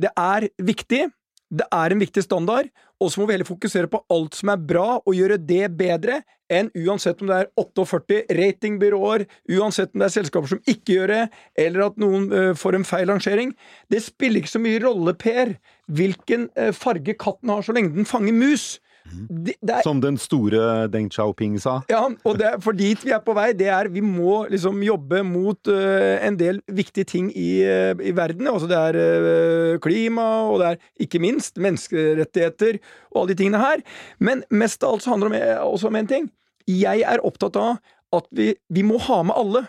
det 0.00 0.12
er 0.18 0.48
viktig, 0.62 1.08
det 1.50 1.66
er 1.74 1.92
en 1.92 2.00
viktig 2.00 2.22
standard, 2.22 2.68
og 3.00 3.10
så 3.10 3.20
må 3.20 3.26
vi 3.26 3.34
heller 3.34 3.48
fokusere 3.48 3.90
på 3.90 4.02
alt 4.12 4.36
som 4.38 4.52
er 4.52 4.60
bra, 4.70 5.00
og 5.00 5.16
gjøre 5.16 5.40
det 5.42 5.64
bedre 5.78 6.20
enn 6.50 6.68
uansett 6.78 7.22
om 7.22 7.30
det 7.30 7.38
er 7.40 7.48
48 7.58 8.20
ratingbyråer, 8.38 9.24
uansett 9.56 9.94
om 9.94 10.02
det 10.02 10.08
er 10.08 10.14
selskaper 10.14 10.50
som 10.50 10.62
ikke 10.68 10.96
gjør 10.96 11.14
det, 11.14 11.24
eller 11.64 11.86
at 11.88 11.98
noen 12.02 12.28
uh, 12.30 12.52
får 12.58 12.78
en 12.78 12.86
feil 12.86 13.10
rangering. 13.10 13.54
Det 13.90 14.02
spiller 14.04 14.42
ikke 14.42 14.54
så 14.56 14.62
mye 14.62 14.82
rolle, 14.82 15.14
Per, 15.18 15.56
hvilken 15.90 16.48
uh, 16.58 16.70
farge 16.76 17.16
katten 17.18 17.54
har, 17.54 17.66
så 17.66 17.74
lenge 17.74 17.94
den 17.98 18.08
fanger 18.08 18.36
mus. 18.36 18.72
Det, 19.10 19.54
det 19.60 19.74
er, 19.76 19.82
Som 19.86 20.00
den 20.02 20.16
store 20.20 20.86
Deng 20.92 21.08
Xiaoping 21.12 21.56
sa? 21.62 21.80
Ja, 21.90 22.02
og 22.06 22.38
det, 22.40 22.52
for 22.64 22.76
dit 22.76 23.00
vi 23.04 23.12
er 23.14 23.22
på 23.24 23.34
vei, 23.36 23.50
det 23.56 23.68
er 23.72 23.90
vi 23.92 24.02
må 24.04 24.44
liksom 24.50 24.80
jobbe 24.86 25.22
mot 25.26 25.70
uh, 25.70 26.16
en 26.24 26.38
del 26.40 26.60
viktige 26.70 27.08
ting 27.08 27.30
i, 27.34 27.50
uh, 27.66 27.94
i 27.98 28.14
verden. 28.16 28.48
Altså 28.50 28.70
det 28.70 28.78
er 28.78 28.98
uh, 29.00 29.78
klima, 29.82 30.26
og 30.48 30.60
det 30.62 30.72
er 30.72 31.06
ikke 31.06 31.22
minst 31.22 31.60
menneskerettigheter 31.60 32.80
og 33.12 33.22
alle 33.22 33.32
de 33.32 33.40
tingene 33.42 33.62
her. 33.62 33.84
Men 34.18 34.44
mest 34.50 34.84
av 34.84 34.96
alt 34.96 35.06
så 35.06 35.14
handler 35.14 35.34
det 35.36 35.44
også 35.64 35.90
om 35.90 35.98
én 36.00 36.10
ting. 36.10 36.30
Jeg 36.70 37.02
er 37.06 37.24
opptatt 37.26 37.58
av 37.60 37.80
at 38.14 38.26
vi, 38.34 38.52
vi 38.70 38.84
må 38.86 39.00
ha 39.08 39.22
med 39.26 39.38
alle. 39.38 39.64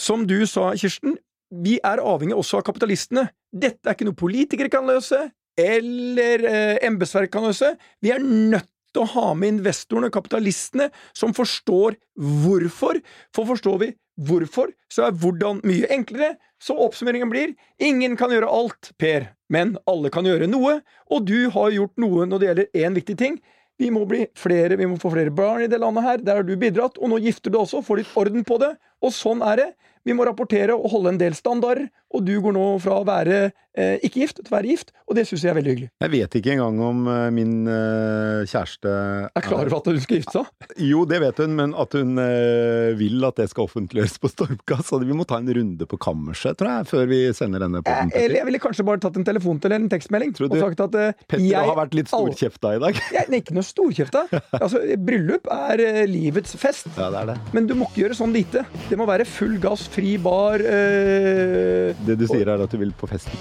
Som 0.00 0.24
du 0.26 0.40
sa, 0.48 0.72
Kirsten, 0.78 1.18
vi 1.52 1.76
er 1.84 2.00
avhengig 2.00 2.34
også 2.38 2.60
av 2.60 2.66
kapitalistene. 2.66 3.28
Dette 3.52 3.84
er 3.84 3.96
ikke 3.96 4.08
noe 4.08 4.18
politikere 4.18 4.72
kan 4.72 4.88
løse 4.88 5.26
eller 5.60 6.44
eh, 6.48 6.76
embetsverket, 6.86 7.32
kan 7.34 7.48
løse. 7.48 7.74
Vi 8.02 8.12
er 8.14 8.22
nødt 8.22 8.68
til 8.92 9.04
å 9.04 9.10
ha 9.14 9.32
med 9.38 9.56
investorene, 9.56 10.12
kapitalistene, 10.12 10.90
som 11.16 11.34
forstår 11.36 11.96
hvorfor. 12.16 13.00
For 13.34 13.48
forstår 13.48 13.78
vi 13.82 13.90
hvorfor, 14.20 14.72
så 14.92 15.06
er 15.08 15.16
hvordan 15.16 15.62
mye 15.66 15.88
enklere. 15.92 16.36
Så 16.62 16.76
oppsummeringen 16.78 17.30
blir 17.32 17.54
ingen 17.82 18.16
kan 18.20 18.32
gjøre 18.32 18.50
alt, 18.52 18.92
Per, 19.00 19.30
men 19.52 19.76
alle 19.90 20.12
kan 20.14 20.28
gjøre 20.28 20.50
noe, 20.50 20.78
og 21.10 21.26
du 21.26 21.50
har 21.54 21.72
gjort 21.74 21.98
noe 22.00 22.28
når 22.28 22.38
det 22.38 22.48
gjelder 22.50 22.84
én 22.84 23.00
viktig 23.00 23.18
ting. 23.18 23.40
Vi 23.80 23.88
må 23.90 24.04
bli 24.06 24.26
flere, 24.38 24.76
vi 24.78 24.86
må 24.86 24.98
få 25.00 25.10
flere 25.14 25.32
barn 25.34 25.64
i 25.64 25.70
det 25.70 25.80
landet 25.82 26.04
her. 26.06 26.22
Der 26.22 26.38
har 26.38 26.46
du 26.46 26.54
bidratt, 26.60 27.00
og 27.00 27.10
nå 27.10 27.18
gifter 27.24 27.50
du 27.50 27.58
også, 27.58 27.80
får 27.82 28.02
litt 28.02 28.16
orden 28.20 28.44
på 28.46 28.60
det, 28.62 28.74
Og 29.02 29.14
sånn 29.14 29.42
er 29.46 29.64
det. 29.64 29.70
Vi 30.02 30.14
må 30.18 30.24
rapportere 30.26 30.74
og 30.74 30.90
holde 30.90 31.12
en 31.12 31.18
del 31.20 31.34
standarder, 31.38 31.86
og 32.12 32.24
du 32.26 32.34
går 32.42 32.54
nå 32.56 32.64
fra 32.82 32.98
å 32.98 33.04
være 33.06 33.36
eh, 33.78 34.02
ikke 34.04 34.24
gift 34.24 34.40
til 34.40 34.50
å 34.50 34.54
være 34.56 34.72
gift, 34.72 34.90
og 35.06 35.14
det 35.16 35.24
syns 35.28 35.44
jeg 35.46 35.52
er 35.52 35.56
veldig 35.56 35.70
hyggelig. 35.72 35.90
Jeg 36.02 36.12
vet 36.12 36.34
ikke 36.40 36.52
engang 36.56 36.80
om 36.82 37.04
uh, 37.06 37.28
min 37.32 37.52
uh, 37.68 38.42
kjæreste 38.48 38.90
Er 39.30 39.44
klar 39.44 39.62
over 39.62 39.78
at 39.78 39.88
hun 39.88 40.00
skal 40.02 40.18
gifte 40.18 40.34
seg? 40.34 40.66
Jo, 40.82 41.04
det 41.08 41.20
vet 41.22 41.40
hun, 41.44 41.54
men 41.56 41.76
at 41.78 41.94
hun 41.96 42.18
uh, 42.18 42.90
vil 42.98 43.28
at 43.28 43.38
det 43.38 43.46
skal 43.52 43.68
offentliggjøres 43.68 44.18
på 44.22 44.32
Stormkast. 44.32 44.90
Så 44.90 44.98
vi 45.04 45.16
må 45.16 45.24
ta 45.28 45.38
en 45.40 45.48
runde 45.54 45.88
på 45.88 46.00
kammerset, 46.02 46.58
tror 46.60 46.72
jeg, 46.72 46.88
før 46.90 47.06
vi 47.12 47.20
sender 47.36 47.62
denne 47.64 47.80
Eh, 47.82 47.86
podden. 47.86 48.12
Eller 48.18 48.40
jeg 48.40 48.48
ville 48.50 48.60
kanskje 48.62 48.84
bare 48.86 49.00
tatt 49.02 49.16
en 49.20 49.26
telefon 49.26 49.60
til 49.62 49.70
eller 49.70 49.84
en 49.86 49.92
tekstmelding 49.92 50.34
og 50.36 50.58
sagt 50.58 50.82
at 50.84 50.98
eh, 50.98 51.22
Petter 51.24 51.46
jeg 51.46 51.70
har 51.70 51.78
vært 51.78 51.96
litt 51.96 52.10
storkjefta 52.10 52.74
i 52.76 52.82
dag. 52.82 53.00
Jeg 53.14 53.30
nei, 53.32 53.40
ikke 53.44 53.56
noe 53.56 53.66
storkjefta. 53.66 54.26
Altså, 54.62 54.82
bryllup 55.00 55.48
er 55.50 55.80
eh, 55.82 56.02
livets 56.10 56.54
fest. 56.60 56.90
Ja, 56.98 57.08
det 57.14 57.22
er 57.22 57.30
det. 57.32 57.38
Men 57.56 57.66
du 57.70 57.74
må 57.78 57.88
ikke 57.88 58.04
gjøre 58.04 58.18
sånn 58.18 58.34
lite. 58.34 58.62
Det 58.92 58.98
må 59.00 59.06
være 59.08 59.24
full 59.24 59.54
gass, 59.56 59.86
fri 59.88 60.18
bar 60.20 60.60
eh, 60.60 61.96
Det 62.04 62.18
du 62.20 62.26
sier 62.28 62.50
er 62.52 62.60
at 62.60 62.72
du 62.72 62.76
vil 62.76 62.90
på 62.92 63.08
festen. 63.08 63.32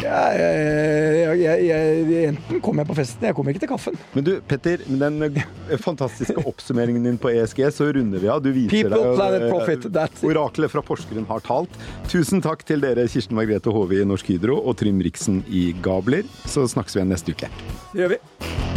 jeg, 0.00 0.38
jeg, 0.40 1.40
jeg, 1.42 1.66
jeg, 1.68 2.30
Enten 2.30 2.62
kommer 2.64 2.80
jeg 2.80 2.88
på 2.88 2.96
festen, 2.96 3.26
jeg 3.28 3.36
kommer 3.36 3.52
ikke 3.52 3.66
til 3.66 3.70
kaffen. 3.74 3.98
Men 4.14 4.24
du, 4.24 4.30
Petter, 4.48 4.80
med 4.88 5.04
den 5.04 5.42
eh, 5.42 5.76
fantastiske 5.82 6.40
oppsummeringen 6.50 7.04
din 7.04 7.20
på 7.20 7.34
ESG, 7.34 7.60
så 7.76 7.90
runder 7.98 8.22
vi 8.22 8.30
av. 8.32 8.40
Du 8.40 8.48
viser 8.48 8.88
People, 8.88 9.02
deg, 9.20 9.36
eh, 9.42 9.52
profit. 9.52 10.24
Oraklet 10.30 10.72
fra 10.72 10.84
Porsgrunn 10.88 11.28
har 11.28 11.44
talt. 11.44 11.76
Tusen 12.08 12.40
takk 12.44 12.64
til 12.64 12.80
dere, 12.86 13.04
Kirsten 13.12 13.36
Margrethe 13.36 13.76
Hove 13.76 14.00
i 14.00 14.08
Norsk 14.08 14.32
Hydro 14.32 14.56
og 14.62 14.80
Trym 14.80 15.04
Riksen 15.04 15.44
i 15.52 15.68
Gabler. 15.84 16.24
Så 16.48 16.64
snakkes 16.72 16.96
vi 16.96 17.04
igjen 17.04 17.12
neste 17.12 17.36
uke. 17.36 17.52
Det 17.92 18.06
gjør 18.06 18.16
vi. 18.16 18.75